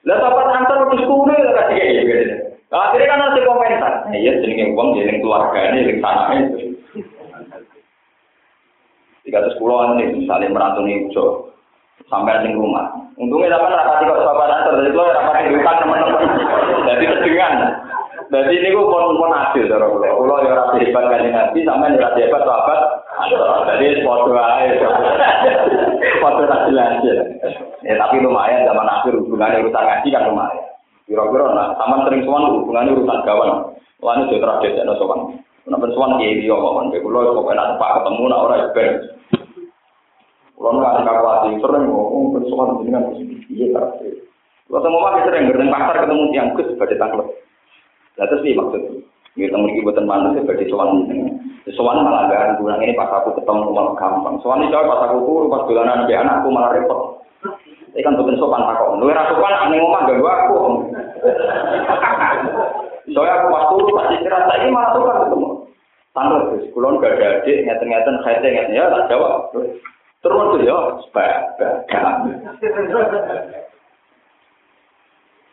Lah 0.08 0.16
sahabat 0.16 0.48
antar 0.56 0.78
terus 0.88 1.04
kuno 1.04 1.34
ya 1.36 1.52
kasih 1.52 1.76
kayak 1.76 1.92
gitu. 2.08 2.36
Nah, 2.70 2.80
akhirnya 2.88 3.10
kan 3.10 3.22
harus 3.26 3.44
komentar. 3.44 3.94
Nah, 4.06 4.16
iya 4.16 4.32
jenenge 4.40 4.78
uang 4.78 4.94
jeneng 4.96 5.20
keluarga 5.26 5.60
ini 5.74 5.90
jeneng 5.90 6.16
itu. 6.38 6.58
Tiga 9.26 9.42
ratus 9.44 9.58
puluhan 9.60 9.98
nih, 9.98 10.08
misalnya 10.16 10.54
merantau 10.54 10.86
nih, 10.86 11.10
sampai 12.08 12.46
di 12.46 12.56
rumah. 12.56 12.90
Untungnya 13.20 13.60
dapat 13.60 13.76
rapati 13.76 14.08
kok 14.08 14.22
sahabat 14.24 14.50
antar 14.54 14.74
dari 14.80 14.90
itu 14.90 15.02
rapati 15.02 15.48
di 15.50 15.54
hutan 15.60 15.76
teman-teman. 15.84 16.24
Jadi 16.88 17.04
kedengan. 17.04 17.54
Jadi 18.30 18.54
ini 18.62 18.70
gue 18.72 18.86
pun 18.86 19.18
pun 19.18 19.34
hasil 19.34 19.66
cara 19.68 19.86
gue. 19.90 20.06
Kalau 20.06 20.38
ya 20.46 20.52
rasa 20.54 20.76
hebat 20.78 21.06
kan 21.10 21.26
nanti 21.28 21.60
sama 21.66 21.90
ya 21.90 22.00
rasa 22.00 22.20
hebat 22.22 22.42
sahabat. 22.46 22.80
Jadi 23.68 23.86
foto 24.06 24.32
aja. 24.32 24.90
Foto 26.18 26.42
hasil 26.50 26.74
hasil. 26.74 27.18
Ya 27.86 27.94
tapi 28.02 28.18
lumayan 28.26 28.66
zaman 28.66 28.90
akhir 28.90 29.14
hubungannya 29.22 29.62
urusan 29.62 29.86
ngaji 29.86 30.10
kan 30.10 30.26
lumayan. 30.26 30.66
Kira-kira 31.06 31.46
nah, 31.54 31.78
sama 31.78 32.06
sering 32.10 32.26
suan 32.26 32.50
hubungannya 32.50 32.98
urusan 32.98 33.22
kawan. 33.22 33.78
Wah 34.02 34.14
ini 34.18 34.34
sudah 34.34 34.60
tradisi 34.62 34.82
ada 34.82 34.98
sowan. 34.98 35.38
Kenapa 35.68 35.86
suan 35.94 36.18
dia 36.18 36.34
dia 36.40 36.56
ngomong? 36.56 36.90
Kalau 36.90 37.38
pokoknya 37.38 37.78
pak 37.78 37.92
ketemu 38.02 38.24
nak 38.26 38.44
orang 38.48 38.62
ibadah. 38.72 38.98
Kalau 40.60 40.76
nggak 40.76 40.92
ada 40.92 41.22
hati, 41.24 41.50
sering 41.64 41.84
ngomong 41.88 42.26
bersuara 42.36 42.74
dengan 42.84 43.04
iya 43.48 43.68
karakter. 43.72 44.28
Kalau 44.68 44.82
semua 44.86 45.06
masih 45.08 45.24
sering 45.26 45.44
bertemu 45.50 45.74
pasar 45.74 45.96
ketemu 46.04 46.24
tiang 46.36 46.50
kus 46.54 46.68
sebagai 46.70 47.00
tangklep. 47.00 47.28
Nah 48.20 48.26
terus 48.28 48.44
sih 48.44 48.54
kita 49.40 49.56
memiliki 49.56 49.88
buatan 49.88 50.04
mana 50.04 50.36
sebagai 50.36 50.68
sowan 50.68 51.08
sowan 51.72 52.04
malah 52.04 52.28
gak 52.28 52.60
kurang 52.60 52.84
ini 52.84 52.92
pas 52.98 53.08
aku 53.08 53.40
ketemu 53.40 53.72
malah 53.72 53.96
gampang. 53.96 54.36
Sowan 54.44 54.68
itu 54.68 54.76
pas 54.76 55.08
aku 55.08 55.18
tuh 55.24 55.48
pas 55.48 55.64
bulanan 55.64 56.04
di 56.10 56.14
anakku 56.18 56.52
malah 56.52 56.76
repot. 56.76 57.24
Ini 57.96 58.04
kan 58.06 58.20
bukan 58.20 58.38
sopan 58.38 58.68
takut. 58.68 59.00
Lu 59.00 59.10
rasa 59.10 59.32
sopan 59.32 59.56
aneh 59.56 59.78
ngomong 59.80 60.06
gak 60.06 60.20
gua 60.20 60.34
aku. 60.46 60.56
Soalnya 63.10 63.34
aku 63.42 63.48
waktu 63.50 63.76
pasti 63.96 64.16
kerasa 64.28 64.54
ini 64.62 64.70
malah 64.76 64.92
sopan 64.94 65.24
ketemu. 65.26 65.48
Tanggal 66.10 66.40
terus, 66.50 66.66
kulon 66.74 66.98
gak 67.00 67.22
ada 67.22 67.46
adik, 67.46 67.70
ngeten-ngeten, 67.70 68.16
ngeten 68.26 68.74
ya 68.74 68.90
tak 68.90 69.14
jawab. 69.14 69.54
Terus 70.20 70.52
tuh 70.52 70.60
ya, 70.66 70.78
sebagai 71.06 71.80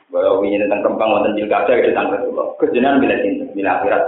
Bahwa 0.06 0.38
ini 0.46 0.62
tentang 0.62 0.86
kembang 0.86 1.10
wonten 1.18 1.34
pilkada 1.34 1.72
itu 1.74 1.90
tentang 1.90 2.14
itu. 2.14 2.30
Kejenan 2.62 3.02
bila 3.02 3.16
cinta, 3.20 3.44
bila 3.52 3.70
akhirat. 3.82 4.02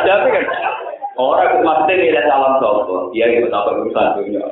Tapi 0.00 0.28
kan 0.34 0.44
orang 1.18 1.62
maksudnya 1.62 1.94
tidak 2.02 2.26
calon 2.30 2.54
sopo, 2.58 2.94
dia 3.14 3.26
itu 3.30 3.46
apa 3.52 3.70
urusan 3.78 4.18
dunia, 4.18 4.42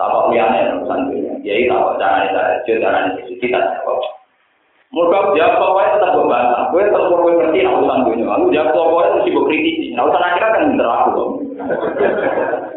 apa 0.00 0.18
liane 0.32 0.58
urusan 0.80 1.00
dunia, 1.12 1.32
dia 1.44 1.54
itu 1.54 1.70
apa 1.70 1.98
caranya 2.00 2.34
cara 2.34 2.50
cara 2.66 2.98
kita 3.26 3.58
jawab. 3.58 4.02
Mudah 4.88 5.36
jawab 5.36 5.60
pokoknya 5.60 5.94
tetap 6.00 6.10
berbantah. 6.16 6.62
Gue 6.72 6.80
tetap 6.88 7.12
ngerti 7.12 7.60
urusan 7.60 8.00
dunia. 8.08 8.24
Lalu 8.24 8.54
jawab 8.56 8.72
pokoknya 8.72 9.14
mesti 9.20 9.34
gue 9.36 9.44
kritisi. 9.44 9.86
Nah 9.92 10.02
urusan 10.08 10.24
akhirat 10.24 10.50
kan 10.56 10.68
bener 10.72 10.88
aku. 10.88 11.24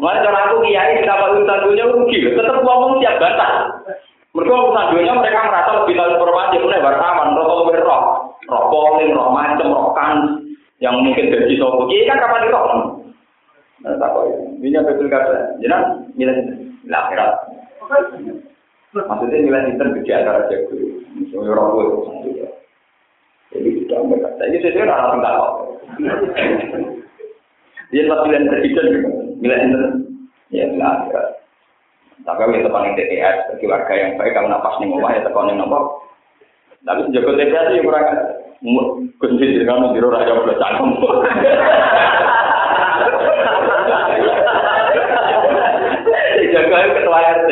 Mana 0.02 0.24
cara 0.26 0.40
aku 0.50 0.66
kiai 0.66 1.00
kita 1.00 1.14
urusan 1.14 1.64
dunia 1.68 1.86
rugi. 1.88 2.18
Tetap 2.26 2.64
ngomong 2.66 3.00
siap 3.00 3.22
bantah. 3.22 3.54
Mereka 4.32 4.54
urusan 4.54 4.92
dunia 4.96 5.14
mereka 5.16 5.48
merasa 5.48 5.72
lebih 5.84 5.96
tahu 5.96 6.10
informasi. 6.16 6.56
Mulai 6.60 6.84
wartawan, 6.84 7.36
rokok 7.38 7.58
lebih 7.68 7.84
roh, 7.86 8.04
roh 8.50 8.64
polling, 8.72 9.12
roh 9.14 9.30
macem, 9.32 9.70
kan 9.94 10.18
yang 10.82 10.96
mungkin 11.00 11.30
dari 11.30 11.56
sopo. 11.60 11.86
Kiai 11.88 12.10
kan 12.10 12.20
kapan 12.20 12.46
di 12.48 12.54
roh? 12.54 12.66
Nah 13.82 13.98
tak 13.98 14.10
kok 14.14 14.26
ini 14.62 14.78
betul 14.78 15.10
kata. 15.10 15.58
Jangan 15.62 15.82
nilai 16.14 16.38
akhirat. 16.90 17.32
Maksudnya 18.92 19.38
nilai 19.42 19.72
inter 19.72 19.88
di 20.04 20.12
antara 20.12 20.46
jago. 20.52 20.76
Misalnya 21.16 21.56
orang 21.56 21.68
tua 21.72 21.84
Jadi 23.52 23.70
tidak 23.84 24.00
mereka. 24.08 24.30
Jadi 24.40 24.56
saya 24.64 24.74
tidak 24.76 24.96
orang 24.96 25.20
tidak 25.20 25.34
tahu. 25.36 25.48
Dia 27.92 28.08
pas 28.08 28.24
pilihan 28.24 28.48
presiden 28.48 28.88
inter. 29.44 29.84
Ya 30.52 30.68
akhirat. 30.68 31.28
Tapi 32.22 32.64
tekan 32.64 32.86
yang 32.86 32.96
TTS, 32.96 33.38
bagi 33.52 33.66
warga 33.66 33.94
yang 33.98 34.14
baik, 34.20 34.36
kalau 34.36 34.48
napas 34.52 34.78
nih 34.78 34.88
ngomong 34.92 35.12
ya 35.12 35.26
tekan 35.26 35.52
nomor. 35.58 35.84
Tapi 36.88 37.12
jago 37.12 37.36
TTS 37.36 37.76
ya 37.76 37.82
kurang 37.84 38.08
kunci 39.18 39.58
di 39.58 39.66
kamu 39.66 39.98
di 39.98 40.00
raja 40.06 40.38
boleh 40.38 40.58
cangkem. 40.60 40.90
Jaga 46.52 46.78
ketua 47.00 47.20
RT. 47.42 47.50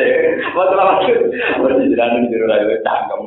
Waktu 0.53 0.75
lama 0.75 0.93
itu 1.07 1.95
jalan 1.95 2.27
di 2.29 2.35
raja 2.35 2.77
cangkem. 2.83 3.21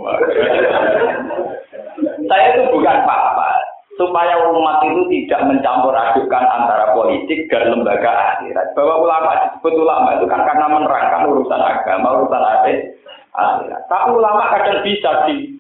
Saya 2.29 2.45
itu 2.55 2.63
bukan 2.71 2.97
apa-apa. 3.03 3.62
Supaya 4.01 4.41
umat 4.49 4.81
itu 4.89 5.05
tidak 5.13 5.53
mencampur 5.53 5.93
adukan 5.93 6.45
antara 6.49 6.97
politik 6.97 7.45
dan 7.53 7.77
lembaga 7.77 8.09
akhirat. 8.09 8.73
Bahwa 8.73 9.05
ulama 9.05 9.37
disebut 9.45 9.75
ulama 9.77 10.17
itu 10.17 10.25
kan 10.25 10.49
karena 10.49 10.67
menerangkan 10.73 11.29
urusan 11.29 11.61
agama, 11.61 12.25
urusan 12.25 12.41
akhirat. 12.41 13.83
Tapi 13.87 14.09
ulama 14.17 14.49
kadang 14.49 14.81
bisa 14.81 15.29
di 15.29 15.53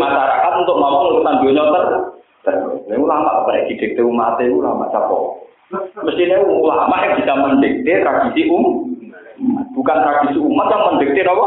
masyarakat 0.00 0.52
untuk 0.64 0.76
ngomong 0.80 1.02
urusan 1.12 1.38
dunia 1.44 1.64
ter 1.70 1.84
terus. 2.46 2.78
Ulama 2.90 3.42
apa 3.42 3.50
yang 3.58 4.06
umat 4.10 4.38
itu 4.38 4.54
ulama 4.58 4.86
siapa? 4.90 5.16
Mestinya 6.06 6.38
ulama 6.46 6.94
yang 7.02 7.18
bisa 7.18 7.34
mendikte 7.34 7.92
tradisi 8.02 8.46
um, 8.46 8.86
bukan 9.74 9.98
tradisi 9.98 10.38
umat 10.38 10.70
yang 10.70 10.82
mendikte 10.94 11.26
apa? 11.26 11.46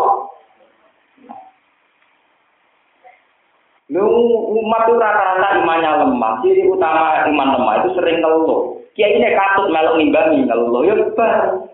Lu 3.90 4.06
umat 4.54 4.86
itu 4.86 5.02
rata-rata 5.02 5.66
imannya 5.66 6.06
lemah. 6.06 6.34
Jadi 6.46 6.62
utama 6.70 7.26
iman 7.26 7.58
lemah 7.58 7.74
itu 7.82 7.90
sering 7.98 8.22
ngeluh. 8.22 8.78
Kiai 8.94 9.18
ini 9.18 9.34
katut 9.34 9.74
melok 9.74 9.98
nimbangi 9.98 10.46
ngeluh. 10.46 10.86
Ya 10.86 10.94
bar. 11.18 11.66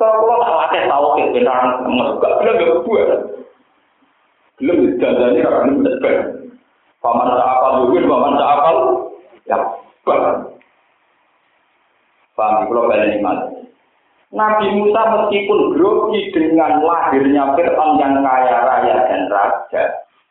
Kalau 0.00 0.14
kalau 0.24 0.42
tak 0.42 0.56
latih 0.56 0.82
tahu 0.88 1.06
ke 1.14 1.32
benar 1.36 1.78
enggak 1.84 2.32
bilang 2.40 2.56
gak 2.56 2.80
buat. 2.88 3.10
Belum 4.56 4.76
dijajani 4.88 5.44
kalau 5.44 5.58
belum 5.60 5.76
benar. 5.84 6.16
Paman 7.04 7.28
tak 7.28 7.50
apal 7.52 7.72
mungkin 7.84 8.08
paman 8.08 8.40
tak 8.40 8.50
apal. 8.56 8.76
Ya 9.44 9.58
bar. 10.08 10.22
Paham? 12.36 12.68
Kalau 12.68 12.88
kalian 12.88 13.20
iman. 13.20 13.38
Nabi 14.36 14.68
Musa 14.76 15.00
meskipun 15.08 15.72
grogi 15.72 16.28
dengan 16.36 16.84
lahirnya 16.84 17.56
Fir'aun 17.56 17.96
yang 17.96 18.20
kaya 18.20 18.56
raya 18.68 18.96
dan 19.08 19.22
raja, 19.32 19.82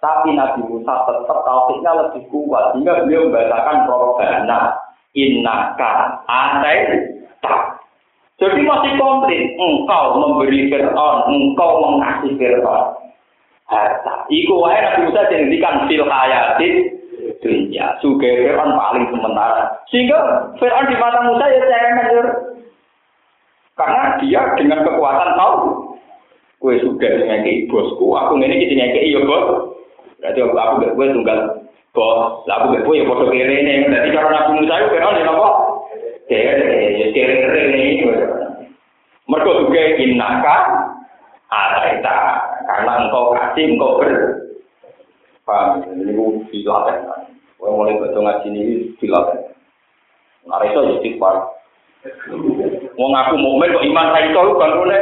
tapi 0.06 0.38
Nabi 0.38 0.62
Musa 0.70 0.93
tetap 1.10 1.39
tauhidnya 1.41 1.91
lebih 1.97 2.30
kuat 2.30 2.78
sehingga 2.78 3.01
beliau 3.01 3.26
membacakan 3.26 3.89
Robbana 3.89 4.78
innaka 5.18 6.22
atai 6.30 7.10
tak. 7.41 7.82
Jadi 8.36 8.68
masih 8.68 8.99
komplit, 8.99 9.56
engkau 9.56 10.20
memberi 10.20 10.68
Fir'aun, 10.68 11.18
engkau 11.32 11.72
mengasih 11.82 12.36
Fir'aun. 12.38 12.93
Harta. 13.66 14.30
Iku 14.30 14.62
wae 14.62 14.78
Nabi 14.78 15.10
Musa 15.10 15.26
dihentikan 15.26 15.89
fil 15.89 16.06
hayatin 16.06 16.76
dunia. 17.41 17.97
Suge 17.97 18.45
Fir'aun 18.45 18.78
paling 18.78 19.10
sementara. 19.10 19.74
Sehingga 19.89 20.53
Fir'aun 20.62 20.86
di 20.86 20.95
mata 21.01 21.26
Musa 21.26 21.49
ya 21.49 21.66
cemen. 21.66 22.28
Karena 23.76 24.03
dia 24.22 24.41
dengan 24.56 24.86
kekuatan 24.86 25.36
tahu 25.36 25.56
Kue 26.56 26.80
sudah 26.80 27.14
ngekei 27.20 27.68
bosku, 27.68 28.16
aku 28.16 28.39
ngene 28.39 28.58
iki 28.58 28.80
ngekei 28.80 29.12
ya 29.12 29.22
bos. 29.28 29.74
Berarti 30.26 30.41
aku 30.41 30.57
aku 30.57 30.73
gak 30.82 30.93
gue 30.97 31.05
tunggal 31.13 31.39
kok. 31.93 32.15
Lah 32.49 32.55
aku 32.57 32.65
gak 32.73 32.84
gue 32.89 32.97
yang 32.97 33.05
foto 33.05 33.30
kiri 33.30 33.55
ini. 33.61 33.73
Nanti 33.86 34.09
kalau 34.09 34.34
aku 34.34 34.57
misalnya 34.57 34.89
gue 34.89 34.93
kenal 34.97 35.13
dia 35.13 35.26
nopo. 35.30 35.49
Kiri 36.26 37.13
kiri 37.13 37.34
kiri 37.45 37.61
ini. 37.69 38.09
Mereka 39.30 39.51
juga 39.61 39.82
inaka. 40.01 40.57
Ada 41.45 42.17
karena 42.65 42.91
engkau 43.05 43.38
kasih 43.38 43.78
engkau 43.78 44.01
ber. 44.01 44.09
Paham? 45.45 45.86
Ini 45.93 46.09
gue 46.17 46.41
dilatih. 46.49 46.97
Gue 47.61 47.69
mulai 47.69 48.01
baca 48.01 48.17
ngaji 48.17 48.47
ini 48.49 48.63
dilatih. 48.97 49.53
Nah 50.49 50.57
itu 50.65 50.82
jadi 50.97 51.09
par. 51.21 51.53
Mau 52.97 53.13
ngaku 53.13 53.34
mau 53.38 53.61
kok 53.61 53.86
iman 53.86 54.09
saya 54.09 54.34
itu 54.34 54.41
kan 54.57 54.73
boleh. 54.73 55.01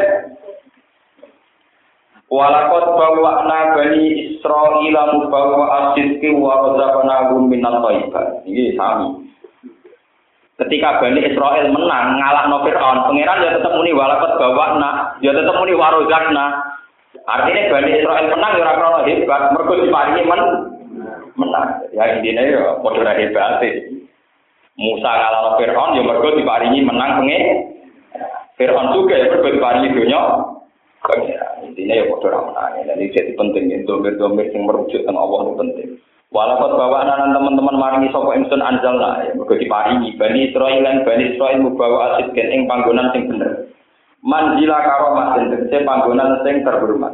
Walakot 2.34 2.98
bawa 2.98 3.46
na 3.46 3.78
bani 3.78 4.34
Israel 4.34 4.98
mubawa 5.14 5.94
asidki 5.94 6.34
wa 6.34 6.66
razaqnahum 6.66 7.46
minat 7.46 7.78
thayyibat. 7.86 8.42
Ini 8.50 8.74
sami. 8.74 9.30
Ketika 10.58 10.98
Bani 10.98 11.22
Israel 11.30 11.70
menang 11.70 12.18
ngalah 12.18 12.50
no 12.50 12.66
Fir'aun, 12.66 13.06
pangeran 13.06 13.38
ya 13.38 13.54
tetap 13.54 13.78
muni 13.78 13.94
walakot 13.94 14.34
bawa 14.42 14.82
na, 14.82 14.90
ya 15.22 15.30
tetap 15.30 15.62
muni 15.62 15.78
warozakna. 15.78 16.58
Artinya 17.30 17.70
Bani 17.70 18.02
Israel 18.02 18.26
menang 18.26 18.54
ya 18.58 18.82
ora 18.82 19.06
hebat, 19.06 19.42
mergo 19.54 19.74
diparingi 19.78 20.26
men 20.26 20.42
menang. 21.38 21.70
Ya 21.94 22.18
intinya 22.18 22.42
ya 22.50 22.82
padha 22.82 23.14
hebat 23.14 23.62
Musa 24.74 25.06
ngalah 25.06 25.42
no 25.46 25.52
Fir'aun 25.62 25.98
ya 25.98 26.02
mergo 26.02 26.34
diparingi 26.34 26.82
menang 26.82 27.22
pengen. 27.22 27.46
Fir'aun 28.58 28.90
juga 28.98 29.22
ya 29.22 29.30
mergo 29.30 29.54
diparingi 29.54 29.94
dunia 29.94 30.50
Intinya 31.74 31.98
ya 31.98 32.06
bodoh 32.06 32.30
ramadhan. 32.30 32.86
Jadi 32.86 33.04
jadi 33.18 33.32
penting 33.34 33.64
ya. 33.74 33.78
Domir-domir 33.90 34.54
yang 34.54 34.70
merujuk 34.70 35.02
tentang 35.02 35.18
Allah 35.18 35.40
itu 35.42 35.54
penting. 35.58 35.90
Walaupun 36.30 36.72
bawa 36.78 36.98
anak 37.02 37.34
teman-teman 37.34 37.78
maringi 37.78 38.14
sopo 38.14 38.30
ingsun 38.30 38.62
anjal 38.62 39.02
lah. 39.02 39.26
Ya, 39.26 39.34
mereka 39.34 39.58
diparingi. 39.58 40.14
Bani 40.22 40.40
Israel 40.54 40.86
dan 40.86 41.02
Bani 41.02 41.24
Israel 41.34 41.58
membawa 41.66 41.98
asid 42.22 42.30
gen 42.38 42.54
ing 42.54 42.62
panggonan 42.70 43.10
sing 43.10 43.26
bener. 43.26 43.74
Manjila 44.22 44.86
karomah 44.86 45.28
dan 45.34 45.50
tegese 45.50 45.82
panggonan 45.82 46.46
sing 46.46 46.62
terhormat. 46.62 47.14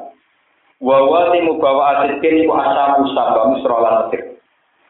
Wawa 0.84 1.32
sing 1.32 1.48
membawa 1.48 2.04
asid 2.04 2.20
gen 2.20 2.44
iku 2.44 2.54
asamu 2.60 3.16
sambah 3.16 3.44
misrolan 3.56 3.96
mesir. 4.08 4.24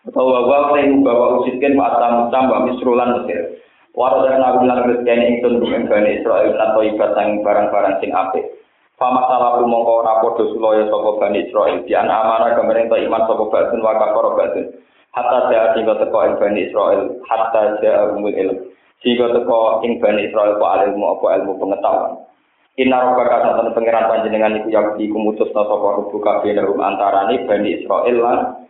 Atau 0.09 0.25
wawa 0.25 0.73
sing 0.73 0.85
membawa 0.97 1.45
asid 1.45 1.61
iku 1.61 1.77
asamu 1.77 2.21
sambah 2.33 2.59
misrolan 2.65 3.21
mesir. 3.21 3.61
Dari 3.99 4.37
nabi 4.37 4.63
bilang 4.63 4.85
rezeki 4.85 5.41
ingsun 5.41 5.59
Bani 5.89 6.09
Israel 6.21 6.53
atau 6.55 6.81
ibadah 6.85 7.25
barang-barang 7.41 7.95
sing 7.99 8.13
apik. 8.13 8.58
Fama 8.99 9.23
salah 9.31 9.63
mongko 9.63 10.03
ora 10.03 10.19
padha 10.19 10.43
sulaya 10.51 10.83
sapa 10.91 11.23
Bani 11.23 11.47
Israil 11.47 11.87
di 11.87 11.95
ana 11.95 12.19
amanah 12.19 12.51
kemarin 12.59 12.91
to 12.91 12.99
iman 12.99 13.23
sapa 13.31 13.47
batun 13.47 13.79
wa 13.79 13.95
kafara 13.95 14.35
batun. 14.35 14.75
Hatta 15.15 15.47
ja 15.47 15.71
sing 15.71 15.87
teko 15.87 16.19
ing 16.27 16.35
Bani 16.35 16.67
Israil, 16.67 17.15
hatta 17.23 17.79
ja 17.79 18.11
umul 18.11 18.35
ilm. 18.35 18.59
Sehingga 18.99 19.31
teko 19.31 19.79
ing 19.87 20.03
Bani 20.03 20.27
Israil 20.27 20.59
apa 20.59 20.83
ilmu 20.91 21.15
apa 21.15 21.27
ilmu 21.39 21.63
pengetahuan. 21.63 22.27
Inna 22.75 22.99
rabbaka 22.99 23.39
satan 23.39 23.71
pangeran 23.71 24.11
panjenengan 24.11 24.59
iku 24.59 24.67
yang 24.67 24.87
iku 24.99 25.15
mutusna 25.15 25.63
sapa 25.63 25.87
rubu 26.03 26.19
kabeh 26.19 26.51
darum 26.59 26.83
antarane 26.83 27.47
Bani 27.47 27.79
Israil 27.79 28.19
lan 28.19 28.67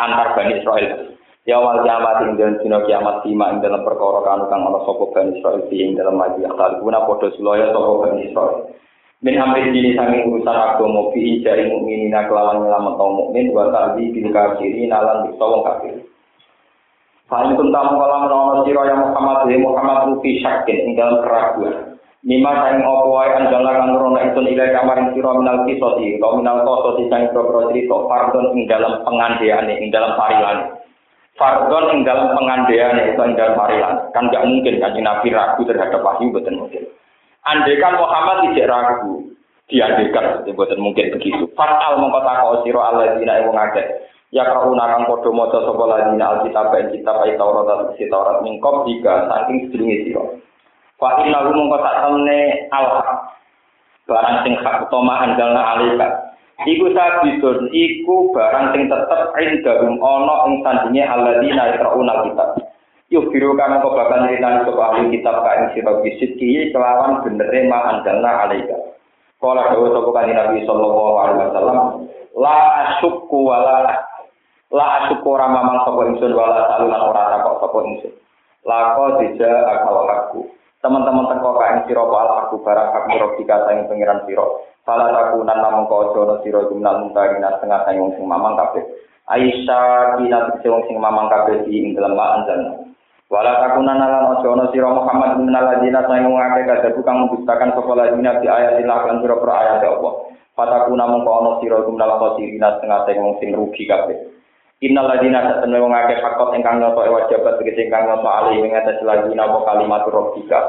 antar 0.00 0.32
Bani 0.32 0.64
Israil. 0.64 1.12
Ya 1.44 1.60
wal 1.60 1.84
kiamat 1.84 2.24
ing 2.24 2.40
dalam 2.40 2.56
dina 2.64 2.80
kiamat 2.88 3.20
sima 3.20 3.52
ing 3.52 3.60
dalam 3.60 3.84
perkara 3.84 4.24
kanu 4.24 4.48
kang 4.48 4.64
ana 4.64 4.80
Bani 5.12 5.76
ing 5.76 5.92
dalam 5.92 6.16
mati 6.16 6.40
akal 6.48 6.80
guna 6.80 7.04
padha 7.04 7.28
sulaya 7.36 7.68
sapa 7.68 7.92
Bani 8.08 8.32
Israil. 8.32 8.87
Min 9.18 9.34
amri 9.34 9.74
dini 9.74 9.98
sanging 9.98 10.30
urusan 10.30 10.54
agama 10.54 11.10
fi 11.10 11.42
jari 11.42 11.66
mukminina 11.66 12.30
kelawan 12.30 12.62
nyelamet 12.62 12.94
kaum 12.94 13.18
mukmin 13.18 13.50
wa 13.50 13.66
tarbi 13.74 14.14
bil 14.14 14.30
kafirin 14.30 14.94
lan 14.94 15.26
bisa 15.26 15.42
wong 15.42 15.62
kafir. 15.66 15.94
Fa'in 17.26 17.58
kun 17.58 17.74
tamu 17.74 17.98
kala 17.98 18.24
menawa 18.24 18.62
sira 18.62 18.88
yang 18.88 19.04
Muhammad 19.04 19.50
ya 19.50 19.58
Muhammad 19.58 20.14
rufi 20.14 20.38
syakin 20.38 20.86
ing 20.86 20.92
dalam 20.94 21.20
keraguan. 21.26 21.98
Nima 22.22 22.62
saing 22.62 22.86
opo 22.86 23.18
wae 23.18 23.30
anjala 23.34 23.74
kang 23.74 23.90
rono 23.98 24.22
ingsun 24.22 24.48
ilai 24.48 24.70
kamaring 24.70 25.10
sira 25.12 25.30
minal 25.34 25.66
kisoti 25.66 26.14
utawa 26.16 26.38
minal 26.38 26.62
qasati 26.62 27.10
saing 27.10 27.26
propro 27.34 27.68
cerita 27.74 27.96
fardon 28.06 28.54
ing 28.54 28.70
dalam 28.70 29.02
pengandeane 29.02 29.82
ing 29.82 29.90
dalam 29.90 30.14
parilan. 30.14 30.78
Fardon 31.34 31.90
ing 31.90 32.06
dalam 32.06 32.38
pengandeane 32.38 33.12
itu 33.12 33.20
ing 33.20 33.34
dalam 33.34 33.58
parilan. 33.58 33.94
Kan 34.14 34.30
gak 34.30 34.46
mungkin 34.46 34.78
kan 34.78 34.94
Nabi 34.94 35.28
ragu 35.34 35.66
terhadap 35.66 36.00
wahyu 36.06 36.30
betul 36.30 36.54
mungkin 36.54 36.86
Andekan 37.48 37.96
Muhammad 37.96 38.52
tidak 38.52 38.68
ragu, 38.68 39.24
diandekan, 39.72 40.44
buatan 40.52 40.84
mungkin 40.84 41.16
begitu. 41.16 41.48
Fatal 41.56 41.96
mengkota 41.96 42.44
kau 42.44 42.60
siro 42.60 42.84
Allah 42.84 43.16
dina 43.16 43.40
ibu 43.40 43.56
ngake. 43.56 44.08
Ya 44.28 44.44
kau 44.52 44.76
nakang 44.76 45.08
kodo 45.08 45.32
mojo 45.32 45.64
sopo 45.64 45.88
ladina 45.88 46.36
alkitab 46.36 46.68
dan 46.76 46.92
kitab 46.92 47.24
ayat 47.24 47.40
Taurat 47.40 47.64
dan 47.64 47.96
isi 47.96 48.12
Taurat 48.12 48.44
mingkop 48.44 48.84
jika 48.84 49.24
saking 49.32 49.72
sedungi 49.72 50.04
siro. 50.04 50.36
Fa 51.00 51.24
inna 51.24 51.48
lu 51.48 51.56
mengkota 51.56 52.04
temne 52.04 52.68
al 52.68 52.86
barang 54.04 54.36
sing 54.44 54.52
hak 54.60 54.84
utama 54.84 55.24
andalna 55.24 55.62
alika. 55.76 56.08
Iku 56.68 56.90
sabitun, 56.92 57.70
iku 57.72 58.34
barang 58.36 58.76
sing 58.76 58.92
tetep 58.92 59.32
indahum 59.40 59.96
ono 59.96 60.52
ing 60.52 60.54
sandinge 60.60 61.06
aladina 61.08 61.72
ikra'una 61.72 62.28
kitab. 62.28 62.67
Yuk 63.08 63.32
biru 63.32 63.56
kamu 63.56 63.80
bakal 63.80 64.20
nyeritain 64.20 64.68
soal 64.68 64.84
ahli 64.84 65.08
kitab 65.16 65.40
kain 65.40 65.72
sirah 65.72 65.96
bisit 66.04 66.36
kiye 66.36 66.68
kelawan 66.68 67.24
benernya 67.24 67.64
ma 67.64 67.96
andalna 67.96 68.44
alaika. 68.44 68.76
Kala 69.40 69.72
dawa 69.72 69.88
sopo 69.96 70.12
kanji 70.12 70.36
Nabi 70.36 70.66
Sallallahu 70.68 71.14
Alaihi 71.16 71.40
Wasallam, 71.40 71.78
la 72.36 72.58
asyukku 72.84 73.38
wala 73.48 73.86
la 74.68 74.86
asyukku 75.00 75.24
ora 75.24 75.48
mamang 75.48 75.88
sopo 75.88 76.04
insun 76.04 76.36
wala 76.36 76.68
salunan 76.68 77.00
ora 77.00 77.32
takok 77.32 77.56
sopo 77.64 77.78
insun. 77.88 78.12
Lako 78.68 79.24
dija 79.24 79.46
akal 79.72 80.04
aku. 80.04 80.40
Teman-teman 80.84 81.32
teko 81.32 81.56
kain 81.56 81.88
siro 81.88 82.12
wal 82.12 82.28
aku 82.44 82.60
barang 82.60 82.92
hak 82.92 83.04
murabika 83.08 83.56
sayang 83.64 83.88
pengiran 83.88 84.20
siro. 84.28 84.68
Fala 84.84 85.16
takunan 85.16 85.56
namung 85.64 85.88
kau 85.88 86.12
jono 86.12 86.44
siro 86.44 86.68
jumlah 86.68 86.92
muntarina 87.00 87.56
setengah 87.56 87.88
sayang 87.88 88.12
sing 88.20 88.28
mamang 88.28 88.52
kabeh. 88.60 88.84
Aisyah 89.32 90.20
kina 90.20 90.60
wong 90.60 90.82
sing 90.84 91.00
mamang 91.00 91.32
kabeh 91.32 91.64
di 91.64 91.72
ing 91.88 91.96
dalam 91.96 92.20
anjalna. 92.20 92.87
Wala 93.28 93.60
takunan 93.60 94.00
lan 94.00 94.40
ojo 94.40 94.56
ono 94.56 94.64
sira 94.72 94.88
Muhammad 94.88 95.44
min 95.44 95.52
aladina 95.52 96.00
sing 96.08 96.24
ngake 96.24 96.64
kadhe 96.64 96.88
kang 97.04 97.28
membustakan 97.28 97.76
sapa 97.76 97.92
ladina 97.92 98.40
di 98.40 98.48
ayat 98.48 98.80
ilah 98.80 99.04
lan 99.04 99.20
sira 99.20 99.36
pro 99.36 99.52
ayat 99.52 99.84
Allah. 99.84 100.32
Fatakuna 100.56 101.04
mongko 101.04 101.30
ono 101.44 101.50
sira 101.60 101.84
kumdal 101.84 102.16
khosirina 102.16 102.80
setengah 102.80 103.04
sing 103.04 103.20
wong 103.20 103.36
sing 103.36 103.52
rugi 103.52 103.84
kabeh. 103.84 104.16
Innal 104.80 105.12
ladina 105.12 105.44
satene 105.44 105.76
wong 105.76 105.92
akeh 105.92 106.24
fakot 106.24 106.56
ingkang 106.56 106.80
nyoto 106.80 107.04
wajibat 107.04 107.60
tegese 107.60 107.84
ingkang 107.84 108.08
nyoto 108.08 108.28
ali 108.32 108.64
ing 108.64 108.72
atas 108.72 108.96
ladina 109.04 109.44
apa 109.44 109.58
kalimat 109.60 110.08
rabbika. 110.08 110.60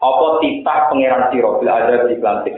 Apa 0.00 0.26
titah 0.40 0.78
pangeran 0.88 1.28
sira 1.28 1.50
bil 1.60 1.68
ada 1.68 2.08
di 2.08 2.16
lan. 2.16 2.48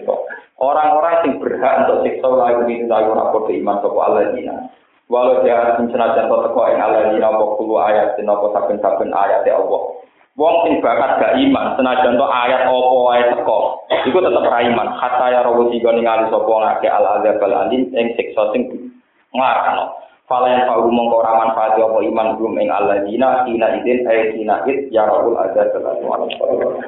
Orang-orang 0.58 1.22
sing 1.26 1.32
berhak 1.42 1.86
untuk 1.86 2.06
siksa 2.06 2.30
lagu 2.30 2.62
ini 2.66 2.86
lagu 2.86 3.10
ora 3.10 3.34
iman 3.34 3.76
sapa 3.82 3.98
aladina. 4.06 4.54
Walau 5.08 5.40
dia 5.40 5.72
senajan 5.80 6.28
to 6.28 6.36
teko 6.44 6.68
ing 6.68 6.76
ala 6.76 7.08
dina 7.08 7.32
apa 7.32 7.44
kulo 7.56 7.80
ayat 7.80 8.20
dina 8.20 8.36
apa 8.36 8.52
saben-saben 8.52 9.08
ayat 9.08 9.40
ya 9.48 9.56
Allah. 9.56 10.04
Wong 10.36 10.54
sing 10.68 10.84
bakat 10.84 11.16
gak 11.16 11.34
iman 11.48 11.80
senajan 11.80 12.20
to 12.20 12.26
ayat 12.28 12.68
apa 12.68 12.76
wae 12.76 13.24
teko, 13.32 13.88
iku 13.88 14.20
tetep 14.20 14.44
ra 14.44 14.60
iman. 14.68 14.88
Hatta 15.00 15.32
ya 15.32 15.40
rawu 15.48 15.72
tiga 15.72 15.96
ningali 15.96 16.28
sapa 16.28 16.52
ngake 16.52 16.88
al 16.92 17.04
azab 17.18 17.40
al 17.40 17.54
alim 17.56 17.88
ing 17.96 18.06
siksa 18.20 18.52
sing 18.52 18.92
nglarano. 19.32 19.96
Fala 20.28 20.52
yang 20.52 20.68
kau 20.68 20.84
mongko 20.92 21.24
ora 21.24 21.40
manfaat 21.40 21.80
apa 21.80 21.98
iman 22.04 22.36
belum 22.36 22.60
ing 22.60 22.68
Allah 22.68 23.00
dina 23.08 23.48
ina 23.48 23.80
idin 23.80 24.04
ay 24.04 24.36
ina 24.36 24.60
id 24.68 24.92
ya 24.92 25.08
rabbul 25.08 25.40
azab 25.40 25.72
al 25.72 25.88
alim. 25.88 26.84